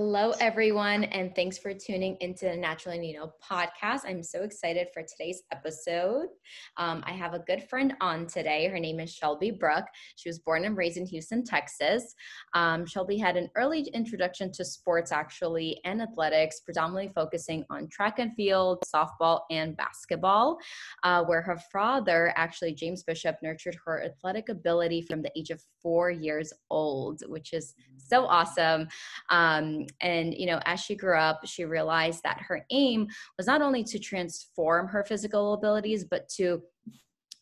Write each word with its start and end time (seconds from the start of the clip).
Hello, 0.00 0.32
everyone, 0.38 1.02
and 1.02 1.34
thanks 1.34 1.58
for 1.58 1.74
tuning 1.74 2.16
into 2.20 2.44
the 2.44 2.54
Naturally 2.54 3.00
Nino 3.00 3.32
podcast. 3.42 4.02
I'm 4.06 4.22
so 4.22 4.44
excited 4.44 4.86
for 4.94 5.02
today's 5.02 5.42
episode. 5.50 6.28
Um, 6.76 7.02
I 7.04 7.10
have 7.10 7.34
a 7.34 7.40
good 7.40 7.64
friend 7.64 7.94
on 8.00 8.28
today. 8.28 8.68
Her 8.68 8.78
name 8.78 9.00
is 9.00 9.12
Shelby 9.12 9.50
Brook. 9.50 9.84
She 10.14 10.28
was 10.28 10.38
born 10.38 10.64
and 10.66 10.76
raised 10.76 10.98
in 10.98 11.06
Houston, 11.06 11.42
Texas. 11.42 12.14
Um, 12.54 12.86
Shelby 12.86 13.18
had 13.18 13.36
an 13.36 13.50
early 13.56 13.88
introduction 13.92 14.52
to 14.52 14.64
sports, 14.64 15.10
actually, 15.10 15.80
and 15.84 16.00
athletics, 16.00 16.60
predominantly 16.60 17.12
focusing 17.12 17.64
on 17.68 17.88
track 17.88 18.20
and 18.20 18.32
field, 18.36 18.84
softball, 18.94 19.40
and 19.50 19.76
basketball, 19.76 20.58
uh, 21.02 21.24
where 21.24 21.42
her 21.42 21.58
father, 21.72 22.32
actually, 22.36 22.72
James 22.72 23.02
Bishop, 23.02 23.34
nurtured 23.42 23.76
her 23.84 24.04
athletic 24.04 24.48
ability 24.48 25.02
from 25.02 25.22
the 25.22 25.32
age 25.36 25.50
of 25.50 25.60
four 25.82 26.08
years 26.08 26.52
old, 26.70 27.24
which 27.26 27.52
is 27.52 27.74
so 27.96 28.24
awesome. 28.26 28.86
Um, 29.30 29.87
and, 30.00 30.34
you 30.34 30.46
know, 30.46 30.60
as 30.64 30.80
she 30.80 30.94
grew 30.94 31.18
up, 31.18 31.40
she 31.44 31.64
realized 31.64 32.22
that 32.24 32.40
her 32.40 32.64
aim 32.70 33.08
was 33.36 33.46
not 33.46 33.62
only 33.62 33.84
to 33.84 33.98
transform 33.98 34.88
her 34.88 35.04
physical 35.04 35.54
abilities, 35.54 36.04
but 36.04 36.28
to 36.36 36.62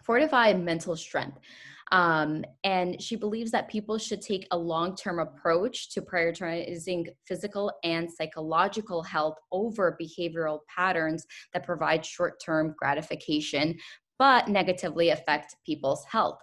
fortify 0.04 0.52
mental 0.52 0.96
strength. 0.96 1.38
Um, 1.92 2.44
and 2.64 3.00
she 3.00 3.14
believes 3.14 3.52
that 3.52 3.68
people 3.68 3.96
should 3.96 4.20
take 4.20 4.46
a 4.50 4.58
long 4.58 4.96
term 4.96 5.20
approach 5.20 5.90
to 5.90 6.00
prioritizing 6.00 7.06
physical 7.26 7.72
and 7.84 8.10
psychological 8.10 9.02
health 9.02 9.36
over 9.52 9.96
behavioral 10.00 10.60
patterns 10.68 11.24
that 11.52 11.64
provide 11.64 12.04
short 12.04 12.40
term 12.44 12.74
gratification 12.76 13.76
but 14.18 14.48
negatively 14.48 15.10
affect 15.10 15.54
people's 15.64 16.04
health 16.10 16.38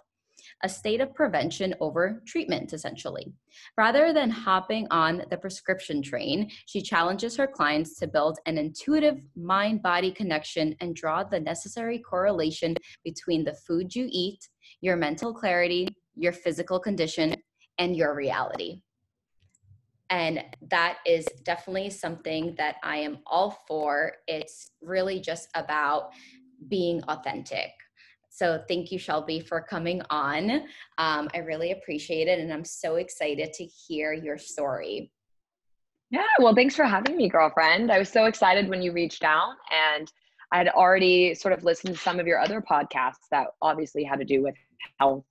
a 0.64 0.68
state 0.68 1.02
of 1.02 1.14
prevention 1.14 1.74
over 1.78 2.22
treatment, 2.26 2.72
essentially. 2.72 3.30
Rather 3.76 4.14
than 4.14 4.30
hopping 4.30 4.86
on 4.90 5.22
the 5.30 5.36
prescription 5.36 6.02
train, 6.02 6.50
she 6.64 6.80
challenges 6.80 7.36
her 7.36 7.46
clients 7.46 7.98
to 7.98 8.06
build 8.06 8.38
an 8.46 8.56
intuitive 8.56 9.20
mind 9.36 9.82
body 9.82 10.10
connection 10.10 10.74
and 10.80 10.96
draw 10.96 11.22
the 11.22 11.38
necessary 11.38 11.98
correlation 11.98 12.74
between 13.04 13.44
the 13.44 13.52
food 13.66 13.94
you 13.94 14.08
eat, 14.10 14.48
your 14.80 14.96
mental 14.96 15.34
clarity, 15.34 15.86
your 16.16 16.32
physical 16.32 16.80
condition, 16.80 17.34
and 17.78 17.94
your 17.94 18.14
reality. 18.14 18.80
And 20.08 20.44
that 20.70 20.98
is 21.04 21.26
definitely 21.44 21.90
something 21.90 22.54
that 22.56 22.76
I 22.82 22.96
am 22.98 23.18
all 23.26 23.62
for. 23.68 24.12
It's 24.26 24.70
really 24.80 25.20
just 25.20 25.48
about 25.54 26.12
being 26.68 27.02
authentic 27.04 27.70
so 28.34 28.60
thank 28.66 28.90
you, 28.90 28.98
Shelby, 28.98 29.38
for 29.38 29.60
coming 29.60 30.02
on. 30.10 30.50
Um, 30.98 31.28
I 31.32 31.38
really 31.38 31.70
appreciate 31.70 32.26
it, 32.26 32.40
and 32.40 32.52
I'm 32.52 32.64
so 32.64 32.96
excited 32.96 33.52
to 33.52 33.64
hear 33.64 34.12
your 34.12 34.38
story. 34.38 35.12
Yeah, 36.10 36.26
well, 36.40 36.52
thanks 36.52 36.74
for 36.74 36.84
having 36.84 37.16
me, 37.16 37.28
girlfriend. 37.28 37.92
I 37.92 37.98
was 38.00 38.08
so 38.08 38.24
excited 38.24 38.68
when 38.68 38.82
you 38.82 38.90
reached 38.90 39.22
out, 39.22 39.54
and 39.70 40.12
I 40.50 40.58
had 40.58 40.68
already 40.68 41.36
sort 41.36 41.54
of 41.54 41.62
listened 41.62 41.94
to 41.94 42.00
some 42.00 42.18
of 42.18 42.26
your 42.26 42.40
other 42.40 42.60
podcasts 42.60 43.28
that 43.30 43.46
obviously 43.62 44.02
had 44.02 44.18
to 44.18 44.24
do 44.24 44.42
with 44.42 44.56
health 44.98 45.24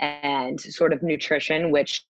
and 0.00 0.60
sort 0.60 0.92
of 0.92 1.04
nutrition, 1.04 1.70
which 1.70 2.04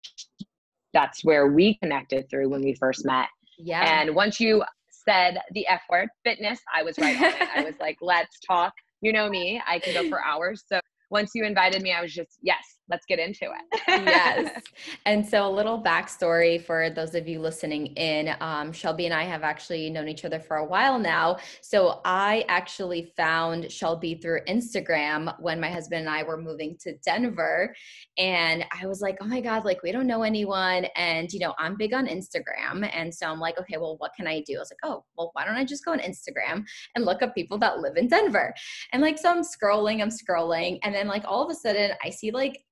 that's 0.93 1.25
where 1.25 1.47
we 1.47 1.73
connected 1.75 2.29
through 2.29 2.47
when 2.47 2.61
we 2.61 2.75
first 2.75 3.05
met. 3.05 3.27
Yeah. 3.57 4.01
And 4.01 4.15
once 4.15 4.39
you 4.39 4.63
said 4.89 5.39
the 5.51 5.67
F 5.67 5.81
word, 5.89 6.07
fitness, 6.23 6.61
I 6.73 6.83
was 6.83 6.97
right 6.97 7.17
on 7.17 7.23
it. 7.25 7.49
I 7.53 7.63
was 7.65 7.75
like, 7.81 7.97
let's 8.01 8.39
talk 8.39 8.73
you 9.03 9.11
know 9.11 9.29
me, 9.29 9.61
I 9.67 9.79
can 9.79 9.93
go 9.93 10.09
for 10.09 10.23
hours. 10.23 10.63
So 10.67 10.79
once 11.11 11.31
you 11.35 11.43
invited 11.43 11.81
me, 11.81 11.91
I 11.91 12.01
was 12.01 12.13
just, 12.13 12.37
yes, 12.41 12.63
let's 12.89 13.05
get 13.05 13.19
into 13.19 13.45
it. 13.45 13.79
yes. 13.87 14.61
And 15.05 15.25
so, 15.25 15.47
a 15.47 15.49
little 15.49 15.81
backstory 15.81 16.63
for 16.63 16.89
those 16.89 17.15
of 17.15 17.27
you 17.27 17.39
listening 17.39 17.87
in 17.87 18.35
um, 18.39 18.71
Shelby 18.71 19.05
and 19.05 19.13
I 19.13 19.23
have 19.23 19.43
actually 19.43 19.89
known 19.89 20.07
each 20.07 20.23
other 20.25 20.39
for 20.39 20.57
a 20.57 20.65
while 20.65 20.99
now. 20.99 21.37
So, 21.61 22.01
I 22.05 22.45
actually 22.47 23.13
found 23.17 23.71
Shelby 23.71 24.15
through 24.15 24.41
Instagram 24.47 25.33
when 25.39 25.59
my 25.59 25.69
husband 25.69 26.01
and 26.01 26.09
I 26.09 26.23
were 26.23 26.37
moving 26.37 26.77
to 26.81 26.95
Denver. 27.05 27.75
And 28.17 28.65
I 28.81 28.85
was 28.87 29.01
like, 29.01 29.17
oh 29.21 29.25
my 29.25 29.41
God, 29.41 29.65
like 29.65 29.83
we 29.83 29.91
don't 29.91 30.07
know 30.07 30.23
anyone. 30.23 30.85
And, 30.95 31.31
you 31.31 31.39
know, 31.39 31.53
I'm 31.57 31.75
big 31.77 31.93
on 31.93 32.07
Instagram. 32.07 32.89
And 32.93 33.13
so, 33.13 33.27
I'm 33.27 33.39
like, 33.39 33.59
okay, 33.59 33.77
well, 33.77 33.97
what 33.97 34.13
can 34.15 34.27
I 34.27 34.41
do? 34.41 34.55
I 34.57 34.59
was 34.59 34.71
like, 34.71 34.91
oh, 34.91 35.03
well, 35.17 35.31
why 35.33 35.45
don't 35.45 35.55
I 35.55 35.65
just 35.65 35.85
go 35.85 35.91
on 35.91 35.99
Instagram 35.99 36.63
and 36.95 37.05
look 37.05 37.21
up 37.21 37.35
people 37.35 37.57
that 37.59 37.79
live 37.79 37.97
in 37.97 38.07
Denver? 38.07 38.53
And 38.91 39.01
like, 39.01 39.17
so 39.17 39.29
I'm 39.29 39.43
scrolling, 39.43 40.01
I'm 40.01 40.09
scrolling. 40.09 40.79
And 40.83 40.93
then, 40.93 41.07
like, 41.07 41.23
all 41.25 41.43
of 41.43 41.49
a 41.49 41.55
sudden, 41.55 41.91
I 42.03 42.09
see 42.09 42.31
like 42.31 42.63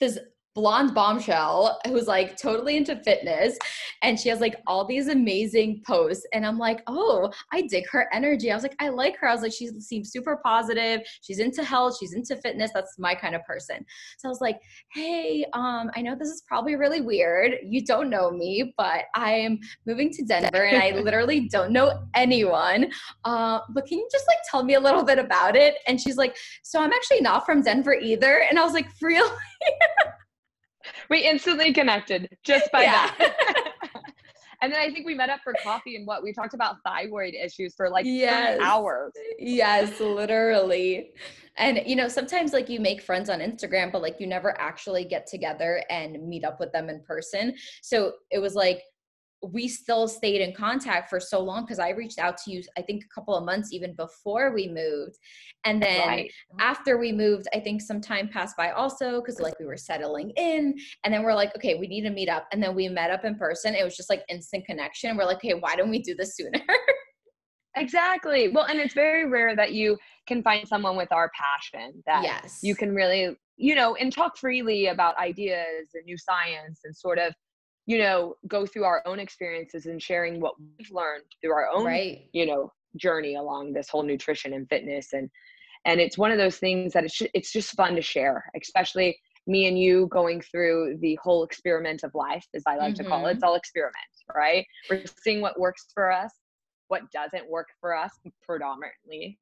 this 0.00 0.18
blonde 0.58 0.92
bombshell 0.92 1.78
who's 1.86 2.08
like 2.08 2.36
totally 2.36 2.76
into 2.76 2.96
fitness 3.04 3.56
and 4.02 4.18
she 4.18 4.28
has 4.28 4.40
like 4.40 4.56
all 4.66 4.84
these 4.84 5.06
amazing 5.06 5.80
posts 5.86 6.26
and 6.32 6.44
i'm 6.44 6.58
like 6.58 6.82
oh 6.88 7.30
i 7.52 7.62
dig 7.62 7.88
her 7.88 8.08
energy. 8.12 8.50
I 8.50 8.56
was 8.56 8.64
like 8.64 8.74
i 8.80 8.88
like 8.88 9.16
her. 9.18 9.28
I 9.28 9.32
was 9.34 9.42
like 9.42 9.52
she 9.52 9.68
seems 9.78 10.10
super 10.10 10.40
positive. 10.44 11.02
She's 11.22 11.38
into 11.38 11.62
health. 11.62 11.96
She's 12.00 12.12
into 12.12 12.34
fitness. 12.38 12.72
That's 12.74 12.98
my 12.98 13.14
kind 13.14 13.36
of 13.36 13.44
person. 13.44 13.86
So 14.18 14.28
i 14.28 14.30
was 14.30 14.40
like 14.40 14.60
hey 14.92 15.44
um 15.52 15.92
i 15.94 16.02
know 16.02 16.16
this 16.18 16.28
is 16.28 16.42
probably 16.48 16.74
really 16.74 17.02
weird. 17.02 17.52
You 17.62 17.84
don't 17.84 18.10
know 18.10 18.32
me 18.32 18.74
but 18.76 19.04
i 19.14 19.30
am 19.32 19.60
moving 19.86 20.10
to 20.10 20.24
denver 20.24 20.64
and 20.64 20.82
i 20.82 21.00
literally 21.08 21.48
don't 21.48 21.70
know 21.70 22.02
anyone 22.14 22.90
uh, 23.24 23.60
but 23.70 23.86
can 23.86 23.98
you 23.98 24.08
just 24.10 24.26
like 24.26 24.38
tell 24.50 24.64
me 24.64 24.74
a 24.74 24.80
little 24.80 25.04
bit 25.04 25.20
about 25.20 25.54
it? 25.54 25.76
And 25.86 26.00
she's 26.00 26.16
like 26.16 26.36
so 26.64 26.82
i'm 26.82 26.92
actually 26.92 27.20
not 27.20 27.46
from 27.46 27.62
denver 27.62 27.94
either. 27.94 28.42
And 28.48 28.58
i 28.58 28.64
was 28.64 28.72
like 28.72 28.88
really 29.00 29.30
we 31.10 31.26
instantly 31.26 31.72
connected 31.72 32.28
just 32.44 32.70
by 32.72 32.82
yeah. 32.82 33.10
that. 33.18 33.72
and 34.62 34.72
then 34.72 34.80
I 34.80 34.92
think 34.92 35.06
we 35.06 35.14
met 35.14 35.30
up 35.30 35.40
for 35.42 35.54
coffee 35.62 35.96
and 35.96 36.06
what 36.06 36.22
we 36.22 36.32
talked 36.32 36.54
about 36.54 36.76
thyroid 36.84 37.34
issues 37.34 37.74
for 37.74 37.90
like 37.90 38.06
yes. 38.06 38.58
hours. 38.60 39.12
Yes, 39.38 40.00
literally. 40.00 41.12
And 41.56 41.82
you 41.86 41.96
know, 41.96 42.08
sometimes 42.08 42.52
like 42.52 42.68
you 42.68 42.80
make 42.80 43.02
friends 43.02 43.30
on 43.30 43.40
Instagram, 43.40 43.92
but 43.92 44.02
like 44.02 44.16
you 44.20 44.26
never 44.26 44.58
actually 44.60 45.04
get 45.04 45.26
together 45.26 45.82
and 45.90 46.26
meet 46.26 46.44
up 46.44 46.60
with 46.60 46.72
them 46.72 46.88
in 46.88 47.02
person. 47.02 47.54
So 47.82 48.12
it 48.30 48.38
was 48.38 48.54
like 48.54 48.82
we 49.42 49.68
still 49.68 50.08
stayed 50.08 50.40
in 50.40 50.52
contact 50.52 51.08
for 51.08 51.20
so 51.20 51.40
long 51.40 51.62
because 51.62 51.78
I 51.78 51.90
reached 51.90 52.18
out 52.18 52.36
to 52.38 52.50
you, 52.50 52.62
I 52.76 52.82
think 52.82 53.04
a 53.04 53.14
couple 53.14 53.36
of 53.36 53.44
months 53.44 53.72
even 53.72 53.94
before 53.94 54.52
we 54.52 54.68
moved. 54.68 55.16
And 55.64 55.82
then 55.82 56.08
right. 56.08 56.32
after 56.58 56.98
we 56.98 57.12
moved, 57.12 57.46
I 57.54 57.60
think 57.60 57.80
some 57.80 58.00
time 58.00 58.28
passed 58.28 58.56
by 58.56 58.70
also 58.70 59.20
because 59.20 59.40
like 59.40 59.58
we 59.60 59.66
were 59.66 59.76
settling 59.76 60.30
in. 60.30 60.74
And 61.04 61.14
then 61.14 61.22
we're 61.22 61.34
like, 61.34 61.54
okay, 61.56 61.76
we 61.76 61.86
need 61.86 62.02
to 62.02 62.10
meet 62.10 62.28
up. 62.28 62.48
And 62.52 62.62
then 62.62 62.74
we 62.74 62.88
met 62.88 63.10
up 63.10 63.24
in 63.24 63.36
person. 63.36 63.74
It 63.74 63.84
was 63.84 63.96
just 63.96 64.10
like 64.10 64.22
instant 64.28 64.64
connection. 64.66 65.16
We're 65.16 65.24
like, 65.24 65.36
okay, 65.36 65.54
why 65.54 65.76
don't 65.76 65.90
we 65.90 66.00
do 66.00 66.14
this 66.14 66.36
sooner? 66.36 66.60
exactly. 67.76 68.48
Well, 68.48 68.64
and 68.64 68.80
it's 68.80 68.94
very 68.94 69.28
rare 69.28 69.54
that 69.54 69.72
you 69.72 69.96
can 70.26 70.42
find 70.42 70.66
someone 70.66 70.96
with 70.96 71.12
our 71.12 71.30
passion 71.38 72.02
that 72.06 72.22
yes. 72.24 72.58
you 72.62 72.74
can 72.74 72.94
really, 72.94 73.36
you 73.56 73.74
know, 73.74 73.94
and 73.94 74.12
talk 74.12 74.36
freely 74.36 74.88
about 74.88 75.16
ideas 75.18 75.90
and 75.94 76.04
new 76.04 76.18
science 76.18 76.80
and 76.84 76.96
sort 76.96 77.18
of 77.18 77.34
you 77.88 77.96
know, 77.96 78.34
go 78.46 78.66
through 78.66 78.84
our 78.84 79.02
own 79.06 79.18
experiences 79.18 79.86
and 79.86 80.00
sharing 80.00 80.40
what 80.40 80.52
we've 80.60 80.90
learned 80.90 81.24
through 81.40 81.52
our 81.52 81.68
own, 81.74 81.86
right. 81.86 82.28
you 82.32 82.44
know, 82.44 82.70
journey 82.96 83.36
along 83.36 83.72
this 83.72 83.88
whole 83.88 84.02
nutrition 84.02 84.52
and 84.52 84.68
fitness. 84.68 85.14
And, 85.14 85.30
and 85.86 85.98
it's 85.98 86.18
one 86.18 86.30
of 86.30 86.36
those 86.36 86.58
things 86.58 86.92
that 86.92 87.04
it's, 87.04 87.22
it's 87.32 87.50
just 87.50 87.74
fun 87.74 87.94
to 87.94 88.02
share, 88.02 88.44
especially 88.60 89.18
me 89.46 89.68
and 89.68 89.78
you 89.78 90.06
going 90.08 90.42
through 90.42 90.98
the 91.00 91.18
whole 91.22 91.42
experiment 91.44 92.02
of 92.02 92.14
life, 92.14 92.44
as 92.54 92.62
I 92.66 92.76
like 92.76 92.92
mm-hmm. 92.92 93.04
to 93.04 93.08
call 93.08 93.26
it. 93.26 93.30
It's 93.30 93.38
mm-hmm. 93.38 93.48
all 93.48 93.54
experiment, 93.54 93.94
right? 94.36 94.66
We're 94.90 95.04
seeing 95.22 95.40
what 95.40 95.58
works 95.58 95.86
for 95.94 96.12
us, 96.12 96.32
what 96.88 97.10
doesn't 97.10 97.48
work 97.48 97.68
for 97.80 97.96
us 97.96 98.12
predominantly. 98.42 99.38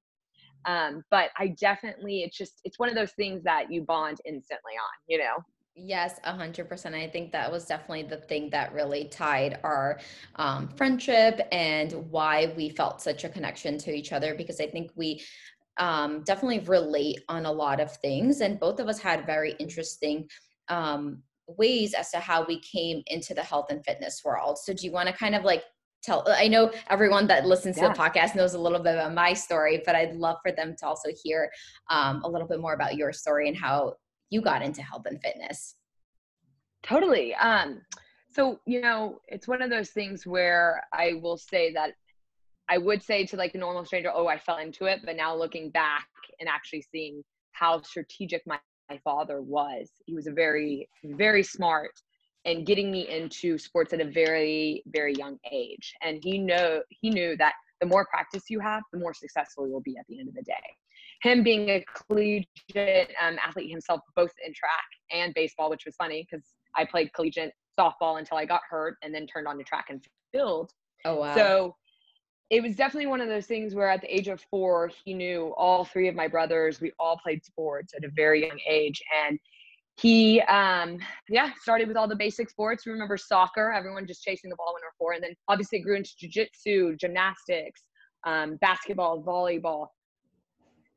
Um, 0.66 1.02
but 1.10 1.30
I 1.36 1.48
definitely, 1.60 2.22
it's 2.22 2.36
just, 2.36 2.60
it's 2.62 2.78
one 2.78 2.90
of 2.90 2.94
those 2.94 3.12
things 3.12 3.42
that 3.42 3.72
you 3.72 3.82
bond 3.82 4.18
instantly 4.24 4.74
on, 4.74 4.98
you 5.08 5.18
know? 5.18 5.34
Yes, 5.78 6.18
a 6.24 6.32
hundred 6.32 6.70
percent. 6.70 6.94
I 6.94 7.06
think 7.06 7.32
that 7.32 7.52
was 7.52 7.66
definitely 7.66 8.04
the 8.04 8.16
thing 8.16 8.48
that 8.50 8.72
really 8.72 9.04
tied 9.04 9.60
our 9.62 10.00
um, 10.36 10.68
friendship 10.68 11.46
and 11.52 11.92
why 12.10 12.54
we 12.56 12.70
felt 12.70 13.02
such 13.02 13.24
a 13.24 13.28
connection 13.28 13.76
to 13.78 13.94
each 13.94 14.10
other. 14.12 14.34
Because 14.34 14.58
I 14.58 14.68
think 14.68 14.90
we 14.94 15.22
um, 15.76 16.22
definitely 16.22 16.60
relate 16.60 17.20
on 17.28 17.44
a 17.44 17.52
lot 17.52 17.78
of 17.78 17.94
things, 17.98 18.40
and 18.40 18.58
both 18.58 18.80
of 18.80 18.88
us 18.88 18.98
had 18.98 19.26
very 19.26 19.52
interesting 19.58 20.26
um, 20.68 21.22
ways 21.46 21.92
as 21.92 22.10
to 22.12 22.20
how 22.20 22.46
we 22.46 22.58
came 22.60 23.02
into 23.08 23.34
the 23.34 23.42
health 23.42 23.66
and 23.68 23.84
fitness 23.84 24.22
world. 24.24 24.56
So, 24.58 24.72
do 24.72 24.86
you 24.86 24.92
want 24.92 25.10
to 25.10 25.14
kind 25.14 25.34
of 25.34 25.44
like 25.44 25.62
tell? 26.02 26.24
I 26.26 26.48
know 26.48 26.72
everyone 26.88 27.26
that 27.26 27.44
listens 27.44 27.76
yeah. 27.76 27.88
to 27.88 27.88
the 27.90 27.98
podcast 27.98 28.34
knows 28.34 28.54
a 28.54 28.58
little 28.58 28.80
bit 28.80 28.94
about 28.94 29.12
my 29.12 29.34
story, 29.34 29.82
but 29.84 29.94
I'd 29.94 30.16
love 30.16 30.38
for 30.42 30.52
them 30.52 30.74
to 30.78 30.86
also 30.86 31.10
hear 31.22 31.50
um, 31.90 32.22
a 32.24 32.28
little 32.30 32.48
bit 32.48 32.60
more 32.60 32.72
about 32.72 32.96
your 32.96 33.12
story 33.12 33.46
and 33.46 33.56
how 33.58 33.96
you 34.30 34.40
got 34.40 34.62
into 34.62 34.82
health 34.82 35.06
and 35.06 35.20
fitness. 35.20 35.74
Totally. 36.82 37.34
Um, 37.34 37.80
so, 38.28 38.60
you 38.66 38.80
know, 38.80 39.20
it's 39.28 39.48
one 39.48 39.62
of 39.62 39.70
those 39.70 39.90
things 39.90 40.26
where 40.26 40.82
I 40.92 41.14
will 41.22 41.36
say 41.36 41.72
that 41.72 41.92
I 42.68 42.78
would 42.78 43.02
say 43.02 43.24
to 43.26 43.36
like 43.36 43.54
a 43.54 43.58
normal 43.58 43.84
stranger, 43.84 44.10
oh, 44.14 44.26
I 44.26 44.38
fell 44.38 44.58
into 44.58 44.86
it. 44.86 45.00
But 45.04 45.16
now 45.16 45.34
looking 45.36 45.70
back 45.70 46.08
and 46.40 46.48
actually 46.48 46.82
seeing 46.82 47.22
how 47.52 47.80
strategic 47.82 48.46
my, 48.46 48.58
my 48.90 48.98
father 48.98 49.40
was, 49.40 49.90
he 50.04 50.14
was 50.14 50.26
a 50.26 50.32
very, 50.32 50.88
very 51.04 51.42
smart 51.42 51.92
and 52.46 52.64
getting 52.64 52.90
me 52.90 53.08
into 53.08 53.58
sports 53.58 53.92
at 53.92 54.00
a 54.00 54.04
very 54.04 54.82
very 54.86 55.12
young 55.14 55.36
age 55.52 55.92
and 56.02 56.22
he 56.22 56.38
know 56.38 56.80
he 56.88 57.10
knew 57.10 57.36
that 57.36 57.52
the 57.80 57.86
more 57.86 58.06
practice 58.06 58.44
you 58.48 58.60
have 58.60 58.82
the 58.92 58.98
more 58.98 59.12
successful 59.12 59.68
you'll 59.68 59.82
be 59.82 59.96
at 59.98 60.06
the 60.08 60.18
end 60.18 60.28
of 60.28 60.34
the 60.34 60.42
day 60.42 60.54
him 61.22 61.42
being 61.42 61.68
a 61.68 61.84
collegiate 62.08 63.12
um, 63.22 63.36
athlete 63.44 63.70
himself 63.70 64.00
both 64.14 64.32
in 64.44 64.52
track 64.52 64.84
and 65.12 65.32
baseball 65.34 65.70
which 65.70 65.84
was 65.86 65.94
funny 65.96 66.26
because 66.30 66.44
i 66.76 66.84
played 66.84 67.12
collegiate 67.14 67.52
softball 67.78 68.18
until 68.18 68.36
i 68.36 68.44
got 68.44 68.60
hurt 68.68 68.96
and 69.02 69.14
then 69.14 69.26
turned 69.26 69.46
on 69.46 69.56
to 69.58 69.64
track 69.64 69.86
and 69.88 70.04
field. 70.36 70.70
Oh 71.04 71.16
wow. 71.16 71.34
So 71.34 71.76
it 72.50 72.62
was 72.62 72.76
definitely 72.76 73.06
one 73.06 73.20
of 73.20 73.28
those 73.28 73.46
things 73.46 73.74
where 73.74 73.90
at 73.90 74.00
the 74.00 74.14
age 74.14 74.28
of 74.28 74.40
four 74.50 74.90
he 75.04 75.14
knew 75.14 75.52
all 75.56 75.84
three 75.84 76.08
of 76.08 76.14
my 76.14 76.28
brothers. 76.28 76.80
We 76.80 76.92
all 76.98 77.18
played 77.18 77.44
sports 77.44 77.92
at 77.96 78.04
a 78.04 78.10
very 78.14 78.46
young 78.46 78.58
age. 78.68 79.02
And 79.26 79.38
he 79.98 80.42
um 80.42 80.98
yeah 81.28 81.50
started 81.60 81.88
with 81.88 81.96
all 81.96 82.08
the 82.08 82.16
basic 82.16 82.50
sports. 82.50 82.84
We 82.84 82.92
remember 82.92 83.16
soccer 83.16 83.72
everyone 83.72 84.06
just 84.06 84.22
chasing 84.22 84.50
the 84.50 84.56
ball 84.56 84.74
when 84.74 84.82
we 84.82 84.86
we're 84.86 84.98
four. 84.98 85.12
And 85.12 85.22
then 85.22 85.34
obviously 85.48 85.80
grew 85.80 85.96
into 85.96 86.10
jiu-jitsu 86.18 86.96
gymnastics 86.96 87.82
um, 88.24 88.56
basketball 88.56 89.22
volleyball 89.22 89.86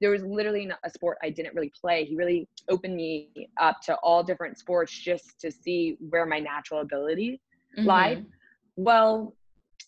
there 0.01 0.12
was 0.12 0.24
literally 0.24 0.66
not 0.66 0.80
a 0.84 0.90
sport 0.90 1.18
i 1.24 1.30
didn't 1.30 1.54
really 1.56 1.72
play 1.80 2.06
he 2.06 2.16
really 2.16 2.48
opened 2.69 2.96
me 2.96 3.30
up 3.60 3.81
to 3.81 3.96
all 3.98 4.24
different 4.24 4.57
sports 4.57 4.92
just 4.92 5.40
to 5.40 5.51
see 5.51 5.98
where 6.10 6.25
my 6.25 6.40
natural 6.40 6.81
ability 6.81 7.42
mm-hmm. 7.78 7.88
lied 7.88 8.25
well 8.75 9.34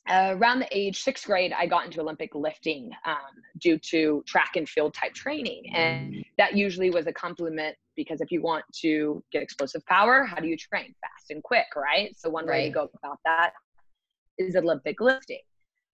uh, 0.10 0.36
around 0.38 0.60
the 0.60 0.68
age 0.72 1.04
sixth 1.04 1.28
grade, 1.28 1.54
I 1.58 1.68
got 1.68 1.86
into 1.86 2.02
Olympic 2.02 2.34
lifting 2.34 2.90
um, 3.06 3.16
due 3.60 3.78
to 3.90 4.24
track 4.26 4.56
and 4.56 4.68
field 4.68 4.94
type 4.94 5.14
training. 5.14 5.64
And 5.74 6.26
that 6.38 6.56
usually 6.56 6.90
was 6.90 7.06
a 7.08 7.14
compliment 7.14 7.76
because 7.96 8.20
if 8.20 8.32
you 8.32 8.42
want 8.42 8.66
to 8.82 9.24
get 9.32 9.44
explosive 9.44 9.86
power, 9.86 10.24
how 10.24 10.38
do 10.38 10.48
you 10.48 10.58
train? 10.58 10.96
Fast 11.02 11.30
and 11.30 11.44
quick, 11.44 11.68
right? 11.76 12.16
So, 12.18 12.30
one 12.30 12.48
right. 12.48 12.64
way 12.64 12.68
to 12.70 12.74
go 12.74 12.90
about 13.04 13.20
that 13.26 13.52
is 14.38 14.56
Olympic 14.56 15.00
lifting. 15.00 15.42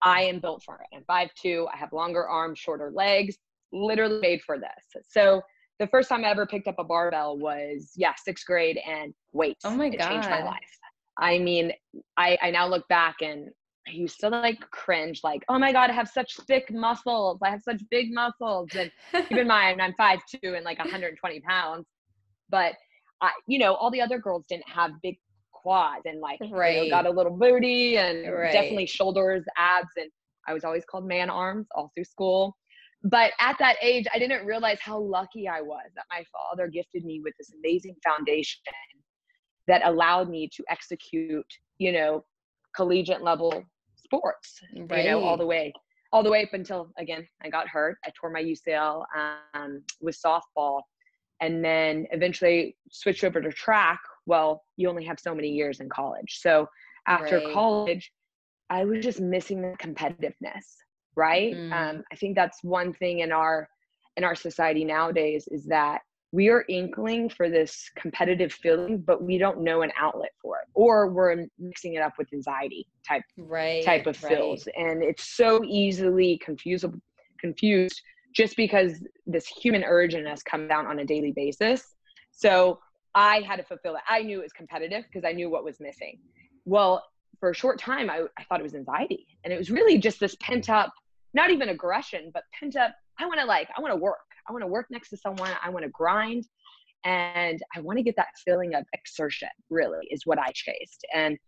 I 0.03 0.23
am 0.23 0.39
built 0.39 0.63
for 0.63 0.77
it. 0.77 0.97
I'm 0.97 1.29
5'2, 1.45 1.67
I 1.73 1.77
have 1.77 1.93
longer 1.93 2.27
arms, 2.29 2.59
shorter 2.59 2.93
legs, 2.95 3.37
literally 3.73 4.21
made 4.21 4.43
for 4.43 4.59
this. 4.59 5.03
So, 5.09 5.43
the 5.79 5.87
first 5.89 6.09
time 6.09 6.25
I 6.25 6.31
ever 6.31 6.47
picked 6.47 6.69
up 6.69 6.77
a 6.79 6.85
barbell 6.85 7.39
was, 7.39 7.93
yeah, 7.97 8.15
sixth 8.25 8.47
grade 8.47 8.79
and 8.87 9.13
weights. 9.33 9.65
Oh 9.65 9.77
my 9.77 9.87
it 9.87 9.99
God. 9.99 10.09
changed 10.09 10.31
my 10.31 10.43
life. 10.43 10.59
I 11.19 11.39
mean, 11.39 11.73
I, 12.17 12.39
I 12.41 12.51
now 12.51 12.67
look 12.67 12.87
back 12.89 13.17
and 13.21 13.51
I 13.89 13.93
used 13.93 14.19
to 14.21 14.29
like 14.29 14.59
cringe, 14.71 15.21
like, 15.23 15.43
oh 15.49 15.59
my 15.59 15.73
God, 15.73 15.91
I 15.91 15.93
have 15.93 16.09
such 16.09 16.37
thick 16.47 16.73
muscles. 16.73 17.39
I 17.43 17.51
have 17.51 17.63
such 17.63 17.81
big 17.91 18.13
muscles. 18.13 18.69
And 18.77 18.91
keep 19.29 19.39
in 19.39 19.47
mind, 19.47 19.81
I'm 19.81 19.95
five 19.95 20.21
two 20.29 20.55
and 20.55 20.65
like 20.65 20.79
120 20.79 21.41
pounds. 21.41 21.87
But 22.49 22.75
I, 23.21 23.31
you 23.47 23.59
know, 23.59 23.75
all 23.75 23.91
the 23.91 24.01
other 24.01 24.19
girls 24.19 24.45
didn't 24.49 24.69
have 24.69 24.91
big 25.03 25.17
quads 25.53 26.03
and 26.05 26.21
like 26.21 26.39
right. 26.51 26.77
you 26.77 26.83
know, 26.85 26.91
got 26.91 27.07
a 27.07 27.11
little 27.11 27.37
booty 27.37 27.97
and 27.99 28.33
right. 28.33 28.53
definitely 28.53 28.87
shoulders, 28.87 29.45
abs. 29.57 29.89
And 29.97 30.11
I 30.49 30.53
was 30.53 30.65
always 30.65 30.85
called 30.85 31.07
man 31.07 31.31
arms 31.31 31.67
all 31.75 31.91
through 31.95 32.05
school. 32.05 32.57
But 33.11 33.33
at 33.39 33.57
that 33.61 33.77
age, 33.81 34.07
I 34.13 34.19
didn't 34.19 34.47
realize 34.47 34.79
how 34.81 34.99
lucky 34.99 35.47
I 35.47 35.61
was 35.61 35.91
that 35.95 36.07
my 36.11 36.25
father 36.33 36.67
gifted 36.67 37.05
me 37.05 37.21
with 37.23 37.35
this 37.39 37.53
amazing 37.57 37.95
foundation 38.03 38.61
that 39.69 39.87
allowed 39.87 40.29
me 40.29 40.49
to 40.57 40.65
execute, 40.69 41.47
you 41.79 41.93
know, 41.93 42.25
collegiate 42.75 43.23
level 43.23 43.63
sports, 43.95 44.61
right. 44.89 45.05
you 45.05 45.11
know, 45.11 45.23
all 45.23 45.37
the 45.37 45.47
way, 45.47 45.73
all 46.13 46.25
the 46.25 46.31
way 46.31 46.43
up 46.43 46.53
until 46.53 46.91
again 46.99 47.27
I 47.45 47.49
got 47.49 47.69
hurt. 47.69 47.97
I 48.05 48.11
tore 48.21 48.31
my 48.31 48.43
UCL 48.43 49.05
um, 49.55 49.83
with 50.01 50.19
softball, 50.21 50.81
and 51.41 51.65
then 51.65 52.07
eventually 52.11 52.77
switched 52.91 53.23
over 53.23 53.41
to 53.41 53.53
track. 53.53 54.01
Well, 54.27 54.65
you 54.77 54.89
only 54.89 55.05
have 55.05 55.21
so 55.21 55.33
many 55.33 55.49
years 55.49 55.79
in 55.79 55.89
college, 55.89 56.41
so 56.41 56.69
after 57.07 57.39
right. 57.39 57.55
college, 57.55 58.11
I 58.69 58.85
was 58.85 59.05
just 59.05 59.21
missing 59.21 59.63
the 59.63 59.77
competitiveness. 59.79 60.65
Right. 61.17 61.55
Mm. 61.55 61.73
Um, 61.73 62.05
I 62.13 62.17
think 62.17 62.37
that's 62.37 62.63
one 62.63 62.93
thing 62.93 63.21
in 63.21 63.33
our 63.33 63.69
in 64.17 64.25
our 64.25 64.35
society 64.35 64.85
nowadays 64.85 65.49
is 65.51 65.65
that 65.67 66.01
we 66.33 66.49
are 66.49 66.65
inkling 66.69 67.29
for 67.29 67.49
this 67.49 67.91
competitive 67.97 68.53
feeling 68.53 68.99
but 68.99 69.23
we 69.23 69.39
don't 69.39 69.63
know 69.63 69.83
an 69.83 69.93
outlet 69.99 70.33
for 70.43 70.57
it 70.59 70.69
or 70.75 71.09
we're 71.09 71.47
mixing 71.59 71.95
it 71.95 72.03
up 72.03 72.15
with 72.19 72.33
anxiety 72.33 72.87
type 73.07 73.23
right 73.39 73.85
type 73.85 74.07
of 74.07 74.21
right. 74.23 74.37
feels 74.37 74.69
and 74.77 75.03
it's 75.03 75.25
so 75.37 75.63
easily 75.65 76.41
confusable 76.47 77.01
confused 77.41 78.01
just 78.35 78.57
because 78.57 79.05
this 79.27 79.47
human 79.47 79.85
urge 79.85 80.15
in 80.15 80.27
us 80.27 80.43
come 80.43 80.67
down 80.67 80.87
on 80.87 80.99
a 80.99 81.05
daily 81.05 81.33
basis 81.33 81.95
so 82.33 82.79
i 83.15 83.41
had 83.41 83.57
to 83.57 83.63
fulfill 83.63 83.95
it 83.95 84.03
i 84.09 84.23
knew 84.23 84.41
it 84.41 84.43
was 84.43 84.53
competitive 84.53 85.05
because 85.05 85.25
i 85.25 85.33
knew 85.33 85.49
what 85.49 85.65
was 85.65 85.79
missing 85.81 86.19
well 86.65 87.05
for 87.39 87.51
a 87.51 87.55
short 87.55 87.79
time 87.79 88.11
I, 88.11 88.23
I 88.39 88.45
thought 88.45 88.61
it 88.61 88.63
was 88.63 88.75
anxiety 88.75 89.27
and 89.45 89.53
it 89.53 89.59
was 89.59 89.71
really 89.71 89.99
just 89.99 90.19
this 90.19 90.37
pent 90.41 90.71
up 90.71 90.93
not 91.37 91.51
even 91.51 91.69
aggression 91.69 92.31
but 92.35 92.43
pent 92.59 92.75
up 92.77 92.93
i 93.21 93.27
want 93.27 93.39
to 93.39 93.47
like 93.47 93.69
i 93.77 93.81
want 93.81 93.93
to 93.93 93.97
work 93.97 94.19
I 94.49 94.53
want 94.53 94.63
to 94.63 94.69
work 94.69 94.87
next 94.91 95.11
to 95.11 95.17
someone. 95.17 95.51
I 95.63 95.71
want 95.71 95.85
to 95.85 95.91
grind. 95.91 96.47
And 97.05 97.63
I 97.77 97.81
want 97.81 97.99
to 97.99 98.03
get 98.03 98.17
that 98.17 98.29
feeling 98.45 98.75
of 98.75 98.85
exertion, 98.93 99.49
really, 99.71 100.07
is 100.11 100.23
what 100.25 100.39
I 100.39 100.51
chased. 100.55 101.07
And 101.15 101.39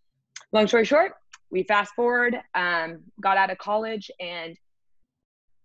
long 0.53 0.69
story 0.69 0.85
short, 0.85 1.13
we 1.51 1.65
fast 1.65 1.93
forward, 1.95 2.37
um, 2.55 3.01
got 3.21 3.37
out 3.37 3.51
of 3.51 3.59
college, 3.59 4.11
and 4.21 4.57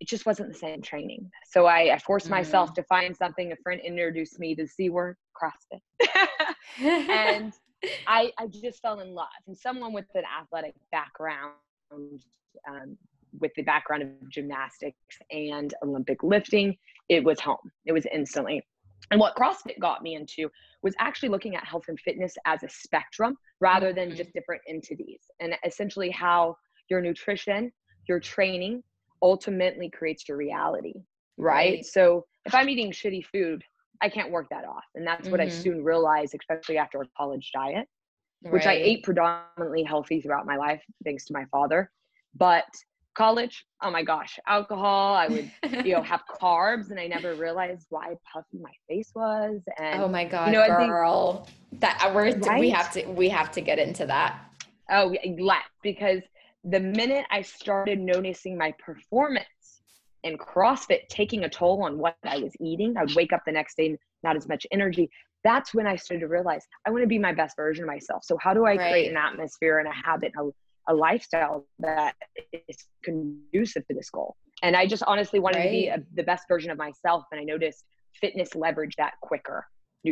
it 0.00 0.08
just 0.08 0.26
wasn't 0.26 0.52
the 0.52 0.58
same 0.58 0.82
training. 0.82 1.30
So 1.48 1.66
I, 1.66 1.94
I 1.94 1.98
forced 1.98 2.26
mm-hmm. 2.26 2.34
myself 2.34 2.74
to 2.74 2.82
find 2.84 3.16
something. 3.16 3.52
A 3.52 3.56
friend 3.62 3.80
introduced 3.84 4.40
me 4.40 4.56
to 4.56 4.66
C 4.66 4.90
word 4.90 5.16
CrossFit. 5.40 6.08
and 7.10 7.52
I, 8.06 8.32
I 8.38 8.48
just 8.48 8.80
fell 8.82 8.98
in 8.98 9.14
love. 9.14 9.28
And 9.46 9.56
someone 9.56 9.92
with 9.92 10.06
an 10.14 10.24
athletic 10.40 10.74
background, 10.90 11.52
um, 11.92 12.98
with 13.40 13.52
the 13.56 13.62
background 13.62 14.02
of 14.02 14.08
gymnastics 14.30 14.96
and 15.30 15.74
Olympic 15.82 16.22
lifting, 16.22 16.76
it 17.08 17.22
was 17.24 17.40
home. 17.40 17.70
It 17.86 17.92
was 17.92 18.06
instantly. 18.12 18.62
And 19.10 19.20
what 19.20 19.36
CrossFit 19.36 19.78
got 19.80 20.02
me 20.02 20.14
into 20.14 20.48
was 20.82 20.94
actually 20.98 21.28
looking 21.28 21.56
at 21.56 21.64
health 21.64 21.84
and 21.88 21.98
fitness 22.00 22.34
as 22.46 22.62
a 22.62 22.68
spectrum 22.68 23.36
rather 23.60 23.92
than 23.92 24.08
mm-hmm. 24.08 24.16
just 24.16 24.32
different 24.32 24.62
entities, 24.68 25.20
and 25.40 25.54
essentially 25.64 26.10
how 26.10 26.56
your 26.88 27.00
nutrition, 27.00 27.70
your 28.08 28.20
training 28.20 28.82
ultimately 29.22 29.90
creates 29.90 30.28
your 30.28 30.36
reality, 30.36 30.94
right? 31.36 31.74
right. 31.74 31.84
So 31.84 32.24
if 32.46 32.54
I'm 32.54 32.68
eating 32.68 32.92
shitty 32.92 33.24
food, 33.26 33.62
I 34.02 34.08
can't 34.08 34.30
work 34.30 34.48
that 34.50 34.64
off. 34.64 34.84
And 34.94 35.06
that's 35.06 35.22
mm-hmm. 35.22 35.30
what 35.30 35.40
I 35.40 35.46
mm-hmm. 35.46 35.62
soon 35.62 35.84
realized, 35.84 36.34
especially 36.34 36.78
after 36.78 37.00
a 37.00 37.04
college 37.16 37.50
diet, 37.54 37.88
right. 38.42 38.52
which 38.52 38.66
I 38.66 38.74
ate 38.74 39.02
predominantly 39.02 39.82
healthy 39.82 40.20
throughout 40.20 40.46
my 40.46 40.56
life, 40.56 40.82
thanks 41.04 41.24
to 41.26 41.32
my 41.32 41.44
father. 41.50 41.90
But 42.34 42.64
college 43.14 43.64
oh 43.82 43.90
my 43.90 44.02
gosh 44.02 44.38
alcohol 44.46 45.14
i 45.14 45.26
would 45.26 45.50
you 45.84 45.94
know 45.94 46.02
have 46.12 46.22
carbs 46.40 46.90
and 46.90 46.98
i 46.98 47.06
never 47.06 47.34
realized 47.34 47.86
why 47.90 48.14
puffy 48.32 48.58
my 48.60 48.70
face 48.88 49.12
was 49.14 49.60
and 49.78 50.02
oh 50.02 50.08
my 50.08 50.24
god 50.24 50.46
you 50.46 50.52
know, 50.52 50.66
girl 50.66 51.44
think, 51.70 51.80
that 51.80 52.02
uh, 52.04 52.12
we're 52.14 52.36
right? 52.38 52.60
we 52.60 52.70
have 52.70 52.90
to 52.92 53.04
we 53.06 53.28
have 53.28 53.50
to 53.50 53.60
get 53.60 53.78
into 53.78 54.04
that 54.06 54.40
oh 54.90 55.14
let's 55.38 55.66
because 55.82 56.22
the 56.64 56.80
minute 56.80 57.24
i 57.30 57.40
started 57.40 58.00
noticing 58.00 58.58
my 58.58 58.72
performance 58.84 59.46
in 60.22 60.36
crossfit 60.36 61.06
taking 61.08 61.44
a 61.44 61.48
toll 61.48 61.82
on 61.82 61.98
what 61.98 62.16
i 62.24 62.38
was 62.38 62.52
eating 62.60 62.96
i 62.96 63.02
would 63.02 63.14
wake 63.14 63.32
up 63.32 63.42
the 63.46 63.52
next 63.52 63.76
day 63.76 63.96
not 64.22 64.36
as 64.36 64.48
much 64.48 64.66
energy 64.72 65.08
that's 65.44 65.74
when 65.74 65.86
i 65.86 65.94
started 65.94 66.20
to 66.20 66.28
realize 66.28 66.66
i 66.86 66.90
want 66.90 67.02
to 67.02 67.06
be 67.08 67.18
my 67.18 67.32
best 67.32 67.54
version 67.56 67.84
of 67.84 67.88
myself 67.88 68.24
so 68.24 68.36
how 68.40 68.52
do 68.52 68.64
i 68.64 68.74
right. 68.74 68.90
create 68.90 69.10
an 69.10 69.16
atmosphere 69.16 69.78
and 69.78 69.88
a 69.88 69.92
habit 69.92 70.32
a 70.38 70.50
a 70.88 70.94
lifestyle 70.94 71.66
that 71.78 72.14
is 72.52 72.76
conducive 73.02 73.86
to 73.88 73.94
this 73.94 74.10
goal. 74.10 74.36
And 74.62 74.76
I 74.76 74.86
just 74.86 75.02
honestly 75.06 75.40
wanted 75.40 75.58
right. 75.58 75.64
to 75.64 75.70
be 75.70 75.86
a, 75.88 76.02
the 76.14 76.22
best 76.22 76.44
version 76.48 76.70
of 76.70 76.78
myself. 76.78 77.24
And 77.32 77.40
I 77.40 77.44
noticed 77.44 77.84
fitness 78.20 78.54
leverage 78.54 78.96
that 78.96 79.14
quicker. 79.20 79.66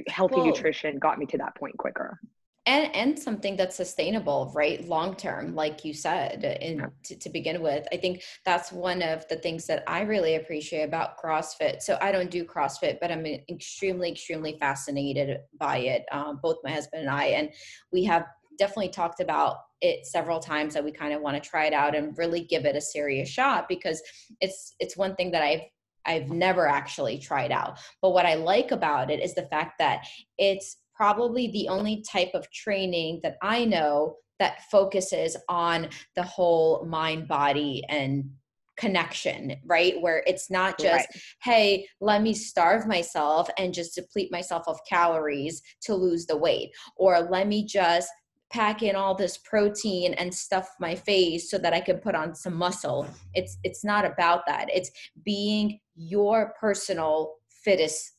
Healthy 0.09 0.41
nutrition 0.43 0.99
got 0.99 1.19
me 1.19 1.26
to 1.26 1.38
that 1.38 1.55
point 1.57 1.76
quicker. 1.76 2.19
And, 2.64 2.95
and 2.95 3.19
something 3.19 3.57
that's 3.57 3.75
sustainable 3.75 4.52
right 4.55 4.87
long 4.87 5.17
term 5.17 5.57
like 5.57 5.85
you 5.85 5.93
said 5.93 6.43
yeah. 6.62 6.87
to, 7.02 7.17
to 7.17 7.29
begin 7.29 7.61
with 7.61 7.88
i 7.93 7.97
think 7.97 8.23
that's 8.45 8.71
one 8.71 9.02
of 9.02 9.26
the 9.26 9.35
things 9.35 9.67
that 9.67 9.83
i 9.88 10.02
really 10.02 10.37
appreciate 10.37 10.85
about 10.85 11.21
crossfit 11.21 11.83
so 11.83 11.99
i 12.00 12.12
don't 12.12 12.31
do 12.31 12.45
crossfit 12.45 13.00
but 13.00 13.11
i'm 13.11 13.26
extremely 13.26 14.12
extremely 14.12 14.57
fascinated 14.61 15.41
by 15.59 15.79
it 15.79 16.05
um, 16.12 16.38
both 16.41 16.59
my 16.62 16.71
husband 16.71 17.02
and 17.02 17.11
i 17.11 17.25
and 17.25 17.50
we 17.93 18.05
have 18.05 18.26
definitely 18.61 18.91
talked 18.91 19.19
about 19.19 19.57
it 19.83 20.07
several 20.07 20.41
times 20.41 20.73
that 20.73 20.85
we 20.85 20.93
kind 20.93 21.12
of 21.12 21.21
want 21.21 21.43
to 21.43 21.49
try 21.49 21.67
it 21.67 21.75
out 21.75 21.95
and 21.95 22.17
really 22.17 22.45
give 22.45 22.65
it 22.65 22.77
a 22.77 22.81
serious 22.81 23.29
shot 23.29 23.69
because 23.69 24.01
it's 24.41 24.75
it's 24.79 24.97
one 24.97 25.15
thing 25.17 25.31
that 25.33 25.43
I've 25.43 25.62
I've 26.07 26.31
never 26.31 26.67
actually 26.67 27.19
tried 27.19 27.53
out. 27.53 27.79
But 28.01 28.11
what 28.11 28.27
I 28.27 28.35
like 28.35 28.73
about 28.73 29.11
it 29.11 29.21
is 29.21 29.35
the 29.35 29.47
fact 29.47 29.75
that 29.79 30.07
it's 30.39 30.79
probably 30.95 31.49
the 31.49 31.69
only 31.69 32.05
type 32.11 32.31
of 32.35 32.51
training 32.51 33.21
that 33.23 33.37
I 33.43 33.65
know 33.65 34.17
that 34.39 34.62
focuses 34.71 35.37
on 35.49 35.89
the 36.17 36.23
whole 36.23 36.85
mind 36.85 37.29
body 37.29 37.83
and 37.89 38.31
connection, 38.77 39.55
right? 39.65 40.01
Where 40.01 40.25
it's 40.27 40.51
not 40.51 40.79
just, 40.79 41.09
right. 41.09 41.23
hey, 41.43 41.87
let 42.01 42.23
me 42.23 42.35
starve 42.35 42.87
myself 42.87 43.49
and 43.59 43.73
just 43.73 43.95
deplete 43.95 44.33
myself 44.33 44.65
of 44.67 44.81
calories 44.89 45.62
to 45.83 45.95
lose 45.95 46.27
the 46.27 46.37
weight, 46.37 46.71
or 46.97 47.21
let 47.21 47.47
me 47.47 47.65
just 47.65 48.11
pack 48.53 48.83
in 48.83 48.95
all 48.95 49.15
this 49.15 49.39
protein 49.39 50.13
and 50.15 50.33
stuff 50.33 50.69
my 50.79 50.95
face 50.95 51.51
so 51.51 51.57
that 51.59 51.73
I 51.73 51.81
can 51.81 51.99
put 51.99 52.15
on 52.15 52.35
some 52.35 52.55
muscle. 52.55 53.07
It's 53.35 53.57
it's 53.65 53.85
not 53.85 54.05
about 54.05 54.47
that. 54.47 54.69
It's 54.73 54.91
being 55.25 55.81
your 55.97 56.55
personal 56.61 57.37
fittest 57.65 58.13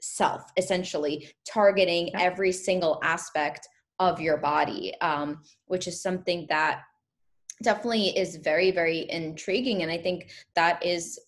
self, 0.00 0.50
essentially 0.56 1.28
targeting 1.46 2.14
every 2.16 2.50
single 2.52 2.98
aspect 3.02 3.68
of 3.98 4.20
your 4.20 4.38
body, 4.38 4.94
um, 5.00 5.42
which 5.66 5.86
is 5.86 6.02
something 6.02 6.46
that 6.48 6.80
definitely 7.62 8.16
is 8.18 8.36
very 8.36 8.70
very 8.70 9.08
intriguing, 9.10 9.82
and 9.82 9.92
I 9.92 9.98
think 9.98 10.30
that 10.54 10.84
is 10.84 11.20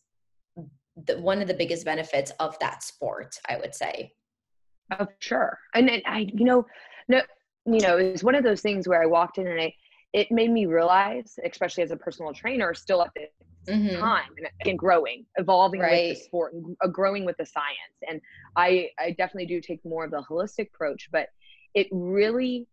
the, 1.06 1.20
one 1.20 1.42
of 1.42 1.48
the 1.48 1.54
biggest 1.54 1.84
benefits 1.84 2.32
of 2.40 2.58
that 2.60 2.82
sport. 2.82 3.38
I 3.48 3.58
would 3.58 3.74
say. 3.74 4.12
Oh, 4.98 5.08
sure. 5.18 5.58
And, 5.74 5.90
and 5.90 6.00
I, 6.06 6.30
you 6.32 6.44
know, 6.44 6.64
no, 7.08 7.20
you 7.66 7.80
know, 7.80 7.98
it 7.98 8.12
was 8.12 8.24
one 8.24 8.34
of 8.34 8.44
those 8.44 8.60
things 8.60 8.86
where 8.86 9.02
I 9.02 9.06
walked 9.06 9.38
in 9.38 9.46
and 9.46 9.60
I, 9.60 9.74
it 10.12 10.30
made 10.30 10.50
me 10.50 10.66
realize, 10.66 11.34
especially 11.44 11.82
as 11.82 11.90
a 11.90 11.96
personal 11.96 12.32
trainer, 12.32 12.72
still 12.74 13.02
at 13.02 13.10
this 13.14 13.30
mm-hmm. 13.68 14.00
time 14.00 14.30
and, 14.38 14.48
and, 14.64 14.78
growing, 14.78 15.26
evolving 15.36 15.80
right. 15.80 16.08
with 16.08 16.18
the 16.18 16.24
sport 16.24 16.54
and 16.54 16.76
uh, 16.82 16.88
growing 16.88 17.24
with 17.24 17.36
the 17.38 17.46
science. 17.46 17.96
And 18.08 18.20
I, 18.56 18.88
I 18.98 19.10
definitely 19.10 19.46
do 19.46 19.60
take 19.60 19.84
more 19.84 20.04
of 20.04 20.10
the 20.10 20.24
holistic 20.28 20.68
approach, 20.74 21.08
but 21.10 21.28
it 21.74 21.88
really 21.90 22.66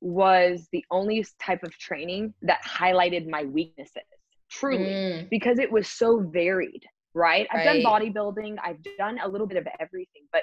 was 0.00 0.68
the 0.72 0.84
only 0.90 1.24
type 1.42 1.62
of 1.62 1.76
training 1.78 2.34
that 2.42 2.60
highlighted 2.64 3.28
my 3.28 3.44
weaknesses 3.44 4.02
truly 4.50 4.84
mm. 4.84 5.30
because 5.30 5.58
it 5.58 5.70
was 5.70 5.88
so 5.88 6.20
varied 6.20 6.82
right? 7.14 7.46
I've 7.52 7.64
done 7.64 7.82
bodybuilding, 7.82 8.56
I've 8.62 8.78
done 8.98 9.18
a 9.22 9.28
little 9.28 9.46
bit 9.46 9.58
of 9.58 9.66
everything, 9.78 10.22
but 10.32 10.42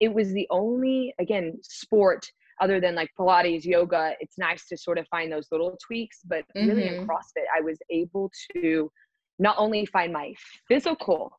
it 0.00 0.12
was 0.12 0.32
the 0.32 0.46
only 0.50 1.14
again 1.18 1.58
sport 1.62 2.30
other 2.60 2.80
than 2.80 2.94
like 2.94 3.10
pilates 3.18 3.64
yoga 3.64 4.14
it's 4.20 4.38
nice 4.38 4.66
to 4.66 4.76
sort 4.76 4.98
of 4.98 5.06
find 5.08 5.30
those 5.32 5.46
little 5.50 5.76
tweaks 5.84 6.20
but 6.24 6.44
mm-hmm. 6.56 6.68
really 6.68 6.88
in 6.88 6.94
mm-hmm. 6.94 7.04
crossfit 7.04 7.44
i 7.56 7.60
was 7.60 7.78
able 7.90 8.30
to 8.52 8.90
not 9.38 9.56
only 9.58 9.86
find 9.86 10.12
my 10.12 10.34
physical 10.66 11.30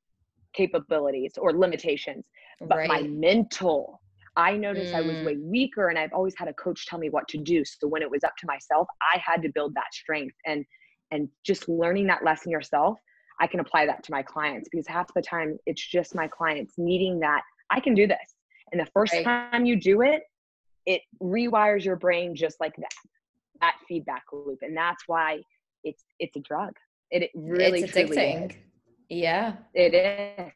capabilities 0.54 1.34
or 1.38 1.54
limitations 1.54 2.26
but 2.68 2.78
right. 2.78 2.88
my 2.88 3.02
mental 3.04 4.02
i 4.36 4.56
noticed 4.56 4.94
mm. 4.94 4.98
i 4.98 5.02
was 5.02 5.18
way 5.26 5.36
mm. 5.36 5.44
weaker 5.44 5.90
and 5.90 5.98
i've 5.98 6.14
always 6.14 6.34
had 6.38 6.48
a 6.48 6.54
coach 6.54 6.86
tell 6.88 7.00
me 7.00 7.10
what 7.10 7.28
to 7.28 7.38
do 7.38 7.64
so 7.64 7.88
when 7.88 8.02
it 8.02 8.10
was 8.10 8.24
up 8.24 8.34
to 8.38 8.48
myself 8.48 8.88
i 9.02 9.20
had 9.20 9.42
to 9.42 9.50
build 9.50 9.74
that 9.76 9.94
strength 9.94 10.36
and 10.46 10.66
and 11.12 11.28
just 11.46 11.70
learning 11.70 12.08
that 12.08 12.24
lesson 12.24 12.52
yourself 12.52 12.98
i 13.40 13.46
can 13.46 13.60
apply 13.60 13.86
that 13.86 14.04
to 14.04 14.12
my 14.12 14.24
clients 14.24 14.68
because 14.72 14.88
half 14.88 15.08
the 15.14 15.22
time 15.22 15.58
it's 15.66 15.86
just 15.88 16.16
my 16.16 16.28
clients 16.28 16.74
needing 16.78 17.20
that 17.20 17.42
i 17.70 17.80
can 17.80 17.94
do 17.94 18.08
this 18.08 18.36
and 18.72 18.80
the 18.80 18.90
first 18.94 19.14
right. 19.14 19.24
time 19.24 19.66
you 19.66 19.80
do 19.80 20.02
it, 20.02 20.22
it 20.90 21.04
rewires 21.22 21.86
your 21.86 21.96
brain 21.96 22.36
just 22.36 22.60
like 22.60 22.76
that, 22.78 22.92
that 23.62 23.76
feedback 23.88 24.24
loop. 24.34 24.58
And 24.64 24.76
that's 24.76 25.04
why 25.06 25.40
it's 25.84 26.04
it's 26.18 26.36
a 26.36 26.40
drug. 26.40 26.74
It, 27.12 27.24
it 27.24 27.32
really 27.36 27.84
it's 27.84 27.94
addicting. 27.94 28.56
Yeah. 29.08 29.54
It 29.76 29.94
is. 29.94 30.52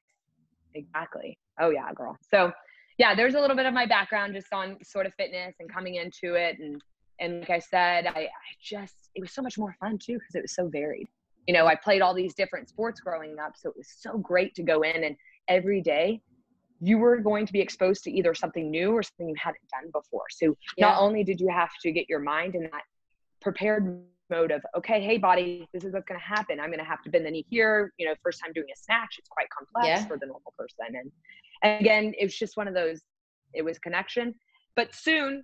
Exactly. 0.73 1.37
Oh 1.61 1.69
yeah, 1.69 1.93
girl. 1.93 2.17
So 2.31 2.51
yeah, 2.97 3.13
there's 3.13 3.35
a 3.35 3.39
little 3.39 3.55
bit 3.55 3.67
of 3.67 3.75
my 3.75 3.85
background 3.85 4.33
just 4.33 4.51
on 4.51 4.77
sort 4.83 5.05
of 5.05 5.13
fitness 5.13 5.53
and 5.59 5.71
coming 5.71 5.95
into 5.95 6.33
it 6.33 6.57
and 6.59 6.81
and 7.19 7.41
like 7.41 7.51
I 7.51 7.59
said, 7.59 8.07
I, 8.07 8.21
I 8.21 8.29
just 8.59 9.11
it 9.13 9.21
was 9.21 9.31
so 9.31 9.43
much 9.43 9.59
more 9.59 9.75
fun 9.79 9.99
too 9.99 10.13
because 10.13 10.33
it 10.33 10.41
was 10.41 10.55
so 10.55 10.67
varied. 10.67 11.07
You 11.45 11.53
know, 11.53 11.67
I 11.67 11.75
played 11.75 12.01
all 12.01 12.15
these 12.15 12.33
different 12.33 12.69
sports 12.69 13.01
growing 13.01 13.37
up, 13.37 13.53
so 13.55 13.69
it 13.69 13.77
was 13.77 13.87
so 13.99 14.17
great 14.17 14.55
to 14.55 14.63
go 14.63 14.81
in 14.81 15.03
and 15.03 15.15
every 15.47 15.81
day 15.81 16.21
you 16.83 16.97
were 16.97 17.17
going 17.17 17.45
to 17.45 17.53
be 17.53 17.61
exposed 17.61 18.03
to 18.03 18.11
either 18.11 18.33
something 18.33 18.69
new 18.69 18.91
or 18.91 19.01
something 19.01 19.29
you 19.29 19.35
hadn't 19.41 19.63
done 19.71 19.89
before. 19.93 20.25
So 20.29 20.57
yeah. 20.77 20.87
not 20.87 21.01
only 21.01 21.23
did 21.23 21.39
you 21.39 21.47
have 21.47 21.69
to 21.81 21.91
get 21.93 22.09
your 22.09 22.19
mind 22.19 22.55
in 22.55 22.63
that 22.63 22.83
prepared 23.41 24.01
mode 24.29 24.51
of, 24.51 24.61
okay, 24.77 25.01
hey 25.01 25.17
body, 25.17 25.65
this 25.73 25.85
is 25.85 25.93
what's 25.93 26.05
going 26.05 26.19
to 26.19 26.25
happen. 26.25 26.59
I'm 26.59 26.67
going 26.67 26.79
to 26.79 26.85
have 26.85 27.01
to 27.03 27.09
bend 27.09 27.25
the 27.25 27.31
knee 27.31 27.45
here. 27.49 27.93
You 27.97 28.07
know, 28.07 28.15
first 28.21 28.41
time 28.43 28.51
doing 28.53 28.67
a 28.73 28.77
snatch, 28.77 29.15
it's 29.17 29.29
quite 29.29 29.47
complex 29.49 29.87
yeah. 29.87 30.05
for 30.05 30.17
the 30.17 30.25
normal 30.25 30.53
person. 30.57 30.93
And, 30.93 31.11
and 31.61 31.79
again, 31.79 32.13
it 32.19 32.25
was 32.25 32.35
just 32.35 32.57
one 32.57 32.67
of 32.67 32.73
those, 32.73 33.01
it 33.53 33.61
was 33.61 33.79
connection. 33.79 34.35
But 34.75 34.93
soon 34.93 35.43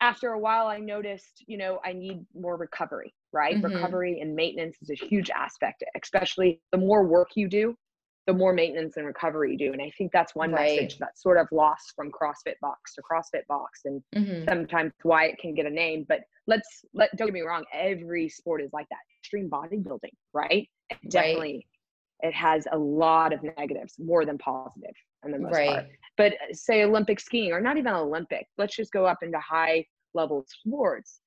after 0.00 0.28
a 0.28 0.38
while, 0.38 0.68
I 0.68 0.78
noticed, 0.78 1.42
you 1.48 1.58
know, 1.58 1.80
I 1.84 1.92
need 1.92 2.24
more 2.38 2.56
recovery, 2.56 3.14
right? 3.32 3.56
Mm-hmm. 3.56 3.74
Recovery 3.74 4.20
and 4.20 4.36
maintenance 4.36 4.76
is 4.80 4.90
a 4.90 4.94
huge 4.94 5.28
aspect, 5.30 5.82
especially 6.00 6.60
the 6.70 6.78
more 6.78 7.02
work 7.02 7.30
you 7.34 7.48
do, 7.48 7.74
the 8.28 8.34
more 8.34 8.52
maintenance 8.52 8.98
and 8.98 9.06
recovery 9.06 9.52
you 9.52 9.58
do. 9.58 9.72
And 9.72 9.80
I 9.80 9.90
think 9.96 10.12
that's 10.12 10.34
one 10.34 10.52
right. 10.52 10.76
message 10.76 10.98
that's 10.98 11.22
sort 11.22 11.38
of 11.38 11.48
lost 11.50 11.94
from 11.96 12.12
CrossFit 12.12 12.60
Box 12.60 12.94
to 12.94 13.02
CrossFit 13.02 13.46
Box 13.48 13.80
and 13.86 14.02
mm-hmm. 14.14 14.46
sometimes 14.46 14.92
why 15.02 15.24
it 15.24 15.38
can 15.38 15.54
get 15.54 15.64
a 15.64 15.70
name. 15.70 16.04
But 16.06 16.20
let's 16.46 16.84
let 16.92 17.08
don't 17.16 17.28
get 17.28 17.32
me 17.32 17.40
wrong, 17.40 17.64
every 17.72 18.28
sport 18.28 18.60
is 18.60 18.70
like 18.74 18.86
that. 18.90 18.98
Extreme 19.22 19.48
bodybuilding, 19.48 20.12
right? 20.34 20.68
Definitely 21.08 21.66
it 22.20 22.34
has 22.34 22.66
a 22.70 22.76
lot 22.76 23.32
of 23.32 23.40
negatives, 23.56 23.94
more 23.98 24.26
than 24.26 24.36
positive 24.36 24.94
in 25.24 25.30
the 25.30 25.38
most 25.38 25.54
right. 25.54 25.70
part. 25.70 25.86
But 26.18 26.32
uh, 26.34 26.52
say 26.52 26.82
Olympic 26.82 27.20
skiing 27.20 27.52
or 27.52 27.62
not 27.62 27.78
even 27.78 27.94
Olympic, 27.94 28.46
let's 28.58 28.76
just 28.76 28.92
go 28.92 29.06
up 29.06 29.22
into 29.22 29.38
high 29.38 29.86
level 30.12 30.44
sports. 30.46 31.20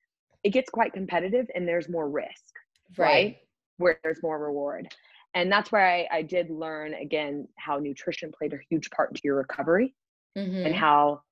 It 0.44 0.50
gets 0.50 0.70
quite 0.70 0.92
competitive 0.92 1.46
and 1.56 1.66
there's 1.66 1.88
more 1.88 2.08
risk, 2.08 2.54
right? 2.96 3.06
right? 3.06 3.36
Where 3.78 3.98
there's 4.04 4.22
more 4.22 4.38
reward 4.38 4.94
and 5.34 5.50
that's 5.50 5.72
where 5.72 5.86
I, 5.86 6.06
I 6.10 6.22
did 6.22 6.50
learn 6.50 6.94
again 6.94 7.48
how 7.56 7.78
nutrition 7.78 8.32
played 8.32 8.52
a 8.52 8.58
huge 8.68 8.90
part 8.90 9.14
to 9.14 9.20
your 9.24 9.36
recovery 9.36 9.94
mm-hmm. 10.36 10.66
and 10.66 10.74
how 10.74 11.22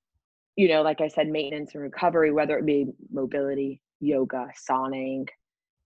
you 0.57 0.69
know 0.69 0.83
like 0.83 1.01
i 1.01 1.09
said 1.09 1.29
maintenance 1.29 1.75
and 1.75 1.83
recovery 1.83 2.33
whether 2.33 2.59
it 2.59 2.67
be 2.67 2.87
mobility 3.13 3.81
yoga 4.01 4.49
sauning 4.69 5.29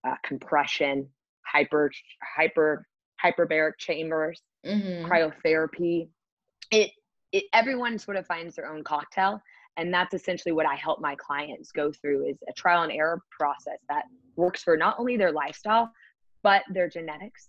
uh, 0.07 0.15
compression 0.25 1.09
hyper 1.45 1.91
hyper 2.37 2.87
hyperbaric 3.23 3.73
chambers 3.79 4.41
mm-hmm. 4.67 5.05
cryotherapy 5.11 6.09
it, 6.71 6.91
it 7.33 7.45
everyone 7.53 7.99
sort 7.99 8.17
of 8.17 8.27
finds 8.27 8.57
their 8.57 8.73
own 8.73 8.83
cocktail 8.83 9.41
and 9.77 9.93
that's 9.93 10.15
essentially 10.15 10.53
what 10.53 10.67
i 10.67 10.75
help 10.75 11.01
my 11.01 11.15
clients 11.17 11.73
go 11.73 11.93
through 11.93 12.29
is 12.29 12.39
a 12.49 12.53
trial 12.53 12.83
and 12.83 12.93
error 12.93 13.21
process 13.31 13.79
that 13.89 14.05
works 14.37 14.63
for 14.63 14.77
not 14.77 14.97
only 14.99 15.17
their 15.17 15.33
lifestyle 15.33 15.91
but 16.43 16.63
their 16.71 16.89
genetics 16.89 17.49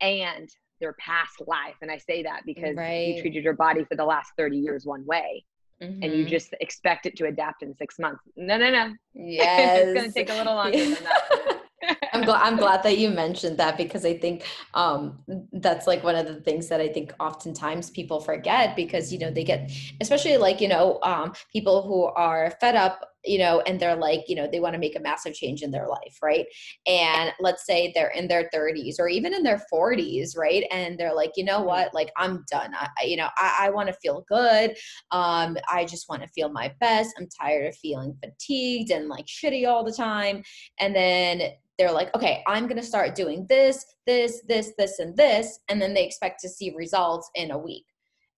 and 0.00 0.48
their 0.80 0.94
past 0.94 1.40
life. 1.46 1.74
And 1.82 1.90
I 1.90 1.98
say 1.98 2.22
that 2.22 2.42
because 2.46 2.76
right. 2.76 3.14
you 3.16 3.20
treated 3.20 3.44
your 3.44 3.54
body 3.54 3.84
for 3.84 3.96
the 3.96 4.04
last 4.04 4.32
30 4.36 4.58
years 4.58 4.86
one 4.86 5.04
way. 5.04 5.44
Mm-hmm. 5.82 6.02
And 6.02 6.12
you 6.12 6.24
mm-hmm. 6.24 6.30
just 6.30 6.54
expect 6.60 7.06
it 7.06 7.16
to 7.16 7.26
adapt 7.26 7.62
in 7.62 7.74
six 7.76 7.98
months. 7.98 8.22
No, 8.36 8.56
no, 8.56 8.70
no. 8.70 8.94
Yes. 9.14 9.86
it's 9.86 9.94
going 9.94 10.08
to 10.08 10.12
take 10.12 10.30
a 10.30 10.34
little 10.34 10.54
longer 10.54 10.78
than 10.78 10.90
that. 10.90 11.60
I'm 12.12 12.22
glad 12.22 12.42
I'm 12.42 12.56
glad 12.56 12.82
that 12.82 12.98
you 12.98 13.10
mentioned 13.10 13.58
that 13.58 13.76
because 13.76 14.04
I 14.04 14.18
think 14.18 14.44
um, 14.74 15.18
that's 15.52 15.86
like 15.86 16.02
one 16.02 16.16
of 16.16 16.26
the 16.26 16.40
things 16.40 16.68
that 16.68 16.80
I 16.80 16.88
think 16.88 17.12
oftentimes 17.20 17.90
people 17.90 18.20
forget 18.20 18.74
because 18.74 19.12
you 19.12 19.18
know 19.18 19.30
they 19.30 19.44
get 19.44 19.70
especially 20.00 20.36
like 20.36 20.60
you 20.60 20.68
know 20.68 20.98
um, 21.02 21.32
people 21.52 21.82
who 21.82 22.04
are 22.04 22.50
fed 22.60 22.74
up 22.74 23.12
you 23.24 23.38
know 23.38 23.60
and 23.62 23.80
they're 23.80 23.96
like 23.96 24.24
you 24.28 24.36
know 24.36 24.48
they 24.50 24.60
want 24.60 24.74
to 24.74 24.78
make 24.78 24.96
a 24.96 25.00
massive 25.00 25.34
change 25.34 25.62
in 25.62 25.70
their 25.70 25.88
life 25.88 26.18
right? 26.22 26.46
And 26.86 27.32
let's 27.40 27.66
say 27.66 27.92
they're 27.94 28.10
in 28.10 28.28
their 28.28 28.48
30s 28.54 28.96
or 28.98 29.08
even 29.08 29.34
in 29.34 29.42
their 29.42 29.62
40s 29.72 30.36
right? 30.36 30.64
And 30.70 30.98
they're 30.98 31.14
like 31.14 31.32
you 31.36 31.44
know 31.44 31.62
what? 31.62 31.94
Like 31.94 32.10
I'm 32.16 32.44
done. 32.50 32.72
I, 32.74 33.04
you 33.04 33.16
know 33.16 33.28
I, 33.36 33.66
I 33.66 33.70
want 33.70 33.88
to 33.88 33.94
feel 33.94 34.24
good. 34.28 34.76
Um, 35.10 35.56
I 35.70 35.84
just 35.84 36.08
want 36.08 36.22
to 36.22 36.28
feel 36.28 36.48
my 36.48 36.72
best. 36.80 37.14
I'm 37.18 37.28
tired 37.28 37.66
of 37.66 37.76
feeling 37.76 38.16
fatigued 38.22 38.90
and 38.90 39.08
like 39.08 39.26
shitty 39.26 39.68
all 39.68 39.84
the 39.84 39.92
time. 39.92 40.42
And 40.78 40.94
then 40.94 41.52
they're 41.78 41.92
like, 41.92 42.14
okay, 42.14 42.42
I'm 42.46 42.64
going 42.64 42.80
to 42.80 42.86
start 42.86 43.14
doing 43.14 43.46
this, 43.48 43.84
this, 44.06 44.42
this, 44.48 44.72
this, 44.76 44.98
and 44.98 45.16
this. 45.16 45.60
And 45.68 45.80
then 45.80 45.94
they 45.94 46.04
expect 46.04 46.40
to 46.40 46.48
see 46.48 46.74
results 46.74 47.30
in 47.36 47.52
a 47.52 47.58
week. 47.58 47.84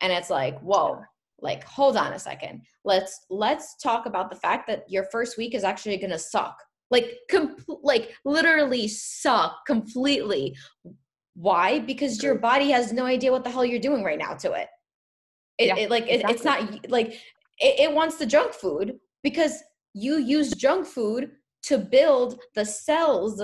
And 0.02 0.12
it's 0.12 0.30
like, 0.30 0.58
whoa, 0.60 1.00
like, 1.42 1.64
hold 1.64 1.97
on 1.97 2.12
a 2.12 2.18
second. 2.18 2.62
Let's, 2.85 3.26
let's 3.30 3.76
talk 3.76 4.06
about 4.06 4.30
the 4.30 4.37
fact 4.37 4.66
that 4.68 4.85
your 4.88 5.04
first 5.04 5.38
week 5.38 5.54
is 5.54 5.64
actually 5.64 5.97
going 5.97 6.11
to 6.11 6.18
suck. 6.18 6.56
Like, 6.90 7.18
com- 7.30 7.56
like 7.82 8.12
literally 8.25 8.88
suck 8.88 9.64
completely. 9.66 10.56
Why? 11.35 11.78
Because 11.78 12.23
your 12.23 12.37
body 12.37 12.70
has 12.70 12.92
no 12.92 13.06
idea 13.06 13.30
what 13.30 13.44
the 13.44 13.50
hell 13.50 13.64
you're 13.64 13.80
doing 13.80 14.02
right 14.02 14.18
now 14.18 14.35
to 14.35 14.52
it. 14.52 14.68
It, 15.59 15.66
yeah, 15.68 15.76
it 15.76 15.90
like, 15.90 16.06
exactly. 16.09 16.30
it, 16.30 16.35
it's 16.35 16.44
not 16.44 16.90
like, 16.90 17.12
it, 17.59 17.80
it 17.80 17.92
wants 17.92 18.16
the 18.16 18.26
junk 18.26 18.52
food 18.52 18.99
because 19.23 19.62
you 19.94 20.18
use 20.18 20.52
junk 20.52 20.87
food 20.87 21.30
to 21.64 21.78
build 21.78 22.38
the 22.54 22.64
cells 22.64 23.42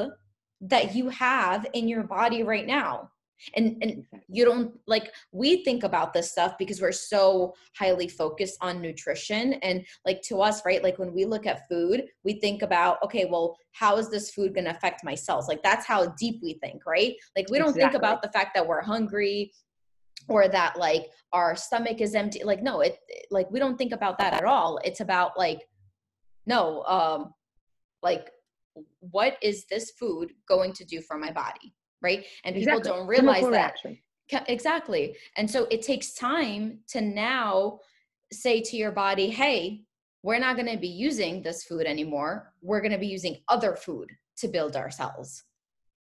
that 0.61 0.95
you 0.95 1.09
have 1.11 1.67
in 1.75 1.87
your 1.89 2.03
body 2.03 2.43
right 2.43 2.67
now 2.67 3.11
and 3.55 3.77
and 3.83 4.05
you 4.29 4.45
don't 4.45 4.79
like 4.87 5.13
we 5.33 5.63
think 5.65 5.85
about 5.85 6.13
this 6.13 6.31
stuff 6.31 6.55
because 6.59 6.81
we're 6.81 6.93
so 6.93 7.55
highly 7.77 8.09
focused 8.09 8.57
on 8.61 8.81
nutrition 8.81 9.55
and 9.55 9.85
like 10.05 10.23
to 10.23 10.41
us 10.41 10.65
right 10.65 10.83
like 10.83 10.99
when 10.99 11.13
we 11.13 11.25
look 11.25 11.47
at 11.47 11.69
food 11.69 12.05
we 12.25 12.41
think 12.41 12.63
about 12.63 13.03
okay 13.03 13.27
well 13.27 13.57
how 13.79 13.99
is 13.99 14.09
this 14.09 14.31
food 14.31 14.55
going 14.55 14.65
to 14.65 14.71
affect 14.71 15.05
my 15.05 15.15
cells? 15.15 15.49
Like 15.49 15.63
that's 15.63 15.87
how 15.87 16.07
deep 16.19 16.41
we 16.43 16.55
think 16.55 16.87
right? 16.87 17.15
Like 17.37 17.51
we 17.51 17.59
don't 17.59 17.69
exactly. 17.69 17.83
think 17.83 17.95
about 17.95 18.23
the 18.23 18.31
fact 18.31 18.55
that 18.55 18.67
we're 18.67 18.81
hungry 18.81 19.53
or 20.29 20.49
that 20.49 20.79
like 20.79 21.11
our 21.33 21.55
stomach 21.55 22.01
is 22.01 22.15
empty 22.15 22.43
like 22.43 22.63
no 22.63 22.81
it 22.81 22.99
like 23.31 23.51
we 23.51 23.61
don't 23.61 23.77
think 23.77 23.93
about 23.93 24.19
that 24.19 24.33
at 24.33 24.45
all. 24.45 24.79
It's 24.83 25.01
about 25.01 25.39
like 25.39 25.69
no 26.47 26.83
um 26.85 27.35
like 28.03 28.31
what 29.01 29.37
is 29.43 29.67
this 29.67 29.93
food 29.99 30.33
going 30.49 30.73
to 30.73 30.85
do 30.85 31.03
for 31.03 31.19
my 31.19 31.31
body 31.31 31.75
right? 32.03 32.25
And 32.45 32.55
people 32.55 32.81
don't 32.81 33.07
realize 33.07 33.43
that. 33.43 33.51
reaction. 33.51 33.99
exactly. 34.49 35.17
And 35.37 35.51
so 35.51 35.67
it 35.71 35.83
takes 35.83 36.15
time 36.15 36.81
to 36.89 37.01
now 37.01 37.81
say 38.33 38.61
to 38.61 38.77
your 38.77 38.91
body 38.91 39.31
hey 39.31 39.83
we're 40.23 40.41
not 40.41 40.57
going 40.57 40.69
to 40.69 40.77
be 40.77 40.89
using 40.89 41.41
this 41.41 41.63
food 41.63 41.87
anymore. 41.87 42.53
We're 42.61 42.81
going 42.81 42.91
to 42.91 42.99
be 42.99 43.07
using 43.07 43.37
other 43.49 43.77
food 43.77 44.11
to 44.39 44.49
build 44.49 44.75
our 44.75 44.91
cells. 44.91 45.45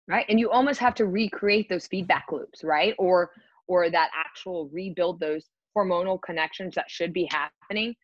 Right 0.07 0.25
and 0.29 0.39
you 0.39 0.51
almost 0.51 0.79
have 0.79 0.93
to 0.95 1.05
recreate 1.05 1.69
those 1.69 1.87
feedback 1.87 2.25
loops 2.31 2.63
right? 2.63 2.93
Or 2.97 3.31
or 3.67 3.89
that 3.89 4.09
actual 4.15 4.69
rebuild 4.71 5.19
those 5.19 5.49
hormonal 5.75 6.21
connections 6.21 6.75
that 6.75 6.89
should 6.89 7.13
be 7.13 7.29
happening. 7.31 7.95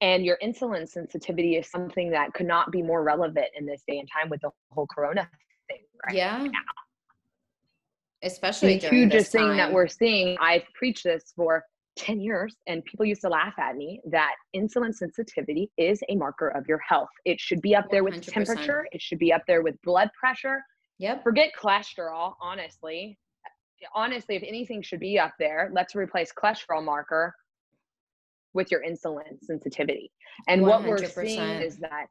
And 0.00 0.24
your 0.24 0.36
insulin 0.42 0.88
sensitivity 0.88 1.56
is 1.56 1.70
something 1.70 2.10
that 2.10 2.34
could 2.34 2.46
not 2.46 2.70
be 2.70 2.82
more 2.82 3.02
relevant 3.02 3.46
in 3.58 3.64
this 3.64 3.82
day 3.86 3.98
and 3.98 4.08
time 4.12 4.28
with 4.28 4.42
the 4.42 4.50
whole 4.72 4.86
corona 4.86 5.28
thing 5.68 5.78
right 6.04 6.14
yeah. 6.14 6.38
now. 6.42 6.50
Especially 8.22 8.78
the 8.78 8.88
hugest 8.88 9.32
thing 9.32 9.56
that 9.56 9.72
we're 9.72 9.88
seeing. 9.88 10.36
I've 10.40 10.64
preached 10.74 11.04
this 11.04 11.32
for 11.36 11.64
10 11.96 12.20
years 12.20 12.54
and 12.66 12.84
people 12.84 13.06
used 13.06 13.22
to 13.22 13.28
laugh 13.28 13.54
at 13.58 13.76
me 13.76 14.00
that 14.10 14.34
insulin 14.54 14.94
sensitivity 14.94 15.70
is 15.78 16.00
a 16.08 16.16
marker 16.16 16.48
of 16.48 16.66
your 16.68 16.80
health. 16.86 17.08
It 17.24 17.40
should 17.40 17.62
be 17.62 17.74
up 17.74 17.86
there 17.90 18.02
100%. 18.02 18.04
with 18.04 18.26
temperature. 18.26 18.86
It 18.92 19.00
should 19.00 19.18
be 19.18 19.32
up 19.32 19.42
there 19.46 19.62
with 19.62 19.80
blood 19.82 20.10
pressure. 20.18 20.62
Yep. 20.98 21.22
Forget 21.22 21.50
cholesterol 21.58 22.34
honestly. 22.40 23.18
Honestly 23.94 24.36
if 24.36 24.42
anything 24.42 24.82
should 24.82 25.00
be 25.00 25.18
up 25.18 25.32
there 25.38 25.70
let's 25.72 25.94
replace 25.94 26.32
cholesterol 26.32 26.84
marker 26.84 27.34
with 28.54 28.70
your 28.70 28.82
insulin 28.82 29.38
sensitivity. 29.42 30.10
And 30.48 30.62
100%. 30.62 30.66
what 30.66 30.84
we're 30.84 31.04
seeing 31.04 31.60
is 31.60 31.76
that 31.78 32.06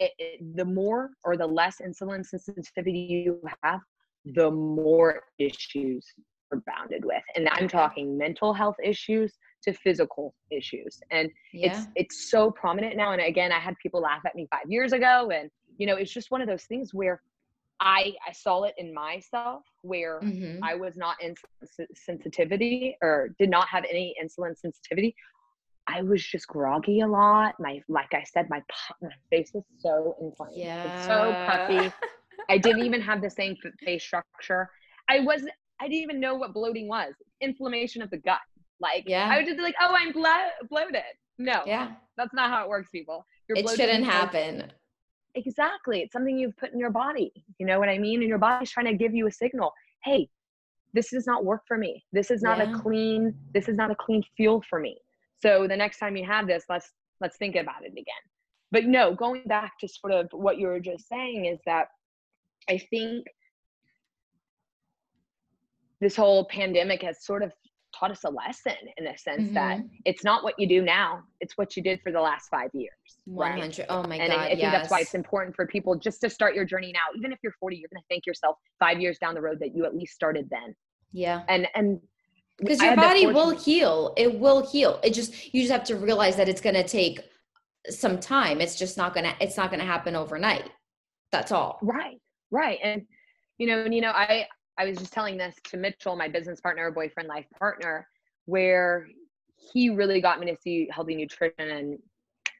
it, 0.00 0.10
it, 0.18 0.56
the 0.56 0.64
more 0.64 1.10
or 1.24 1.36
the 1.36 1.46
less 1.46 1.76
insulin 1.80 2.24
sensitivity 2.26 2.98
you 2.98 3.40
have, 3.62 3.80
the 4.24 4.50
more 4.50 5.22
issues 5.38 6.06
are 6.52 6.62
bounded 6.66 7.04
with. 7.04 7.22
And 7.36 7.48
I'm 7.52 7.68
talking 7.68 8.16
mental 8.16 8.52
health 8.52 8.76
issues 8.82 9.32
to 9.62 9.72
physical 9.72 10.34
issues. 10.50 11.00
And 11.10 11.30
yeah. 11.52 11.72
it's 11.72 11.86
it's 11.96 12.30
so 12.30 12.50
prominent 12.50 12.96
now. 12.96 13.12
And 13.12 13.22
again, 13.22 13.52
I 13.52 13.58
had 13.58 13.74
people 13.82 14.00
laugh 14.00 14.22
at 14.26 14.34
me 14.34 14.46
five 14.50 14.68
years 14.68 14.92
ago. 14.92 15.30
And 15.32 15.50
you 15.78 15.86
know, 15.86 15.96
it's 15.96 16.12
just 16.12 16.30
one 16.30 16.40
of 16.40 16.48
those 16.48 16.64
things 16.64 16.92
where 16.92 17.22
I 17.80 18.12
I 18.26 18.32
saw 18.32 18.64
it 18.64 18.74
in 18.78 18.94
myself 18.94 19.62
where 19.82 20.20
mm-hmm. 20.20 20.62
I 20.62 20.74
was 20.74 20.96
not 20.96 21.16
insulin 21.22 21.86
sensitivity 21.94 22.96
or 23.02 23.30
did 23.38 23.50
not 23.50 23.68
have 23.68 23.84
any 23.90 24.14
insulin 24.22 24.56
sensitivity, 24.56 25.14
I 25.86 26.02
was 26.02 26.24
just 26.24 26.46
groggy 26.48 27.00
a 27.00 27.06
lot. 27.06 27.54
My, 27.58 27.80
like 27.88 28.14
I 28.14 28.24
said, 28.24 28.48
my, 28.48 28.62
my 29.02 29.10
face 29.30 29.50
was 29.52 29.64
so 29.78 30.16
inflamed. 30.20 30.56
Yeah. 30.56 31.06
So 31.06 31.32
puffy. 31.46 31.92
I 32.48 32.58
didn't 32.58 32.84
even 32.84 33.00
have 33.00 33.22
the 33.22 33.30
same 33.30 33.56
face 33.84 34.02
structure. 34.02 34.68
I 35.08 35.20
wasn't, 35.20 35.52
I 35.80 35.84
didn't 35.84 36.02
even 36.02 36.20
know 36.20 36.34
what 36.34 36.54
bloating 36.54 36.88
was. 36.88 37.14
Inflammation 37.40 38.02
of 38.02 38.10
the 38.10 38.18
gut. 38.18 38.40
Like, 38.80 39.04
yeah. 39.06 39.28
I 39.30 39.36
would 39.36 39.46
just 39.46 39.56
be 39.56 39.62
like, 39.62 39.76
oh, 39.80 39.94
I'm 39.96 40.12
blo- 40.12 40.66
bloated. 40.68 41.02
No. 41.38 41.62
Yeah. 41.66 41.92
That's 42.16 42.34
not 42.34 42.50
how 42.50 42.64
it 42.64 42.68
works, 42.68 42.90
people. 42.90 43.26
You're 43.48 43.58
it 43.58 43.68
shouldn't 43.68 44.04
happen. 44.04 44.72
Exactly. 45.34 46.00
It's 46.00 46.12
something 46.12 46.38
you've 46.38 46.56
put 46.56 46.72
in 46.72 46.78
your 46.78 46.90
body. 46.90 47.32
You 47.58 47.66
know 47.66 47.78
what 47.78 47.88
I 47.88 47.98
mean? 47.98 48.20
And 48.20 48.28
your 48.28 48.38
body's 48.38 48.70
trying 48.70 48.86
to 48.86 48.94
give 48.94 49.14
you 49.14 49.26
a 49.26 49.30
signal. 49.32 49.72
Hey, 50.04 50.28
this 50.92 51.10
does 51.10 51.26
not 51.26 51.44
work 51.44 51.62
for 51.66 51.76
me. 51.76 52.04
This 52.12 52.30
is 52.30 52.40
not 52.42 52.58
yeah. 52.58 52.72
a 52.72 52.78
clean, 52.78 53.34
this 53.52 53.68
is 53.68 53.76
not 53.76 53.90
a 53.90 53.96
clean 53.96 54.22
fuel 54.36 54.62
for 54.68 54.78
me 54.78 54.98
so 55.44 55.68
the 55.68 55.76
next 55.76 55.98
time 55.98 56.16
you 56.16 56.24
have 56.24 56.46
this, 56.46 56.64
let's 56.70 56.90
let's 57.20 57.36
think 57.36 57.54
about 57.54 57.84
it 57.84 57.92
again. 57.92 58.24
But 58.72 58.86
no, 58.86 59.14
going 59.14 59.42
back 59.44 59.72
to 59.80 59.88
sort 59.88 60.12
of 60.12 60.28
what 60.32 60.58
you 60.58 60.68
were 60.68 60.80
just 60.80 61.06
saying 61.06 61.44
is 61.44 61.58
that 61.66 61.88
I 62.68 62.78
think 62.90 63.26
this 66.00 66.16
whole 66.16 66.44
pandemic 66.46 67.02
has 67.02 67.24
sort 67.24 67.42
of 67.42 67.52
taught 67.98 68.10
us 68.10 68.24
a 68.24 68.30
lesson 68.30 68.74
in 68.96 69.04
the 69.04 69.16
sense 69.16 69.44
mm-hmm. 69.44 69.54
that 69.54 69.80
it's 70.04 70.24
not 70.24 70.42
what 70.42 70.54
you 70.58 70.66
do 70.66 70.82
now 70.82 71.22
it's 71.40 71.56
what 71.56 71.76
you 71.76 71.82
did 71.82 72.00
for 72.02 72.10
the 72.10 72.20
last 72.20 72.48
five 72.48 72.70
years 72.74 72.90
100 73.24 73.78
right? 73.78 73.86
oh 73.88 74.02
my 74.02 74.16
and 74.16 74.32
god 74.32 74.40
I, 74.40 74.44
I 74.44 74.48
think 74.48 74.62
yes. 74.62 74.72
that's 74.72 74.90
why 74.90 75.00
it's 75.00 75.14
important 75.14 75.54
for 75.54 75.66
people 75.66 75.94
just 75.94 76.20
to 76.22 76.30
start 76.30 76.54
your 76.54 76.64
journey 76.64 76.92
now. 76.92 77.16
Even 77.16 77.32
if 77.32 77.38
you're 77.42 77.54
40 77.60 77.76
you're 77.76 77.88
going 77.88 78.00
to 78.00 78.06
thank 78.10 78.26
yourself 78.26 78.56
five 78.78 79.00
years 79.00 79.18
down 79.18 79.34
the 79.34 79.40
road 79.40 79.58
that 79.60 79.74
you 79.74 79.84
at 79.84 79.94
least 79.94 80.14
started 80.14 80.48
then. 80.50 80.74
Yeah. 81.12 81.42
And 81.48 81.68
and 81.74 82.00
because 82.58 82.80
your 82.80 82.96
body 82.96 83.26
will 83.26 83.50
heal 83.50 84.12
it 84.16 84.38
will 84.38 84.66
heal. 84.66 85.00
It 85.02 85.14
just 85.14 85.54
you 85.54 85.62
just 85.62 85.72
have 85.72 85.84
to 85.84 85.96
realize 85.96 86.36
that 86.36 86.48
it's 86.48 86.60
going 86.60 86.74
to 86.74 86.86
take 86.86 87.20
some 87.90 88.18
time. 88.18 88.60
It's 88.60 88.76
just 88.76 88.96
not 88.96 89.14
going 89.14 89.24
to 89.24 89.34
it's 89.40 89.56
not 89.56 89.70
going 89.70 89.80
to 89.80 89.86
happen 89.86 90.16
overnight. 90.16 90.68
That's 91.30 91.52
all. 91.52 91.78
Right 91.82 92.18
right 92.54 92.78
and 92.82 93.02
you 93.58 93.66
know 93.66 93.84
and 93.84 93.94
you 93.94 94.00
know 94.00 94.10
i 94.10 94.46
i 94.78 94.84
was 94.84 94.96
just 94.96 95.12
telling 95.12 95.36
this 95.36 95.56
to 95.64 95.76
mitchell 95.76 96.16
my 96.16 96.28
business 96.28 96.60
partner 96.60 96.90
boyfriend 96.90 97.28
life 97.28 97.46
partner 97.58 98.06
where 98.46 99.06
he 99.72 99.90
really 99.90 100.20
got 100.20 100.40
me 100.40 100.46
to 100.46 100.56
see 100.60 100.88
healthy 100.90 101.16
nutrition 101.16 101.52
and 101.58 101.98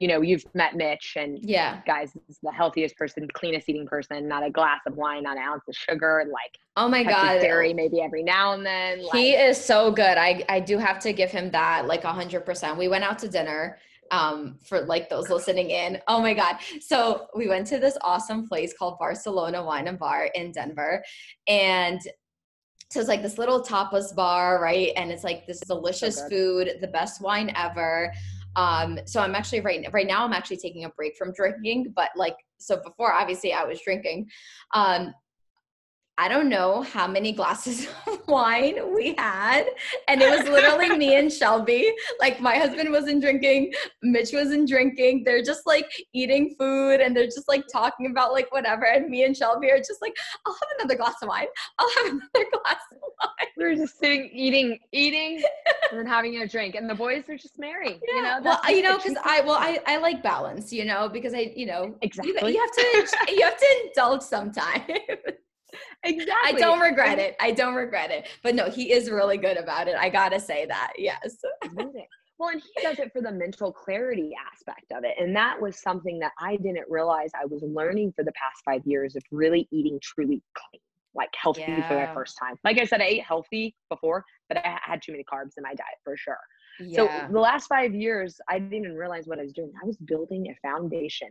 you 0.00 0.08
know, 0.08 0.20
you've 0.22 0.44
met 0.54 0.74
Mitch 0.74 1.14
and 1.16 1.38
yeah, 1.42 1.80
guys, 1.86 2.12
is 2.28 2.38
the 2.42 2.50
healthiest 2.50 2.96
person, 2.96 3.28
cleanest 3.32 3.68
eating 3.68 3.86
person, 3.86 4.26
not 4.26 4.44
a 4.44 4.50
glass 4.50 4.80
of 4.86 4.96
wine, 4.96 5.22
not 5.22 5.36
an 5.36 5.42
ounce 5.42 5.62
of 5.68 5.74
sugar, 5.74 6.18
and 6.18 6.30
like 6.30 6.58
oh 6.76 6.88
my 6.88 7.04
god, 7.04 7.40
dairy 7.40 7.72
maybe 7.72 8.00
every 8.00 8.22
now 8.22 8.52
and 8.52 8.66
then. 8.66 9.02
Like, 9.04 9.14
he 9.14 9.30
is 9.34 9.62
so 9.62 9.90
good. 9.92 10.18
I 10.18 10.44
I 10.48 10.60
do 10.60 10.78
have 10.78 10.98
to 11.00 11.12
give 11.12 11.30
him 11.30 11.50
that 11.52 11.86
like 11.86 12.04
a 12.04 12.12
hundred 12.12 12.44
percent. 12.44 12.76
We 12.76 12.88
went 12.88 13.04
out 13.04 13.18
to 13.20 13.28
dinner 13.28 13.78
um 14.10 14.58
for 14.64 14.82
like 14.82 15.08
those 15.08 15.28
listening 15.30 15.70
in. 15.70 16.00
Oh 16.08 16.20
my 16.20 16.34
god. 16.34 16.56
So 16.80 17.26
we 17.34 17.48
went 17.48 17.66
to 17.68 17.78
this 17.78 17.96
awesome 18.02 18.48
place 18.48 18.74
called 18.76 18.98
Barcelona 18.98 19.64
Wine 19.64 19.88
and 19.88 19.98
Bar 19.98 20.30
in 20.34 20.52
Denver 20.52 21.02
and 21.46 22.00
so 22.90 23.00
it's 23.00 23.08
like 23.08 23.22
this 23.22 23.38
little 23.38 23.60
tapas 23.60 24.14
bar, 24.14 24.62
right? 24.62 24.92
And 24.96 25.10
it's 25.10 25.24
like 25.24 25.48
this 25.48 25.58
delicious 25.60 26.16
so 26.16 26.28
food, 26.28 26.70
the 26.80 26.86
best 26.86 27.20
wine 27.20 27.52
ever. 27.56 28.12
Um, 28.56 29.00
so 29.04 29.20
I'm 29.20 29.34
actually 29.34 29.62
right 29.62 29.84
right 29.92 30.06
now 30.06 30.24
I'm 30.24 30.32
actually 30.32 30.58
taking 30.58 30.84
a 30.84 30.90
break 30.90 31.16
from 31.16 31.32
drinking, 31.32 31.92
but 31.96 32.10
like 32.14 32.36
so 32.58 32.80
before 32.84 33.12
obviously 33.12 33.52
I 33.52 33.64
was 33.64 33.80
drinking. 33.82 34.28
Um, 34.74 35.12
I 36.16 36.28
don't 36.28 36.48
know 36.48 36.82
how 36.82 37.08
many 37.08 37.32
glasses 37.32 37.88
of 38.06 38.26
wine 38.28 38.94
we 38.94 39.14
had. 39.18 39.66
And 40.06 40.22
it 40.22 40.30
was 40.30 40.48
literally 40.48 40.96
me 40.96 41.16
and 41.16 41.32
Shelby. 41.32 41.92
Like 42.20 42.40
my 42.40 42.56
husband 42.56 42.90
wasn't 42.92 43.20
drinking, 43.20 43.72
Mitch 44.02 44.32
wasn't 44.32 44.68
drinking. 44.68 45.24
They're 45.24 45.42
just 45.42 45.66
like 45.66 45.90
eating 46.12 46.54
food 46.58 47.00
and 47.00 47.16
they're 47.16 47.26
just 47.26 47.48
like 47.48 47.64
talking 47.72 48.06
about 48.10 48.32
like 48.32 48.52
whatever. 48.52 48.84
And 48.84 49.08
me 49.08 49.24
and 49.24 49.36
Shelby 49.36 49.70
are 49.70 49.78
just 49.78 50.00
like, 50.00 50.14
I'll 50.46 50.54
have 50.54 50.68
another 50.78 50.96
glass 50.96 51.16
of 51.20 51.28
wine. 51.28 51.46
I'll 51.78 51.90
have 51.96 52.06
another 52.12 52.50
glass 52.52 52.80
of 52.92 52.98
wine. 53.00 53.48
We 53.56 53.64
are 53.64 53.74
just 53.74 53.98
sitting, 53.98 54.30
eating, 54.32 54.78
eating, 54.92 55.42
and 55.90 55.98
then 55.98 56.06
having 56.06 56.36
a 56.42 56.46
drink. 56.46 56.76
And 56.76 56.88
the 56.88 56.94
boys 56.94 57.28
are 57.28 57.36
just 57.36 57.58
merry. 57.58 58.00
Yeah. 58.06 58.14
You 58.14 58.22
know, 58.22 58.40
well, 58.42 58.70
you 58.70 58.82
know, 58.82 58.96
because 58.96 59.16
I 59.24 59.40
well, 59.40 59.58
I, 59.58 59.80
I 59.86 59.96
like 59.96 60.22
balance, 60.22 60.72
you 60.72 60.84
know, 60.84 61.08
because 61.08 61.34
I, 61.34 61.52
you 61.56 61.66
know, 61.66 61.96
exactly. 62.02 62.52
You, 62.52 62.58
you 62.58 62.60
have 62.60 63.08
to 63.08 63.32
you 63.32 63.42
have 63.42 63.58
to 63.58 63.66
indulge 63.86 64.22
sometimes 64.22 64.82
exactly. 66.04 66.34
I 66.44 66.52
don't 66.52 66.80
regret 66.80 67.18
it. 67.18 67.36
I 67.40 67.50
don't 67.50 67.74
regret 67.74 68.10
it. 68.10 68.28
But 68.42 68.54
no, 68.54 68.70
he 68.70 68.92
is 68.92 69.10
really 69.10 69.36
good 69.36 69.56
about 69.56 69.88
it. 69.88 69.96
I 69.96 70.08
gotta 70.08 70.40
say 70.40 70.66
that. 70.66 70.92
Yes. 70.98 71.36
well, 72.38 72.50
and 72.50 72.62
he 72.62 72.82
does 72.82 72.98
it 72.98 73.12
for 73.12 73.22
the 73.22 73.32
mental 73.32 73.72
clarity 73.72 74.32
aspect 74.52 74.92
of 74.92 75.04
it. 75.04 75.14
And 75.18 75.34
that 75.36 75.60
was 75.60 75.80
something 75.80 76.18
that 76.20 76.32
I 76.40 76.56
didn't 76.56 76.86
realize 76.88 77.30
I 77.34 77.46
was 77.46 77.62
learning 77.62 78.12
for 78.16 78.24
the 78.24 78.32
past 78.32 78.62
five 78.64 78.82
years 78.84 79.16
of 79.16 79.22
really 79.30 79.68
eating 79.70 79.98
truly 80.02 80.42
clean, 80.54 80.80
like 81.14 81.30
healthy 81.40 81.62
yeah. 81.62 81.88
for 81.88 81.94
the 81.94 82.12
first 82.14 82.36
time. 82.38 82.56
Like 82.64 82.78
I 82.78 82.84
said, 82.84 83.00
I 83.00 83.04
ate 83.04 83.24
healthy 83.24 83.74
before, 83.88 84.24
but 84.48 84.58
I 84.58 84.78
had 84.82 85.00
too 85.02 85.12
many 85.12 85.24
carbs 85.24 85.52
in 85.56 85.62
my 85.62 85.74
diet 85.74 85.98
for 86.02 86.16
sure. 86.16 86.38
Yeah. 86.80 86.96
So 86.96 87.32
the 87.32 87.40
last 87.40 87.66
five 87.68 87.94
years, 87.94 88.40
I 88.48 88.58
didn't 88.58 88.74
even 88.74 88.96
realize 88.96 89.26
what 89.26 89.38
I 89.38 89.42
was 89.42 89.52
doing. 89.52 89.72
I 89.80 89.86
was 89.86 89.96
building 89.96 90.48
a 90.48 90.68
foundation 90.68 91.28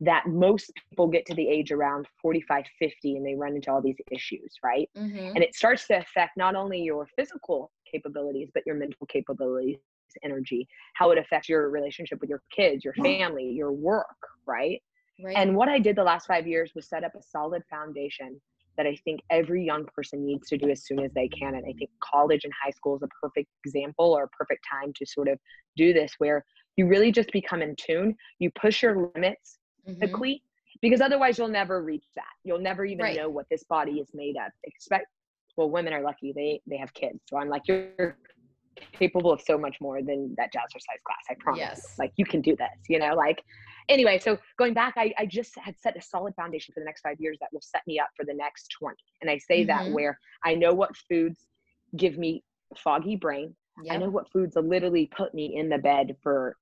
that 0.00 0.26
most 0.26 0.72
people 0.88 1.06
get 1.06 1.26
to 1.26 1.34
the 1.34 1.46
age 1.46 1.70
around 1.70 2.06
45 2.22 2.64
50 2.78 3.16
and 3.16 3.26
they 3.26 3.34
run 3.34 3.54
into 3.54 3.70
all 3.70 3.82
these 3.82 3.98
issues 4.10 4.54
right? 4.64 4.88
Mm-hmm. 4.96 5.36
and 5.36 5.38
it 5.38 5.54
starts 5.54 5.86
to 5.88 5.98
affect 5.98 6.36
not 6.36 6.54
only 6.54 6.80
your 6.80 7.06
physical 7.16 7.70
capabilities 7.90 8.48
but 8.52 8.62
your 8.66 8.76
mental 8.76 9.06
capabilities 9.06 9.78
energy 10.24 10.66
how 10.94 11.10
it 11.10 11.18
affects 11.18 11.48
your 11.48 11.70
relationship 11.70 12.20
with 12.20 12.30
your 12.30 12.42
kids 12.54 12.84
your 12.84 12.94
family 12.94 13.44
your 13.44 13.72
work 13.72 14.06
right? 14.46 14.82
right. 15.22 15.36
And 15.36 15.54
what 15.54 15.68
i 15.68 15.78
did 15.78 15.96
the 15.96 16.02
last 16.02 16.26
five 16.26 16.46
years 16.46 16.72
was 16.74 16.88
set 16.88 17.04
up 17.04 17.12
a 17.14 17.22
solid 17.22 17.62
foundation 17.70 18.40
that 18.76 18.86
i 18.86 18.96
think 19.04 19.20
every 19.30 19.64
young 19.64 19.84
person 19.94 20.24
needs 20.24 20.48
to 20.48 20.56
do 20.56 20.68
as 20.68 20.84
soon 20.84 21.00
as 21.00 21.12
they 21.14 21.28
can. 21.28 21.54
And 21.54 21.64
i 21.64 21.72
think 21.78 21.90
college 22.02 22.42
and 22.42 22.52
high 22.60 22.70
school 22.70 22.96
is 22.96 23.02
a 23.02 23.08
perfect 23.22 23.48
example 23.64 24.12
or 24.12 24.24
a 24.24 24.28
perfect 24.28 24.64
time 24.68 24.92
to 24.96 25.06
sort 25.06 25.28
of 25.28 25.38
do 25.76 25.92
this 25.92 26.14
where 26.18 26.44
you 26.76 26.86
really 26.86 27.12
just 27.12 27.30
become 27.32 27.62
in 27.62 27.76
tune. 27.76 28.16
You 28.38 28.50
push 28.58 28.82
your 28.82 29.10
limits 29.14 29.58
mm-hmm. 29.88 30.32
because 30.82 31.00
otherwise 31.00 31.38
you'll 31.38 31.48
never 31.48 31.82
reach 31.82 32.06
that. 32.16 32.24
You'll 32.44 32.60
never 32.60 32.84
even 32.84 33.04
right. 33.04 33.16
know 33.16 33.28
what 33.28 33.46
this 33.50 33.64
body 33.64 33.92
is 33.92 34.08
made 34.14 34.36
of. 34.36 34.52
Expect 34.64 35.06
well, 35.56 35.70
women 35.70 35.92
are 35.92 36.02
lucky 36.02 36.32
they 36.34 36.60
they 36.66 36.76
have 36.76 36.92
kids, 36.94 37.20
so 37.26 37.38
I'm 37.38 37.48
like 37.48 37.62
you're 37.66 38.16
capable 38.92 39.30
of 39.30 39.40
so 39.40 39.58
much 39.58 39.76
more 39.80 40.00
than 40.02 40.34
that 40.38 40.52
jazzercise 40.52 41.02
class. 41.04 41.24
I 41.28 41.34
promise. 41.38 41.60
Yes. 41.60 41.98
Like 41.98 42.12
you 42.16 42.24
can 42.24 42.40
do 42.40 42.56
this, 42.56 42.68
you 42.88 42.98
know, 42.98 43.14
like 43.14 43.42
anyway, 43.88 44.18
so 44.18 44.38
going 44.58 44.74
back, 44.74 44.94
I, 44.96 45.12
I 45.18 45.26
just 45.26 45.52
had 45.58 45.78
set 45.78 45.96
a 45.96 46.02
solid 46.02 46.34
foundation 46.34 46.72
for 46.72 46.80
the 46.80 46.86
next 46.86 47.02
five 47.02 47.16
years 47.18 47.36
that 47.40 47.48
will 47.52 47.60
set 47.60 47.82
me 47.86 47.98
up 47.98 48.08
for 48.16 48.24
the 48.24 48.34
next 48.34 48.74
20. 48.78 48.96
And 49.20 49.30
I 49.30 49.38
say 49.38 49.66
mm-hmm. 49.66 49.68
that 49.68 49.92
where 49.92 50.18
I 50.44 50.54
know 50.54 50.72
what 50.72 50.96
foods 50.96 51.40
give 51.96 52.16
me 52.16 52.42
foggy 52.76 53.16
brain. 53.16 53.54
Yep. 53.82 53.94
I 53.94 53.98
know 53.98 54.10
what 54.10 54.30
foods 54.30 54.56
literally 54.56 55.10
put 55.14 55.34
me 55.34 55.56
in 55.56 55.68
the 55.68 55.78
bed 55.78 56.16
for 56.22 56.56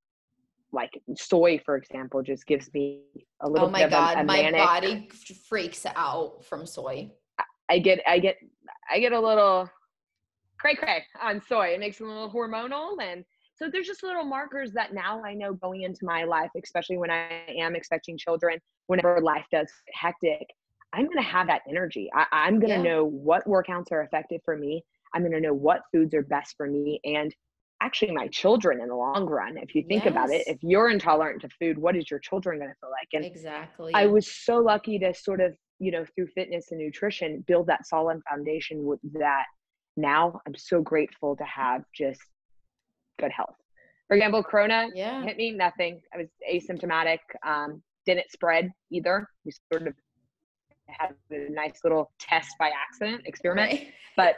like 0.71 1.01
soy, 1.15 1.59
for 1.65 1.75
example, 1.75 2.21
just 2.21 2.45
gives 2.45 2.71
me 2.73 3.01
a 3.41 3.47
oh 3.47 3.49
little. 3.49 3.67
Oh 3.67 3.71
my 3.71 3.87
god, 3.87 4.17
a, 4.17 4.21
a 4.21 4.23
my 4.23 4.41
manic, 4.41 4.59
body 4.59 5.09
freaks 5.47 5.85
out 5.95 6.45
from 6.45 6.65
soy. 6.65 7.11
I 7.69 7.79
get, 7.79 8.01
I 8.07 8.19
get, 8.19 8.37
I 8.89 8.99
get 8.99 9.13
a 9.13 9.19
little 9.19 9.69
cray 10.59 10.75
cray 10.75 11.03
on 11.21 11.41
soy. 11.47 11.67
It 11.67 11.79
makes 11.79 11.99
me 11.99 12.07
a 12.07 12.09
little 12.09 12.31
hormonal, 12.31 13.01
and 13.01 13.23
so 13.55 13.69
there's 13.69 13.87
just 13.87 14.03
little 14.03 14.23
markers 14.23 14.71
that 14.73 14.93
now 14.93 15.21
I 15.23 15.33
know 15.33 15.53
going 15.53 15.81
into 15.81 16.05
my 16.05 16.23
life, 16.23 16.49
especially 16.61 16.97
when 16.97 17.11
I 17.11 17.45
am 17.57 17.75
expecting 17.75 18.17
children. 18.17 18.59
Whenever 18.87 19.21
life 19.21 19.45
does 19.51 19.69
hectic, 19.93 20.47
I'm 20.93 21.05
going 21.05 21.17
to 21.17 21.23
have 21.23 21.47
that 21.47 21.61
energy. 21.67 22.09
I, 22.13 22.47
am 22.47 22.59
going 22.59 22.69
to 22.69 22.77
yeah. 22.77 22.95
know 22.95 23.05
what 23.05 23.45
workouts 23.45 23.91
are 23.91 24.01
effective 24.01 24.41
for 24.43 24.57
me. 24.57 24.83
I'm 25.13 25.21
going 25.21 25.33
to 25.33 25.41
know 25.41 25.53
what 25.53 25.81
foods 25.91 26.13
are 26.13 26.23
best 26.23 26.55
for 26.57 26.67
me 26.67 26.99
and 27.03 27.33
actually 27.81 28.11
my 28.11 28.27
children 28.27 28.81
in 28.81 28.89
the 28.89 28.95
long 28.95 29.25
run. 29.25 29.57
If 29.57 29.73
you 29.73 29.83
think 29.87 30.03
yes. 30.03 30.11
about 30.11 30.29
it, 30.29 30.43
if 30.47 30.57
you're 30.61 30.89
intolerant 30.89 31.41
to 31.41 31.49
food, 31.59 31.77
what 31.77 31.95
is 31.95 32.09
your 32.09 32.19
children 32.19 32.59
going 32.59 32.69
to 32.69 32.75
feel 32.79 32.89
like? 32.89 33.07
And 33.13 33.25
exactly. 33.25 33.91
I 33.93 34.05
was 34.05 34.29
so 34.29 34.57
lucky 34.57 34.99
to 34.99 35.13
sort 35.13 35.39
of, 35.41 35.55
you 35.79 35.91
know, 35.91 36.05
through 36.15 36.27
fitness 36.27 36.71
and 36.71 36.79
nutrition, 36.79 37.43
build 37.47 37.67
that 37.67 37.87
solid 37.87 38.19
foundation 38.29 38.83
with 38.83 38.99
that. 39.13 39.45
Now 39.95 40.41
I'm 40.45 40.55
so 40.55 40.81
grateful 40.81 41.35
to 41.37 41.43
have 41.43 41.83
just 41.95 42.21
good 43.19 43.31
health. 43.31 43.55
For 44.07 44.15
example, 44.15 44.43
Corona 44.43 44.87
yeah. 44.95 45.23
hit 45.23 45.37
me, 45.37 45.51
nothing. 45.51 46.01
I 46.13 46.17
was 46.17 46.27
asymptomatic, 46.51 47.19
um, 47.45 47.81
didn't 48.05 48.31
spread 48.31 48.71
either. 48.91 49.27
We 49.45 49.51
sort 49.71 49.87
of 49.87 49.93
had 50.87 51.13
a 51.31 51.51
nice 51.51 51.79
little 51.83 52.11
test 52.19 52.49
by 52.57 52.71
accident 52.71 53.21
experiment, 53.25 53.71
right. 53.71 53.87
but 54.17 54.37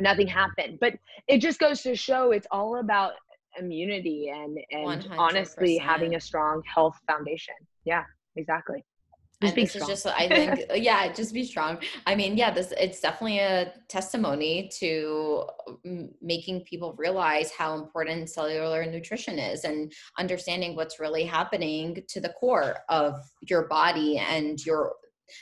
nothing 0.00 0.26
happened. 0.26 0.78
But 0.80 0.94
it 1.28 1.38
just 1.38 1.58
goes 1.58 1.82
to 1.82 1.94
show 1.94 2.32
it's 2.32 2.46
all 2.50 2.78
about 2.78 3.12
immunity 3.58 4.30
and 4.34 4.58
and 4.70 5.04
100%. 5.04 5.18
honestly 5.18 5.76
having 5.76 6.14
a 6.14 6.20
strong 6.20 6.62
health 6.72 6.98
foundation. 7.06 7.54
Yeah, 7.84 8.04
exactly. 8.36 8.84
Just 9.42 9.56
and 9.56 9.64
this 9.64 9.72
strong. 9.72 9.90
is 9.90 10.02
just 10.02 10.06
I 10.06 10.28
think 10.56 10.70
yeah, 10.76 11.12
just 11.12 11.34
be 11.34 11.44
strong. 11.44 11.78
I 12.06 12.14
mean, 12.14 12.36
yeah, 12.36 12.50
this 12.50 12.72
it's 12.78 13.00
definitely 13.00 13.40
a 13.40 13.72
testimony 13.88 14.70
to 14.78 15.44
making 16.20 16.62
people 16.62 16.94
realize 16.96 17.50
how 17.52 17.74
important 17.74 18.30
cellular 18.30 18.86
nutrition 18.86 19.38
is 19.38 19.64
and 19.64 19.92
understanding 20.18 20.76
what's 20.76 21.00
really 21.00 21.24
happening 21.24 22.02
to 22.08 22.20
the 22.20 22.30
core 22.30 22.76
of 22.88 23.14
your 23.42 23.66
body 23.68 24.18
and 24.18 24.64
your 24.64 24.92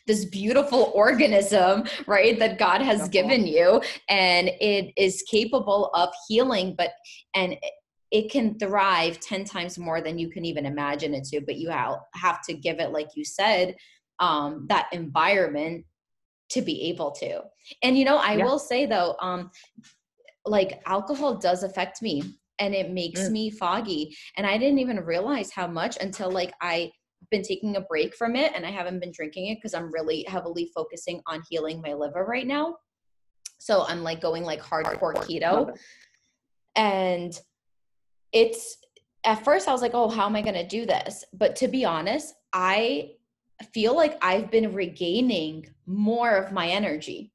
this 0.07 0.25
beautiful 0.25 0.93
organism, 0.95 1.85
right, 2.07 2.39
that 2.39 2.59
God 2.59 2.83
has 2.83 3.09
given 3.09 3.47
you. 3.47 3.83
And 4.09 4.49
it 4.61 4.93
is 4.97 5.23
capable 5.31 5.91
of 5.95 6.11
healing, 6.29 6.75
but, 6.77 6.91
and 7.35 7.57
it 8.11 8.31
can 8.31 8.59
thrive 8.59 9.21
10 9.21 9.45
times 9.45 9.79
more 9.79 10.01
than 10.01 10.19
you 10.19 10.31
can 10.31 10.45
even 10.45 10.67
imagine 10.67 11.15
it 11.15 11.25
to. 11.25 11.41
But 11.41 11.57
you 11.57 11.71
have 11.71 12.43
to 12.49 12.55
give 12.55 12.81
it, 12.81 12.93
like 12.93 13.09
you 13.15 13.25
said, 13.25 13.77
um, 14.19 14.67
that 14.69 14.89
environment 14.93 15.85
to 16.51 16.63
be 16.63 16.89
able 16.89 17.13
to. 17.13 17.43
And, 17.83 17.97
you 17.97 18.05
know, 18.05 18.17
I 18.17 18.35
yeah. 18.35 18.45
will 18.45 18.59
say 18.59 18.87
though, 18.87 19.17
um, 19.21 19.51
like 20.45 20.81
alcohol 20.87 21.37
does 21.37 21.63
affect 21.63 22.03
me 22.03 22.23
and 22.59 22.75
it 22.75 22.91
makes 22.91 23.21
mm. 23.21 23.31
me 23.31 23.51
foggy 23.51 24.17
and 24.37 24.47
i 24.47 24.57
didn't 24.57 24.79
even 24.79 24.99
realize 25.01 25.51
how 25.51 25.67
much 25.67 25.99
until 26.01 26.31
like 26.31 26.53
i 26.61 26.91
been 27.31 27.43
taking 27.43 27.77
a 27.77 27.81
break 27.81 28.15
from 28.15 28.37
it 28.37 28.53
and 28.55 28.67
I 28.67 28.71
haven't 28.71 29.01
been 29.01 29.13
drinking 29.13 29.49
it 29.49 29.57
because 29.57 29.75
I'm 29.75 29.93
really 29.93 30.25
heavily 30.29 30.71
focusing 30.75 31.21
on 31.27 31.43
healing 31.49 31.81
my 31.81 31.95
liver 31.95 32.25
right 32.25 32.47
now. 32.47 32.77
So 33.59 33.85
I'm 33.87 34.03
like 34.03 34.21
going 34.21 34.43
like 34.43 34.63
hardcore 34.63 35.15
keto. 35.15 35.77
And 36.77 37.39
it's 38.33 38.79
at 39.25 39.45
first 39.45 39.69
I 39.69 39.73
was 39.73 39.83
like, 39.83 39.95
oh, 39.95 40.09
how 40.09 40.27
am 40.27 40.37
I 40.37 40.43
going 40.43 40.55
to 40.55 40.67
do 40.67 40.87
this? 40.87 41.25
But 41.33 41.57
to 41.57 41.69
be 41.69 41.85
honest, 41.85 42.35
I 42.53 43.13
feel 43.75 43.95
like 43.95 44.17
I've 44.23 44.51
been 44.51 44.73
regaining 44.73 45.67
more 45.87 46.31
of 46.31 46.53
my 46.53 46.69
energy 46.69 47.33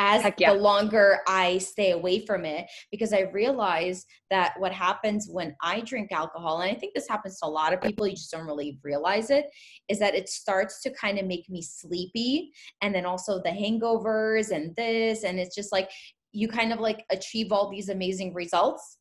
as 0.00 0.32
yeah. 0.38 0.54
the 0.54 0.58
longer 0.58 1.18
I 1.28 1.58
stay 1.58 1.90
away 1.90 2.24
from 2.24 2.46
it 2.46 2.66
because 2.90 3.12
I 3.12 3.30
realize 3.32 4.06
that 4.30 4.54
what 4.58 4.72
happens 4.72 5.28
when 5.30 5.54
I 5.62 5.80
drink 5.80 6.10
alcohol, 6.10 6.62
and 6.62 6.74
I 6.74 6.74
think 6.74 6.94
this 6.94 7.06
happens 7.06 7.38
to 7.40 7.46
a 7.46 7.48
lot 7.48 7.74
of 7.74 7.82
people, 7.82 8.06
you 8.06 8.16
just 8.16 8.30
don't 8.30 8.46
really 8.46 8.78
realize 8.82 9.28
it, 9.28 9.44
is 9.88 9.98
that 9.98 10.14
it 10.14 10.30
starts 10.30 10.82
to 10.84 10.90
kind 10.94 11.18
of 11.18 11.26
make 11.26 11.50
me 11.50 11.60
sleepy. 11.60 12.50
And 12.80 12.94
then 12.94 13.04
also 13.04 13.42
the 13.42 13.50
hangovers 13.50 14.52
and 14.52 14.74
this, 14.74 15.22
and 15.22 15.38
it's 15.38 15.54
just 15.54 15.70
like 15.70 15.90
you 16.32 16.48
kind 16.48 16.72
of 16.72 16.80
like 16.80 17.04
achieve 17.10 17.52
all 17.52 17.70
these 17.70 17.90
amazing 17.90 18.32
results 18.32 18.96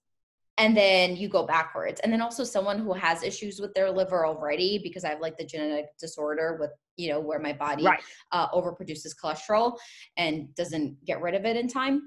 and 0.57 0.75
then 0.75 1.15
you 1.15 1.29
go 1.29 1.45
backwards 1.45 2.01
and 2.01 2.11
then 2.11 2.21
also 2.21 2.43
someone 2.43 2.79
who 2.79 2.91
has 2.91 3.23
issues 3.23 3.61
with 3.61 3.73
their 3.75 3.89
liver 3.89 4.25
already 4.25 4.79
because 4.83 5.05
i 5.05 5.09
have 5.09 5.21
like 5.21 5.37
the 5.37 5.45
genetic 5.45 5.85
disorder 5.99 6.57
with 6.59 6.71
you 6.99 7.09
know 7.09 7.19
where 7.19 7.39
my 7.39 7.53
body 7.53 7.85
right. 7.85 8.01
uh, 8.31 8.49
overproduces 8.49 9.15
cholesterol 9.23 9.77
and 10.17 10.53
doesn't 10.55 11.03
get 11.05 11.21
rid 11.21 11.35
of 11.35 11.45
it 11.45 11.55
in 11.55 11.67
time 11.67 12.01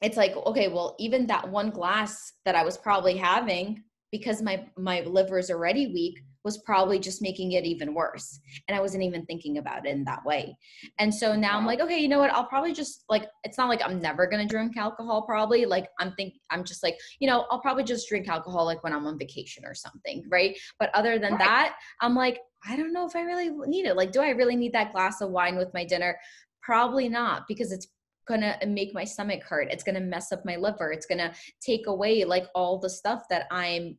it's 0.00 0.16
like 0.16 0.34
okay 0.46 0.68
well 0.68 0.94
even 0.98 1.26
that 1.26 1.48
one 1.48 1.70
glass 1.70 2.32
that 2.44 2.54
i 2.54 2.62
was 2.62 2.76
probably 2.76 3.16
having 3.16 3.82
because 4.10 4.42
my 4.42 4.64
my 4.76 5.00
liver 5.00 5.38
is 5.38 5.50
already 5.50 5.88
weak 5.88 6.18
was 6.44 6.58
probably 6.58 6.98
just 6.98 7.22
making 7.22 7.52
it 7.52 7.64
even 7.64 7.94
worse. 7.94 8.40
And 8.66 8.76
I 8.76 8.80
wasn't 8.80 9.04
even 9.04 9.24
thinking 9.26 9.58
about 9.58 9.86
it 9.86 9.90
in 9.90 10.04
that 10.04 10.24
way. 10.24 10.56
And 10.98 11.14
so 11.14 11.36
now 11.36 11.56
I'm 11.56 11.66
like, 11.66 11.80
okay, 11.80 11.98
you 11.98 12.08
know 12.08 12.18
what? 12.18 12.32
I'll 12.32 12.46
probably 12.46 12.72
just 12.72 13.04
like, 13.08 13.26
it's 13.44 13.58
not 13.58 13.68
like 13.68 13.80
I'm 13.84 14.00
never 14.00 14.26
going 14.26 14.46
to 14.46 14.52
drink 14.52 14.76
alcohol, 14.76 15.22
probably. 15.22 15.64
Like, 15.66 15.88
I'm 16.00 16.12
think 16.14 16.34
I'm 16.50 16.64
just 16.64 16.82
like, 16.82 16.96
you 17.20 17.28
know, 17.28 17.46
I'll 17.50 17.60
probably 17.60 17.84
just 17.84 18.08
drink 18.08 18.28
alcohol 18.28 18.64
like 18.64 18.82
when 18.82 18.92
I'm 18.92 19.06
on 19.06 19.18
vacation 19.18 19.64
or 19.64 19.74
something. 19.74 20.24
Right. 20.28 20.58
But 20.78 20.90
other 20.94 21.18
than 21.18 21.32
right. 21.32 21.38
that, 21.38 21.76
I'm 22.00 22.14
like, 22.14 22.40
I 22.68 22.76
don't 22.76 22.92
know 22.92 23.06
if 23.06 23.16
I 23.16 23.22
really 23.22 23.50
need 23.66 23.86
it. 23.86 23.96
Like, 23.96 24.12
do 24.12 24.20
I 24.20 24.30
really 24.30 24.56
need 24.56 24.72
that 24.72 24.92
glass 24.92 25.20
of 25.20 25.30
wine 25.30 25.56
with 25.56 25.72
my 25.74 25.84
dinner? 25.84 26.18
Probably 26.62 27.08
not 27.08 27.48
because 27.48 27.72
it's 27.72 27.88
gonna 28.26 28.56
make 28.66 28.94
my 28.94 29.04
stomach 29.04 29.42
hurt 29.42 29.68
it's 29.70 29.82
gonna 29.82 30.00
mess 30.00 30.32
up 30.32 30.44
my 30.44 30.56
liver 30.56 30.92
it's 30.92 31.06
gonna 31.06 31.32
take 31.60 31.86
away 31.86 32.24
like 32.24 32.46
all 32.54 32.78
the 32.78 32.90
stuff 32.90 33.24
that 33.28 33.46
i'm 33.50 33.96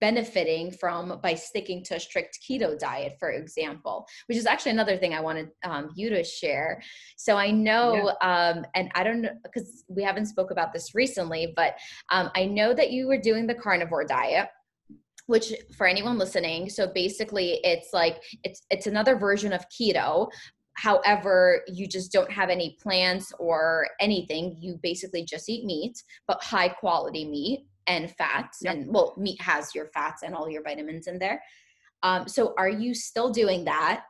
benefiting 0.00 0.70
from 0.72 1.20
by 1.22 1.34
sticking 1.34 1.84
to 1.84 1.94
a 1.94 2.00
strict 2.00 2.38
keto 2.42 2.76
diet 2.78 3.14
for 3.20 3.30
example 3.30 4.06
which 4.26 4.36
is 4.36 4.46
actually 4.46 4.72
another 4.72 4.96
thing 4.96 5.14
i 5.14 5.20
wanted 5.20 5.48
um, 5.64 5.90
you 5.94 6.10
to 6.10 6.24
share 6.24 6.82
so 7.16 7.36
i 7.36 7.50
know 7.50 8.12
yeah. 8.22 8.50
um, 8.50 8.64
and 8.74 8.90
i 8.94 9.04
don't 9.04 9.22
know 9.22 9.30
because 9.44 9.84
we 9.88 10.02
haven't 10.02 10.26
spoke 10.26 10.50
about 10.50 10.72
this 10.72 10.94
recently 10.94 11.52
but 11.54 11.76
um, 12.10 12.30
i 12.34 12.44
know 12.44 12.74
that 12.74 12.90
you 12.90 13.06
were 13.06 13.18
doing 13.18 13.46
the 13.46 13.54
carnivore 13.54 14.04
diet 14.04 14.48
which 15.26 15.52
for 15.76 15.86
anyone 15.86 16.18
listening 16.18 16.70
so 16.70 16.86
basically 16.86 17.60
it's 17.64 17.88
like 17.92 18.22
it's 18.44 18.62
it's 18.70 18.86
another 18.86 19.16
version 19.16 19.52
of 19.52 19.64
keto. 19.68 20.28
However 20.74 21.62
you 21.66 21.86
just 21.88 22.12
don't 22.12 22.30
have 22.30 22.50
any 22.50 22.76
plants 22.82 23.32
or 23.38 23.88
anything. 24.00 24.56
You 24.60 24.78
basically 24.82 25.24
just 25.24 25.48
eat 25.48 25.64
meat 25.64 26.02
but 26.26 26.42
high 26.42 26.68
quality 26.68 27.24
meat 27.24 27.66
and 27.86 28.10
fats 28.16 28.58
yep. 28.62 28.74
and 28.74 28.92
well 28.92 29.14
meat 29.16 29.40
has 29.40 29.74
your 29.74 29.86
fats 29.86 30.22
and 30.22 30.34
all 30.34 30.48
your 30.48 30.62
vitamins 30.62 31.06
in 31.06 31.18
there. 31.18 31.42
Um, 32.02 32.28
so 32.28 32.54
are 32.58 32.68
you 32.68 32.94
still 32.94 33.30
doing 33.30 33.64
that? 33.64 34.04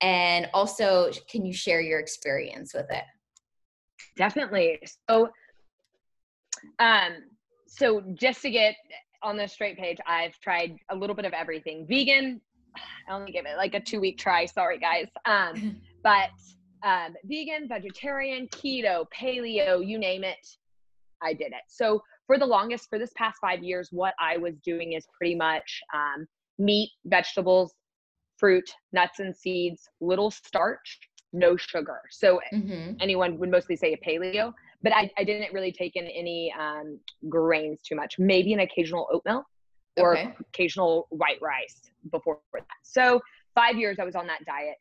And 0.00 0.48
also 0.52 1.10
can 1.30 1.44
you 1.44 1.52
share 1.52 1.80
your 1.80 2.00
experience 2.00 2.74
with 2.74 2.90
it? 2.90 3.04
Definitely. 4.16 4.80
So 5.08 5.28
um 6.78 7.12
so 7.66 8.02
just 8.14 8.42
to 8.42 8.50
get 8.50 8.74
on 9.22 9.36
the 9.36 9.46
straight 9.46 9.78
page 9.78 9.98
i've 10.06 10.38
tried 10.40 10.76
a 10.90 10.96
little 10.96 11.16
bit 11.16 11.24
of 11.24 11.32
everything 11.32 11.86
vegan 11.88 12.40
i 13.08 13.12
only 13.12 13.32
give 13.32 13.46
it 13.46 13.56
like 13.56 13.74
a 13.74 13.80
two 13.80 14.00
week 14.00 14.18
try 14.18 14.44
sorry 14.46 14.78
guys 14.78 15.08
um 15.26 15.80
but 16.02 16.30
um 16.82 17.14
vegan 17.24 17.68
vegetarian 17.68 18.46
keto 18.48 19.04
paleo 19.14 19.86
you 19.86 19.98
name 19.98 20.24
it 20.24 20.46
i 21.22 21.32
did 21.32 21.52
it 21.52 21.62
so 21.68 22.02
for 22.30 22.38
the 22.38 22.46
longest, 22.46 22.88
for 22.88 22.96
this 22.96 23.10
past 23.16 23.38
five 23.40 23.60
years, 23.60 23.88
what 23.90 24.14
I 24.20 24.36
was 24.36 24.54
doing 24.64 24.92
is 24.92 25.04
pretty 25.18 25.34
much 25.34 25.80
um, 25.92 26.28
meat, 26.60 26.90
vegetables, 27.06 27.74
fruit, 28.38 28.70
nuts 28.92 29.18
and 29.18 29.34
seeds, 29.34 29.88
little 30.00 30.30
starch, 30.30 31.00
no 31.32 31.56
sugar. 31.56 31.98
So 32.08 32.38
mm-hmm. 32.54 32.92
anyone 33.00 33.36
would 33.38 33.50
mostly 33.50 33.74
say 33.74 33.94
a 33.94 34.08
paleo, 34.08 34.52
but 34.82 34.92
I, 34.92 35.10
I 35.18 35.24
didn't 35.24 35.52
really 35.52 35.72
take 35.72 35.96
in 35.96 36.06
any 36.06 36.52
um, 36.58 36.98
grains 37.28 37.80
too 37.82 37.94
much. 37.94 38.18
Maybe 38.18 38.52
an 38.52 38.60
occasional 38.60 39.08
oatmeal 39.12 39.44
or 39.96 40.16
okay. 40.16 40.34
occasional 40.40 41.06
white 41.10 41.40
rice 41.40 41.90
before 42.10 42.38
that. 42.54 42.64
So 42.82 43.20
five 43.54 43.76
years 43.76 43.98
I 43.98 44.04
was 44.04 44.14
on 44.14 44.26
that 44.28 44.44
diet, 44.46 44.76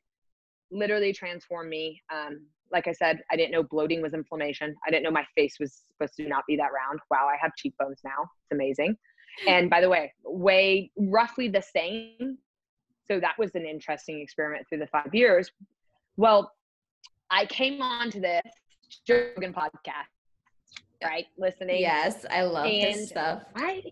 literally 0.71 1.13
transformed 1.13 1.69
me. 1.69 2.01
Um, 2.13 2.45
like 2.71 2.87
I 2.87 2.91
said, 2.91 3.21
I 3.31 3.35
didn't 3.35 3.51
know 3.51 3.63
bloating 3.63 4.01
was 4.01 4.13
inflammation. 4.13 4.75
I 4.85 4.91
didn't 4.91 5.03
know 5.03 5.11
my 5.11 5.25
face 5.35 5.57
was 5.59 5.81
supposed 5.91 6.15
to 6.17 6.27
not 6.27 6.43
be 6.47 6.55
that 6.57 6.69
round. 6.71 6.99
Wow, 7.09 7.27
I 7.27 7.35
have 7.41 7.55
cheekbones 7.55 7.99
now. 8.03 8.21
It's 8.43 8.51
amazing. 8.51 8.95
And 9.47 9.69
by 9.69 9.79
the 9.79 9.87
way, 9.87 10.11
weigh 10.25 10.91
roughly 10.97 11.47
the 11.47 11.61
same 11.61 12.39
so 13.09 13.19
that 13.19 13.37
was 13.37 13.55
an 13.55 13.65
interesting 13.65 14.21
experiment 14.21 14.67
through 14.69 14.79
the 14.79 14.87
five 14.87 15.13
years. 15.13 15.51
Well, 16.17 16.51
I 17.31 17.45
came 17.45 17.81
on 17.81 18.11
to 18.11 18.19
this 18.19 18.41
Rogan 19.09 19.53
podcast, 19.53 20.09
right? 21.03 21.25
Listening. 21.37 21.81
Yes, 21.81 22.25
I 22.29 22.43
love 22.43 22.65
this 22.65 23.09
stuff. 23.09 23.43
I 23.55 23.83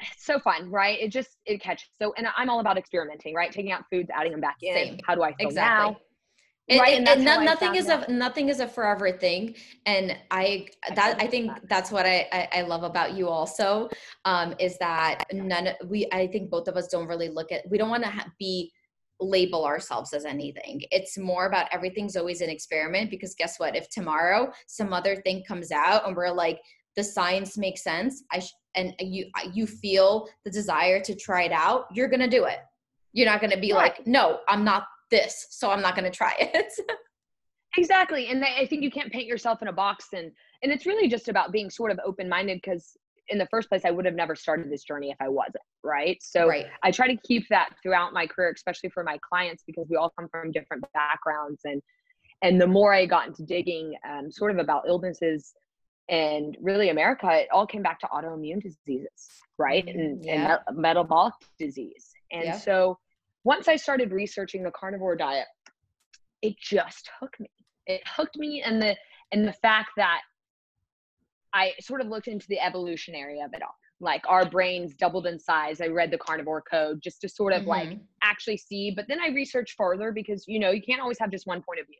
it's 0.00 0.24
so 0.26 0.38
fun, 0.40 0.70
right? 0.70 1.00
It 1.00 1.08
just 1.08 1.36
it 1.46 1.60
catches. 1.60 1.88
So, 2.00 2.14
and 2.16 2.26
I'm 2.36 2.50
all 2.50 2.60
about 2.60 2.78
experimenting, 2.78 3.34
right? 3.34 3.50
Taking 3.50 3.72
out 3.72 3.84
foods, 3.90 4.10
adding 4.14 4.32
them 4.32 4.40
back 4.40 4.56
in. 4.62 4.74
Same. 4.74 4.98
How 5.06 5.14
do 5.14 5.22
I 5.22 5.34
feel 5.34 5.48
exactly. 5.48 5.92
now? 5.92 5.96
It, 6.66 6.80
right, 6.80 6.96
and, 6.96 7.06
and 7.06 7.24
not, 7.24 7.44
nothing 7.44 7.74
is 7.74 7.88
a 7.88 8.10
nothing 8.10 8.48
is 8.48 8.60
a 8.60 8.66
forever 8.66 9.12
thing, 9.12 9.54
and 9.84 10.16
I 10.30 10.68
that 10.94 11.16
I 11.20 11.26
think 11.26 11.52
that's 11.68 11.90
what 11.92 12.06
I, 12.06 12.26
I, 12.32 12.48
I 12.60 12.62
love 12.62 12.84
about 12.84 13.12
you 13.12 13.28
also, 13.28 13.90
um, 14.24 14.54
is 14.58 14.78
that 14.78 15.24
none 15.30 15.68
we 15.86 16.08
I 16.10 16.26
think 16.26 16.48
both 16.48 16.66
of 16.66 16.76
us 16.78 16.88
don't 16.88 17.06
really 17.06 17.28
look 17.28 17.52
at 17.52 17.68
we 17.68 17.76
don't 17.76 17.90
want 17.90 18.02
to 18.04 18.08
ha- 18.08 18.30
be 18.38 18.72
label 19.24 19.64
ourselves 19.64 20.12
as 20.12 20.24
anything. 20.24 20.82
It's 20.90 21.18
more 21.18 21.46
about 21.46 21.68
everything's 21.72 22.16
always 22.16 22.40
an 22.40 22.50
experiment 22.50 23.10
because 23.10 23.34
guess 23.34 23.58
what? 23.58 23.76
If 23.76 23.88
tomorrow 23.90 24.52
some 24.66 24.92
other 24.92 25.16
thing 25.16 25.42
comes 25.46 25.70
out 25.72 26.06
and 26.06 26.16
we're 26.16 26.30
like 26.30 26.60
the 26.96 27.04
science 27.04 27.58
makes 27.58 27.82
sense, 27.82 28.22
I 28.32 28.40
sh- 28.40 28.54
and 28.76 28.94
you 29.00 29.26
you 29.52 29.66
feel 29.66 30.28
the 30.44 30.50
desire 30.50 31.00
to 31.00 31.14
try 31.14 31.42
it 31.42 31.52
out, 31.52 31.86
you're 31.92 32.08
gonna 32.08 32.28
do 32.28 32.44
it. 32.44 32.58
You're 33.12 33.30
not 33.30 33.40
gonna 33.40 33.60
be 33.60 33.72
right. 33.72 33.94
like, 33.96 34.06
no, 34.06 34.40
I'm 34.48 34.64
not 34.64 34.84
this, 35.14 35.46
so 35.50 35.70
I'm 35.70 35.82
not 35.82 35.94
going 35.94 36.10
to 36.10 36.16
try 36.16 36.34
it. 36.38 36.72
exactly. 37.76 38.28
And 38.28 38.44
I 38.44 38.66
think 38.66 38.82
you 38.82 38.90
can't 38.90 39.12
paint 39.12 39.26
yourself 39.26 39.62
in 39.62 39.68
a 39.68 39.72
box 39.72 40.08
and 40.12 40.30
and 40.62 40.72
it's 40.72 40.86
really 40.86 41.08
just 41.08 41.28
about 41.28 41.52
being 41.52 41.68
sort 41.68 41.90
of 41.90 42.00
open-minded 42.04 42.56
because 42.62 42.96
in 43.28 43.38
the 43.38 43.46
first 43.46 43.68
place 43.68 43.82
I 43.84 43.90
would 43.90 44.04
have 44.04 44.14
never 44.14 44.34
started 44.34 44.70
this 44.70 44.84
journey 44.84 45.10
if 45.10 45.16
I 45.20 45.28
wasn't, 45.28 45.56
right? 45.82 46.18
So 46.22 46.46
right. 46.46 46.66
I 46.82 46.90
try 46.90 47.06
to 47.06 47.16
keep 47.26 47.48
that 47.48 47.70
throughout 47.82 48.12
my 48.12 48.26
career 48.26 48.52
especially 48.54 48.90
for 48.90 49.02
my 49.02 49.18
clients 49.28 49.62
because 49.66 49.86
we 49.88 49.96
all 49.96 50.12
come 50.18 50.28
from 50.28 50.52
different 50.52 50.84
backgrounds 50.92 51.60
and 51.64 51.82
and 52.42 52.60
the 52.60 52.66
more 52.66 52.92
I 52.92 53.06
got 53.06 53.26
into 53.26 53.42
digging 53.42 53.94
um, 54.06 54.30
sort 54.30 54.50
of 54.50 54.58
about 54.58 54.84
illnesses 54.86 55.54
and 56.10 56.56
really 56.60 56.90
America, 56.90 57.28
it 57.32 57.48
all 57.50 57.66
came 57.66 57.82
back 57.82 58.00
to 58.00 58.06
autoimmune 58.08 58.62
diseases, 58.62 59.08
right? 59.58 59.86
Mm-hmm. 59.86 59.98
And, 59.98 60.24
yeah. 60.24 60.58
and 60.66 60.76
metabolic 60.76 61.34
disease. 61.58 62.10
And 62.30 62.44
yeah. 62.44 62.58
so 62.58 62.98
once 63.44 63.68
I 63.68 63.76
started 63.76 64.12
researching 64.12 64.62
the 64.62 64.70
carnivore 64.70 65.16
diet, 65.16 65.46
it 66.42 66.56
just 66.60 67.08
hooked 67.18 67.40
me. 67.40 67.50
It 67.86 68.02
hooked 68.06 68.36
me 68.36 68.62
and 68.62 68.80
the 68.80 68.96
and 69.32 69.46
the 69.46 69.52
fact 69.52 69.90
that 69.96 70.20
I 71.54 71.72
sort 71.80 72.00
of 72.00 72.08
looked 72.08 72.28
into 72.28 72.46
the 72.48 72.60
evolutionary 72.60 73.40
of 73.40 73.54
it 73.54 73.62
all. 73.62 73.74
Like 74.00 74.22
our 74.28 74.44
brains 74.44 74.94
doubled 74.94 75.26
in 75.26 75.38
size. 75.38 75.80
I 75.80 75.86
read 75.86 76.10
the 76.10 76.18
carnivore 76.18 76.62
code 76.68 77.00
just 77.02 77.20
to 77.22 77.28
sort 77.28 77.52
of 77.52 77.60
mm-hmm. 77.60 77.70
like 77.70 77.98
actually 78.22 78.58
see, 78.58 78.90
but 78.90 79.06
then 79.08 79.20
I 79.20 79.28
researched 79.28 79.76
further 79.78 80.12
because 80.12 80.44
you 80.46 80.58
know, 80.58 80.72
you 80.72 80.82
can't 80.82 81.00
always 81.00 81.18
have 81.20 81.30
just 81.30 81.46
one 81.46 81.62
point 81.62 81.80
of 81.80 81.86
view 81.86 81.98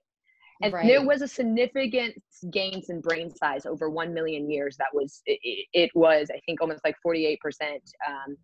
and 0.62 0.72
right. 0.72 0.86
there 0.86 1.04
was 1.04 1.22
a 1.22 1.28
significant 1.28 2.14
gains 2.50 2.88
in 2.88 3.00
brain 3.00 3.34
size 3.34 3.66
over 3.66 3.90
1 3.90 4.12
million 4.12 4.50
years 4.50 4.76
that 4.76 4.88
was 4.92 5.22
it, 5.26 5.66
it 5.72 5.90
was 5.94 6.28
i 6.34 6.40
think 6.46 6.60
almost 6.60 6.80
like 6.84 6.96
48% 7.06 7.38
um, 8.08 8.36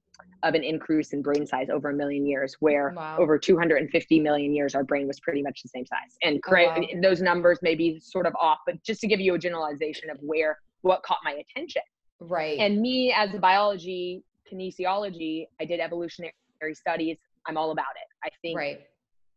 of 0.42 0.55
an 0.55 0.62
increase 0.62 1.12
in 1.12 1.23
brain 1.23 1.46
size 1.46 1.68
over 1.70 1.90
a 1.90 1.94
million 1.94 2.27
years 2.27 2.57
where 2.61 2.92
wow. 2.96 3.16
over 3.18 3.38
250 3.38 4.20
million 4.20 4.55
years 4.55 4.75
our 4.75 4.85
brain 4.85 5.07
was 5.07 5.20
pretty 5.20 5.42
much 5.42 5.62
the 5.62 5.68
same 5.68 5.87
size 5.87 6.16
and 6.23 6.40
oh, 6.49 6.53
wow. 6.53 6.81
those 7.03 7.23
numbers 7.23 7.59
may 7.62 7.75
be 7.75 8.01
sort 8.01 8.27
of 8.27 8.35
off 8.40 8.59
but 8.66 8.83
just 8.85 9.01
to 9.01 9.07
give 9.07 9.20
you 9.20 9.35
a 9.35 9.38
generalization 9.38 10.11
of 10.11 10.16
where 10.20 10.59
what 10.83 11.03
caught 11.03 11.19
my 11.25 11.33
attention 11.33 11.83
right 12.21 12.59
and 12.59 12.81
me 12.81 13.12
as 13.12 13.35
a 13.35 13.38
biology 13.38 14.23
kinesiology 14.51 15.47
i 15.61 15.64
did 15.64 15.81
evolutionary 15.81 16.33
studies 16.75 17.16
i'm 17.47 17.57
all 17.57 17.71
about 17.71 17.95
it 17.97 18.09
i 18.25 18.31
think 18.43 18.59
right 18.59 18.81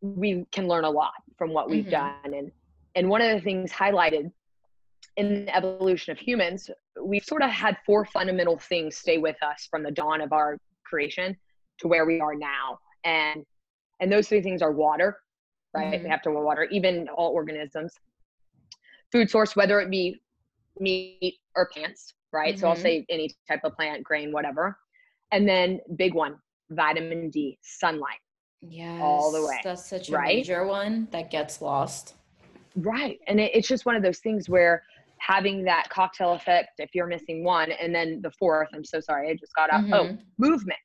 we 0.02 0.46
can 0.52 0.68
learn 0.68 0.84
a 0.84 0.90
lot 0.90 1.14
from 1.38 1.54
what 1.54 1.70
we've 1.70 1.86
mm-hmm. 1.86 2.26
done 2.26 2.34
and 2.34 2.52
and 2.96 3.10
one 3.10 3.22
of 3.22 3.32
the 3.32 3.42
things 3.42 3.72
highlighted 3.72 4.32
in 5.18 5.46
the 5.46 5.56
evolution 5.56 6.12
of 6.12 6.18
humans, 6.18 6.70
we've 7.02 7.24
sort 7.24 7.44
of 7.44 7.50
had 7.50 7.78
four 7.86 8.06
fundamental 8.06 8.58
things 8.58 8.98
stay 8.98 9.18
with 9.18 9.42
us 9.44 9.68
from 9.70 9.84
the 9.84 9.92
dawn 9.92 10.22
of 10.22 10.34
our 10.34 10.58
creation 10.86 11.36
to 11.80 11.88
where 11.88 12.06
we 12.06 12.20
are 12.20 12.36
now. 12.36 12.80
And 13.04 13.46
and 14.00 14.12
those 14.12 14.28
three 14.28 14.42
things 14.42 14.62
are 14.62 14.72
water, 14.72 15.20
right? 15.74 15.94
Mm-hmm. 15.94 16.04
We 16.04 16.10
have 16.10 16.22
to 16.24 16.32
water, 16.32 16.64
even 16.72 17.08
all 17.10 17.32
organisms. 17.32 17.94
Food 19.12 19.30
source, 19.30 19.56
whether 19.56 19.80
it 19.80 19.92
be 19.92 20.20
meat 20.80 21.36
or 21.56 21.70
plants, 21.74 22.14
right? 22.32 22.54
Mm-hmm. 22.54 22.62
So 22.62 22.68
I'll 22.68 22.74
mm-hmm. 22.74 22.82
say 22.82 23.06
any 23.10 23.30
type 23.48 23.62
of 23.64 23.74
plant, 23.76 24.04
grain, 24.04 24.32
whatever. 24.32 24.78
And 25.32 25.48
then 25.48 25.80
big 25.96 26.14
one, 26.14 26.36
vitamin 26.72 27.30
D, 27.30 27.58
sunlight. 27.62 28.20
Yeah. 28.62 29.00
All 29.02 29.32
the 29.32 29.46
way. 29.46 29.60
That's 29.64 29.90
such 29.90 30.10
a 30.10 30.14
right? 30.14 30.38
major 30.38 30.66
one 30.66 31.08
that 31.12 31.30
gets 31.32 31.62
lost. 31.62 32.16
Right. 32.76 33.20
And 33.28 33.40
it, 33.40 33.52
it's 33.54 33.68
just 33.68 33.86
one 33.86 33.96
of 33.96 34.04
those 34.04 34.20
things 34.20 34.48
where 34.48 34.84
having 35.20 35.64
that 35.64 35.90
cocktail 35.90 36.34
effect, 36.34 36.70
if 36.78 36.90
you're 36.94 37.08
missing 37.08 37.44
one, 37.44 37.72
and 37.72 37.94
then 37.94 38.20
the 38.22 38.32
fourth, 38.32 38.70
I'm 38.74 38.84
so 38.84 39.00
sorry, 39.00 39.30
I 39.30 39.34
just 39.34 39.54
got 39.56 39.72
up. 39.72 39.82
Oh, 39.82 40.06
mm-hmm. 40.06 40.16
Oh, 40.16 40.24
movement. 40.38 40.78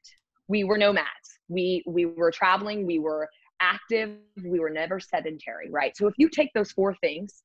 We 0.48 0.64
were 0.64 0.78
nomads. 0.78 1.06
We 1.48 1.82
we 1.86 2.06
were 2.06 2.30
traveling, 2.30 2.86
we 2.86 2.98
were 2.98 3.28
active, 3.60 4.10
we 4.44 4.60
were 4.60 4.70
never 4.70 5.00
sedentary, 5.00 5.70
right? 5.70 5.96
So 5.96 6.06
if 6.06 6.14
you 6.16 6.28
take 6.28 6.50
those 6.54 6.72
four 6.72 6.94
things 6.96 7.42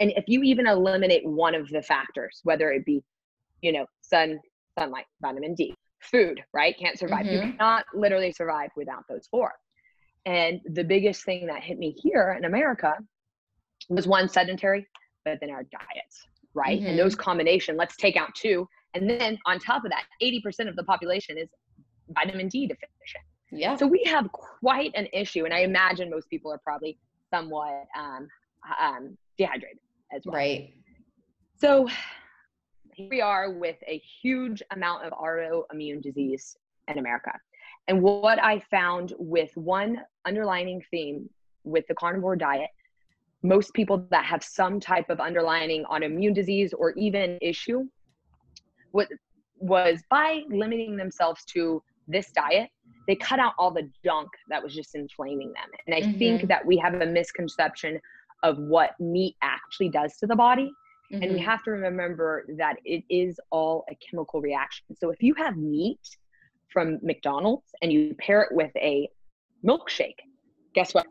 and 0.00 0.12
if 0.16 0.24
you 0.26 0.42
even 0.42 0.66
eliminate 0.66 1.26
one 1.26 1.54
of 1.54 1.68
the 1.68 1.82
factors, 1.82 2.40
whether 2.44 2.70
it 2.70 2.84
be, 2.84 3.02
you 3.62 3.72
know, 3.72 3.86
sun, 4.00 4.38
sunlight, 4.78 5.06
vitamin 5.20 5.54
D, 5.54 5.74
food, 6.00 6.40
right? 6.52 6.76
Can't 6.78 6.98
survive. 6.98 7.26
Mm-hmm. 7.26 7.34
You 7.34 7.52
cannot 7.52 7.84
literally 7.94 8.32
survive 8.32 8.70
without 8.76 9.04
those 9.08 9.26
four. 9.30 9.52
And 10.26 10.60
the 10.64 10.84
biggest 10.84 11.24
thing 11.24 11.46
that 11.46 11.62
hit 11.62 11.78
me 11.78 11.96
here 12.02 12.36
in 12.38 12.44
America 12.44 12.94
was 13.88 14.06
one 14.06 14.28
sedentary, 14.28 14.86
but 15.24 15.38
then 15.40 15.50
our 15.50 15.64
diets, 15.64 16.26
right? 16.54 16.78
Mm-hmm. 16.78 16.88
And 16.88 16.98
those 16.98 17.14
combination, 17.14 17.76
let's 17.76 17.96
take 17.96 18.16
out 18.16 18.34
two. 18.34 18.68
And 18.94 19.08
then 19.08 19.38
on 19.46 19.58
top 19.58 19.84
of 19.84 19.90
that, 19.90 20.04
80% 20.22 20.68
of 20.68 20.76
the 20.76 20.84
population 20.84 21.38
is 21.38 21.48
vitamin 22.10 22.48
D 22.48 22.66
deficient. 22.66 23.24
Yeah. 23.50 23.76
So 23.76 23.86
we 23.86 24.02
have 24.04 24.30
quite 24.32 24.92
an 24.94 25.08
issue. 25.12 25.44
And 25.44 25.54
I 25.54 25.60
imagine 25.60 26.10
most 26.10 26.28
people 26.28 26.52
are 26.52 26.60
probably 26.62 26.98
somewhat 27.30 27.84
um, 27.98 28.28
um, 28.80 29.16
dehydrated 29.38 29.78
as 30.14 30.22
well. 30.24 30.36
Right. 30.36 30.74
So 31.56 31.88
here 32.92 33.08
we 33.10 33.20
are 33.20 33.52
with 33.52 33.76
a 33.86 34.02
huge 34.22 34.62
amount 34.72 35.04
of 35.04 35.12
autoimmune 35.12 36.02
disease 36.02 36.56
in 36.88 36.98
America. 36.98 37.32
And 37.86 38.02
what 38.02 38.42
I 38.42 38.60
found 38.70 39.14
with 39.18 39.50
one 39.54 40.02
underlining 40.24 40.82
theme 40.90 41.30
with 41.64 41.86
the 41.88 41.94
carnivore 41.94 42.36
diet 42.36 42.70
most 43.42 43.72
people 43.72 44.06
that 44.10 44.24
have 44.24 44.42
some 44.42 44.80
type 44.80 45.08
of 45.10 45.20
underlying 45.20 45.84
autoimmune 45.84 46.34
disease 46.34 46.72
or 46.72 46.92
even 46.92 47.38
issue 47.40 47.84
what 48.90 49.08
was 49.58 50.02
by 50.10 50.42
limiting 50.48 50.96
themselves 50.96 51.44
to 51.44 51.82
this 52.08 52.32
diet 52.32 52.68
they 53.06 53.14
cut 53.14 53.38
out 53.38 53.52
all 53.58 53.70
the 53.70 53.88
junk 54.04 54.28
that 54.48 54.62
was 54.62 54.74
just 54.74 54.94
inflaming 54.94 55.52
them 55.52 55.68
and 55.86 55.94
i 55.94 56.00
mm-hmm. 56.00 56.18
think 56.18 56.48
that 56.48 56.64
we 56.64 56.76
have 56.76 56.94
a 56.94 57.06
misconception 57.06 58.00
of 58.42 58.58
what 58.58 58.98
meat 59.00 59.36
actually 59.42 59.88
does 59.88 60.16
to 60.16 60.26
the 60.26 60.36
body 60.36 60.70
mm-hmm. 61.12 61.22
and 61.22 61.32
we 61.32 61.38
mm-hmm. 61.38 61.48
have 61.48 61.62
to 61.62 61.70
remember 61.70 62.44
that 62.56 62.76
it 62.84 63.04
is 63.10 63.38
all 63.50 63.84
a 63.90 63.94
chemical 63.96 64.40
reaction 64.40 64.84
so 64.98 65.10
if 65.10 65.22
you 65.22 65.34
have 65.34 65.56
meat 65.56 66.00
from 66.72 66.98
mcdonald's 67.02 67.70
and 67.82 67.92
you 67.92 68.14
pair 68.18 68.42
it 68.42 68.48
with 68.52 68.72
a 68.76 69.08
milkshake 69.64 70.20
guess 70.74 70.94
what 70.94 71.06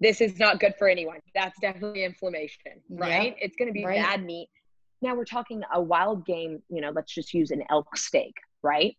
this 0.00 0.22
is 0.22 0.38
not 0.38 0.60
good 0.60 0.74
for 0.78 0.88
anyone. 0.88 1.18
That's 1.34 1.58
definitely 1.60 2.04
inflammation, 2.04 2.80
right? 2.88 3.36
It's 3.38 3.54
going 3.56 3.68
to 3.68 3.72
be 3.74 3.84
right. 3.84 3.98
bad 3.98 4.24
meat. 4.24 4.48
Now 5.02 5.14
we're 5.14 5.24
talking 5.24 5.62
a 5.72 5.80
wild 5.80 6.26
game, 6.26 6.62
you 6.70 6.80
know, 6.80 6.90
let's 6.90 7.14
just 7.14 7.34
use 7.34 7.50
an 7.50 7.62
elk 7.70 7.94
steak, 7.96 8.34
right? 8.62 8.96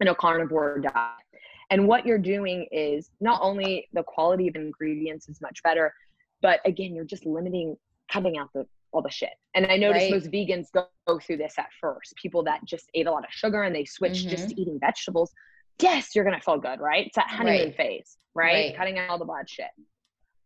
In 0.00 0.08
a 0.08 0.14
carnivore 0.14 0.78
diet. 0.80 0.94
And 1.70 1.88
what 1.88 2.06
you're 2.06 2.18
doing 2.18 2.66
is 2.70 3.10
not 3.20 3.40
only 3.42 3.88
the 3.92 4.02
quality 4.02 4.46
of 4.46 4.56
ingredients 4.56 5.28
is 5.28 5.40
much 5.40 5.62
better, 5.62 5.92
but 6.42 6.60
again, 6.64 6.94
you're 6.94 7.04
just 7.04 7.26
limiting, 7.26 7.76
cutting 8.10 8.36
out 8.38 8.50
the 8.54 8.66
all 8.92 9.02
the 9.02 9.10
shit. 9.10 9.30
And 9.54 9.66
I 9.66 9.76
notice 9.76 10.04
right. 10.04 10.12
most 10.12 10.30
vegans 10.30 10.66
go, 10.72 10.86
go, 11.06 11.18
through 11.18 11.36
this 11.38 11.54
at 11.58 11.68
first. 11.80 12.14
People 12.16 12.44
that 12.44 12.64
just 12.64 12.88
ate 12.94 13.06
a 13.06 13.10
lot 13.10 13.24
of 13.24 13.30
sugar 13.30 13.62
and 13.62 13.74
they 13.74 13.84
switch 13.84 14.20
mm-hmm. 14.20 14.30
just 14.30 14.50
to 14.50 14.60
eating 14.60 14.78
vegetables. 14.80 15.32
Yes, 15.80 16.14
you're 16.14 16.24
gonna 16.24 16.40
feel 16.40 16.58
good, 16.58 16.80
right? 16.80 17.06
It's 17.06 17.16
that 17.16 17.28
honeymoon 17.28 17.66
right. 17.66 17.76
phase, 17.76 18.16
right? 18.34 18.52
right? 18.52 18.76
Cutting 18.76 18.98
out 18.98 19.10
all 19.10 19.18
the 19.18 19.26
bad 19.26 19.48
shit. 19.48 19.66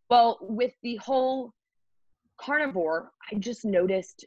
Well, 0.09 0.38
with 0.40 0.72
the 0.83 0.96
whole 0.96 1.53
carnivore, 2.40 3.12
I 3.31 3.37
just 3.37 3.64
noticed, 3.64 4.24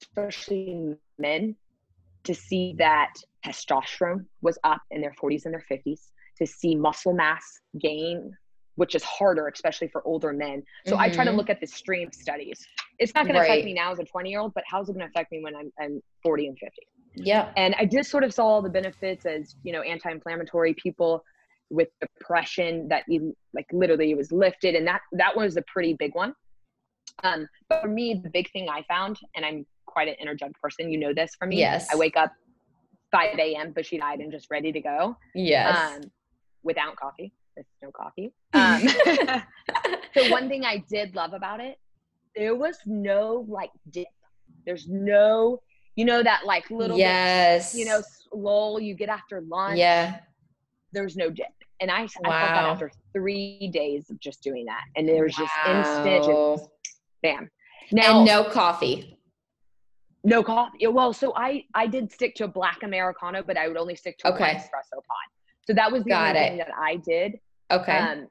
especially 0.00 0.94
men, 1.18 1.54
to 2.24 2.34
see 2.34 2.74
that 2.78 3.12
testosterone 3.44 4.24
was 4.40 4.58
up 4.64 4.80
in 4.90 5.00
their 5.00 5.14
40s 5.20 5.44
and 5.44 5.52
their 5.52 5.64
50s, 5.70 6.00
to 6.38 6.46
see 6.46 6.74
muscle 6.74 7.12
mass 7.12 7.60
gain, 7.78 8.34
which 8.78 8.94
is 8.94 9.02
harder, 9.02 9.48
especially 9.48 9.88
for 9.88 10.06
older 10.06 10.32
men. 10.32 10.62
So 10.86 10.92
mm-hmm. 10.92 11.00
I 11.00 11.08
try 11.08 11.24
to 11.24 11.30
mm-hmm. 11.30 11.38
look 11.38 11.50
at 11.50 11.60
the 11.60 11.66
stream 11.66 12.12
studies. 12.12 12.64
It's 13.00 13.12
not 13.12 13.24
going 13.24 13.34
right. 13.34 13.44
to 13.44 13.52
affect 13.52 13.64
me 13.64 13.74
now 13.74 13.90
as 13.90 13.98
a 13.98 14.04
20 14.04 14.30
year 14.30 14.38
old, 14.38 14.54
but 14.54 14.62
how's 14.68 14.88
it 14.88 14.92
going 14.92 15.04
to 15.04 15.10
affect 15.10 15.32
me 15.32 15.42
when 15.42 15.56
I'm, 15.56 15.72
I'm 15.80 16.00
40 16.22 16.46
and 16.46 16.58
50? 16.58 16.74
Yeah. 17.16 17.50
And 17.56 17.74
I 17.76 17.86
just 17.86 18.08
sort 18.08 18.22
of 18.22 18.32
saw 18.32 18.46
all 18.46 18.62
the 18.62 18.70
benefits 18.70 19.26
as, 19.26 19.56
you 19.64 19.72
know, 19.72 19.82
anti 19.82 20.08
inflammatory 20.12 20.74
people 20.74 21.24
with 21.70 21.88
depression 22.00 22.86
that 22.88 23.02
you 23.08 23.36
like 23.52 23.66
literally 23.72 24.10
it 24.12 24.16
was 24.16 24.32
lifted 24.32 24.74
and 24.74 24.86
that 24.86 25.00
that 25.12 25.36
was 25.36 25.58
a 25.58 25.62
pretty 25.70 25.92
big 25.92 26.14
one 26.14 26.32
um 27.24 27.46
but 27.68 27.82
for 27.82 27.88
me 27.88 28.18
the 28.22 28.30
big 28.30 28.50
thing 28.52 28.70
i 28.70 28.82
found 28.88 29.18
and 29.36 29.44
i'm 29.44 29.66
quite 29.84 30.08
an 30.08 30.14
energetic 30.18 30.58
person 30.62 30.90
you 30.90 30.98
know 30.98 31.12
this 31.12 31.34
from 31.38 31.50
me 31.50 31.58
yes 31.58 31.86
i 31.92 31.96
wake 31.96 32.16
up 32.16 32.32
5 33.12 33.38
a.m 33.38 33.72
bushy 33.72 34.00
eyed 34.00 34.20
and 34.20 34.32
just 34.32 34.46
ready 34.50 34.72
to 34.72 34.80
go 34.80 35.14
yes 35.34 35.76
um 35.76 36.10
without 36.62 36.96
coffee 36.96 37.34
no 37.82 37.90
coffee 37.90 38.32
um 38.54 38.86
so 40.14 40.30
one 40.30 40.48
thing 40.48 40.64
i 40.64 40.82
did 40.88 41.14
love 41.14 41.32
about 41.32 41.60
it 41.60 41.78
there 42.34 42.54
was 42.54 42.76
no 42.86 43.44
like 43.48 43.70
dip 43.90 44.06
there's 44.66 44.88
no 44.88 45.60
you 45.96 46.04
know 46.04 46.22
that 46.22 46.46
like 46.46 46.70
little 46.70 46.96
yes 46.96 47.72
bit, 47.72 47.80
you 47.80 47.84
know 47.86 48.02
lull 48.32 48.78
you 48.80 48.94
get 48.94 49.08
after 49.08 49.40
lunch 49.42 49.78
yeah 49.78 50.20
there's 50.92 51.16
no 51.16 51.30
dip 51.30 51.46
and 51.80 51.90
I, 51.90 52.02
wow. 52.02 52.06
I 52.06 52.08
felt 52.08 52.24
that 52.24 52.64
after 52.64 52.90
three 53.12 53.70
days 53.72 54.10
of 54.10 54.18
just 54.20 54.42
doing 54.42 54.64
that. 54.66 54.82
And 54.96 55.08
there 55.08 55.24
was 55.24 55.38
wow. 55.38 55.46
just 55.46 55.88
instant, 55.88 56.24
just, 56.24 56.70
bam. 57.22 57.50
Now, 57.92 58.18
and 58.18 58.26
no 58.26 58.44
coffee. 58.44 59.20
No 60.24 60.42
coffee. 60.42 60.86
Well, 60.86 61.12
so 61.12 61.32
I 61.36 61.64
I 61.74 61.86
did 61.86 62.12
stick 62.12 62.34
to 62.36 62.44
a 62.44 62.48
black 62.48 62.82
americano, 62.82 63.42
but 63.42 63.56
I 63.56 63.68
would 63.68 63.76
only 63.76 63.94
stick 63.94 64.18
to 64.18 64.32
okay. 64.32 64.40
one 64.40 64.56
espresso 64.56 64.94
pod. 64.94 65.28
So 65.66 65.74
that 65.74 65.90
was 65.92 66.02
the 66.02 66.10
Got 66.10 66.36
only 66.36 66.40
it. 66.40 66.48
thing 66.48 66.58
that 66.58 66.70
I 66.76 66.96
did. 66.96 67.38
Okay. 67.70 67.96
Um, 67.96 68.28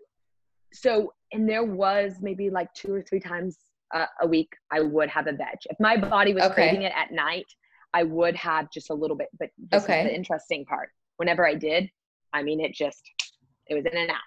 so 0.74 1.14
and 1.32 1.48
there 1.48 1.64
was 1.64 2.16
maybe 2.22 2.50
like 2.50 2.74
two 2.74 2.94
or 2.94 3.02
three 3.02 3.20
times 3.20 3.58
uh, 3.94 4.06
a 4.22 4.28
week 4.28 4.50
I 4.72 4.82
would 4.82 5.10
have 5.10 5.28
a 5.28 5.32
veg. 5.32 5.58
If 5.66 5.78
my 5.80 5.98
body 5.98 6.34
was 6.34 6.44
okay. 6.44 6.54
craving 6.54 6.84
it 6.84 6.94
at 6.96 7.12
night, 7.12 7.46
I 7.94 8.04
would 8.04 8.36
have 8.36 8.70
just 8.72 8.90
a 8.90 8.94
little 8.94 9.16
bit. 9.16 9.30
But 9.40 9.50
this 9.72 9.84
okay. 9.84 10.02
is 10.02 10.08
the 10.08 10.16
interesting 10.16 10.66
part. 10.66 10.90
Whenever 11.18 11.48
I 11.48 11.56
did, 11.56 11.90
I 12.34 12.44
mean, 12.44 12.60
it 12.60 12.74
just 12.74 13.02
it 13.68 13.76
was 13.76 13.86
in 13.86 13.98
and 13.98 14.10
out. 14.10 14.18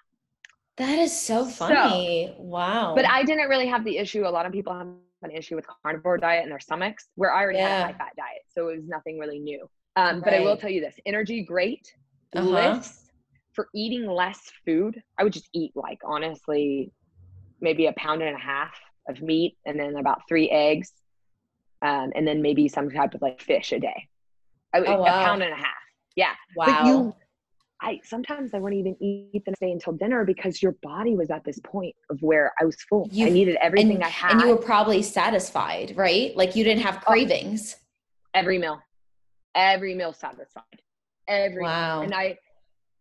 That 0.77 0.99
is 0.99 1.19
so 1.19 1.45
funny. 1.45 2.33
So, 2.35 2.41
wow. 2.41 2.95
But 2.95 3.05
I 3.05 3.23
didn't 3.23 3.49
really 3.49 3.67
have 3.67 3.83
the 3.83 3.97
issue. 3.97 4.25
A 4.25 4.29
lot 4.29 4.45
of 4.45 4.51
people 4.51 4.73
have 4.73 4.87
an 5.21 5.31
issue 5.31 5.55
with 5.55 5.65
carnivore 5.83 6.17
diet 6.17 6.43
in 6.43 6.49
their 6.49 6.59
stomachs, 6.59 7.09
where 7.15 7.31
I 7.31 7.43
already 7.43 7.59
yeah. 7.59 7.69
had 7.69 7.81
a 7.81 7.85
high 7.85 7.97
fat 7.97 8.13
diet, 8.17 8.41
so 8.49 8.69
it 8.69 8.77
was 8.77 8.87
nothing 8.87 9.19
really 9.19 9.39
new. 9.39 9.67
Um, 9.95 10.15
right. 10.15 10.23
But 10.23 10.33
I 10.33 10.39
will 10.39 10.57
tell 10.57 10.69
you 10.69 10.81
this: 10.81 10.95
energy, 11.05 11.43
great. 11.43 11.93
Uh-huh. 12.35 12.47
Lifts 12.47 13.00
for 13.53 13.67
eating 13.73 14.05
less 14.05 14.51
food. 14.65 15.01
I 15.17 15.23
would 15.23 15.33
just 15.33 15.49
eat 15.53 15.71
like 15.75 15.99
honestly, 16.05 16.91
maybe 17.59 17.87
a 17.87 17.93
pound 17.93 18.21
and 18.21 18.35
a 18.35 18.39
half 18.39 18.73
of 19.07 19.21
meat, 19.21 19.57
and 19.65 19.79
then 19.79 19.95
about 19.97 20.21
three 20.27 20.49
eggs, 20.49 20.93
um, 21.81 22.11
and 22.15 22.27
then 22.27 22.41
maybe 22.41 22.67
some 22.67 22.89
type 22.89 23.13
of 23.13 23.21
like 23.21 23.41
fish 23.41 23.71
a 23.71 23.79
day. 23.79 24.07
I, 24.73 24.79
oh, 24.79 25.01
wow. 25.01 25.21
A 25.21 25.25
pound 25.25 25.43
and 25.43 25.53
a 25.53 25.57
half. 25.57 25.67
Yeah. 26.15 26.33
Wow. 26.55 26.65
But 26.65 26.85
you 26.85 27.15
I 27.81 27.99
sometimes 28.03 28.53
I 28.53 28.59
wouldn't 28.59 28.79
even 28.79 28.95
eat 28.99 29.43
the 29.43 29.51
next 29.51 29.59
day 29.59 29.71
until 29.71 29.93
dinner 29.93 30.23
because 30.23 30.61
your 30.61 30.73
body 30.83 31.15
was 31.15 31.31
at 31.31 31.43
this 31.43 31.59
point 31.63 31.95
of 32.11 32.21
where 32.21 32.53
I 32.61 32.65
was 32.65 32.75
full. 32.87 33.09
You, 33.11 33.25
I 33.25 33.29
needed 33.29 33.57
everything 33.59 33.95
and, 33.95 34.03
I 34.03 34.09
had. 34.09 34.33
And 34.33 34.41
you 34.41 34.47
were 34.49 34.57
probably 34.57 35.01
satisfied, 35.01 35.93
right? 35.97 36.35
Like 36.37 36.55
you 36.55 36.63
didn't 36.63 36.83
have 36.83 36.97
oh. 36.97 37.11
cravings. 37.11 37.75
Oh, 37.75 38.39
every 38.39 38.59
meal. 38.59 38.79
Every 39.55 39.95
meal 39.95 40.13
satisfied. 40.13 40.63
Every 41.27 41.63
wow. 41.63 42.01
Meal. 42.01 42.03
And 42.03 42.13
I 42.13 42.37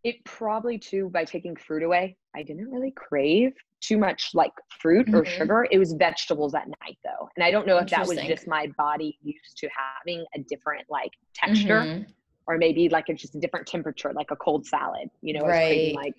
it 0.05 0.25
probably 0.25 0.79
too 0.79 1.11
by 1.11 1.25
taking 1.25 1.57
fruit 1.57 1.83
away, 1.83 2.17
I 2.35 2.43
didn't 2.43 2.71
really 2.71 2.93
crave 2.93 3.53
too 3.81 3.97
much 3.97 4.31
like 4.35 4.53
fruit 4.81 5.07
mm-hmm. 5.07 5.17
or 5.17 5.25
sugar. 5.25 5.67
It 5.71 5.79
was 5.79 5.93
vegetables 5.95 6.55
at 6.55 6.67
night 6.67 6.99
though. 7.05 7.29
And 7.37 7.45
I 7.45 7.51
don't 7.51 7.67
know 7.67 7.79
if 7.79 7.89
that 7.91 8.07
was 8.07 8.19
just 8.19 8.47
my 8.47 8.71
body 8.77 9.19
used 9.23 9.57
to 9.59 9.69
having 9.75 10.25
a 10.35 10.41
different 10.41 10.85
like 10.89 11.13
texture. 11.35 11.81
Mm-hmm 11.81 12.11
or 12.51 12.59
maybe 12.59 12.89
like 12.89 13.05
it's 13.09 13.23
just 13.23 13.37
a 13.37 13.39
different 13.39 13.65
temperature, 13.65 14.13
like 14.13 14.33
a 14.33 14.37
cold 14.37 14.67
salad, 14.67 15.09
you 15.23 15.33
know, 15.33 15.47
right. 15.47 15.95
like 15.95 16.15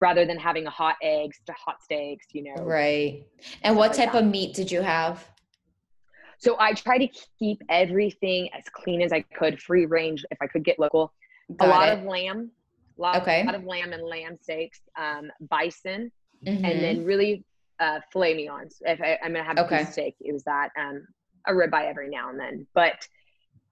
rather 0.00 0.24
than 0.24 0.38
having 0.38 0.66
a 0.66 0.70
hot 0.70 0.96
eggs 1.02 1.38
to 1.44 1.52
hot 1.52 1.82
steaks, 1.82 2.26
you 2.32 2.44
know. 2.44 2.62
Right. 2.62 3.26
And 3.62 3.76
what 3.76 3.92
type 3.92 4.14
of 4.14 4.24
meat 4.24 4.54
did 4.54 4.70
you 4.70 4.80
have? 4.80 5.22
So 6.38 6.56
I 6.58 6.72
try 6.72 6.96
to 6.96 7.08
keep 7.38 7.60
everything 7.68 8.48
as 8.54 8.64
clean 8.72 9.02
as 9.02 9.12
I 9.12 9.20
could, 9.20 9.60
free 9.60 9.84
range 9.84 10.24
if 10.30 10.38
I 10.40 10.46
could 10.46 10.64
get 10.64 10.78
local. 10.78 11.12
Got 11.56 11.68
a 11.68 11.70
lot 11.70 11.88
it. 11.88 11.98
of 11.98 12.04
lamb, 12.04 12.50
a 12.98 13.00
lot, 13.00 13.22
okay. 13.22 13.44
lot 13.44 13.54
of 13.54 13.64
lamb 13.64 13.92
and 13.92 14.02
lamb 14.02 14.38
steaks, 14.40 14.80
um, 14.98 15.30
bison, 15.50 16.10
mm-hmm. 16.46 16.64
and 16.64 16.82
then 16.82 17.04
really 17.04 17.44
uh, 17.80 18.00
filet 18.12 18.34
mignons. 18.34 18.82
If 18.82 19.00
I, 19.00 19.18
am 19.22 19.32
gonna 19.32 19.44
have 19.44 19.58
a 19.58 19.66
okay. 19.66 19.78
piece 19.78 19.88
of 19.88 19.92
steak, 19.92 20.16
it 20.20 20.32
was 20.32 20.44
that 20.44 20.70
um, 20.78 21.06
a 21.46 21.52
ribeye 21.52 21.88
every 21.88 22.08
now 22.08 22.30
and 22.30 22.38
then. 22.38 22.66
But 22.74 23.06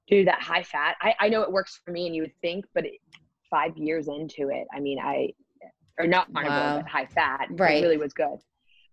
do 0.08 0.24
that 0.24 0.40
high 0.40 0.62
fat. 0.62 0.96
I, 1.00 1.14
I 1.20 1.28
know 1.28 1.42
it 1.42 1.50
works 1.50 1.80
for 1.84 1.90
me 1.90 2.06
and 2.06 2.14
you 2.14 2.22
would 2.22 2.34
think, 2.42 2.66
but 2.74 2.84
it, 2.84 2.94
five 3.50 3.76
years 3.76 4.08
into 4.08 4.50
it, 4.50 4.66
I 4.74 4.80
mean, 4.80 4.98
I, 4.98 5.30
or 5.98 6.06
not 6.06 6.32
carnivore, 6.32 6.56
wow. 6.56 6.76
but 6.78 6.88
high 6.88 7.06
fat, 7.06 7.48
right. 7.52 7.78
it 7.78 7.82
really 7.82 7.96
was 7.96 8.12
good. 8.12 8.38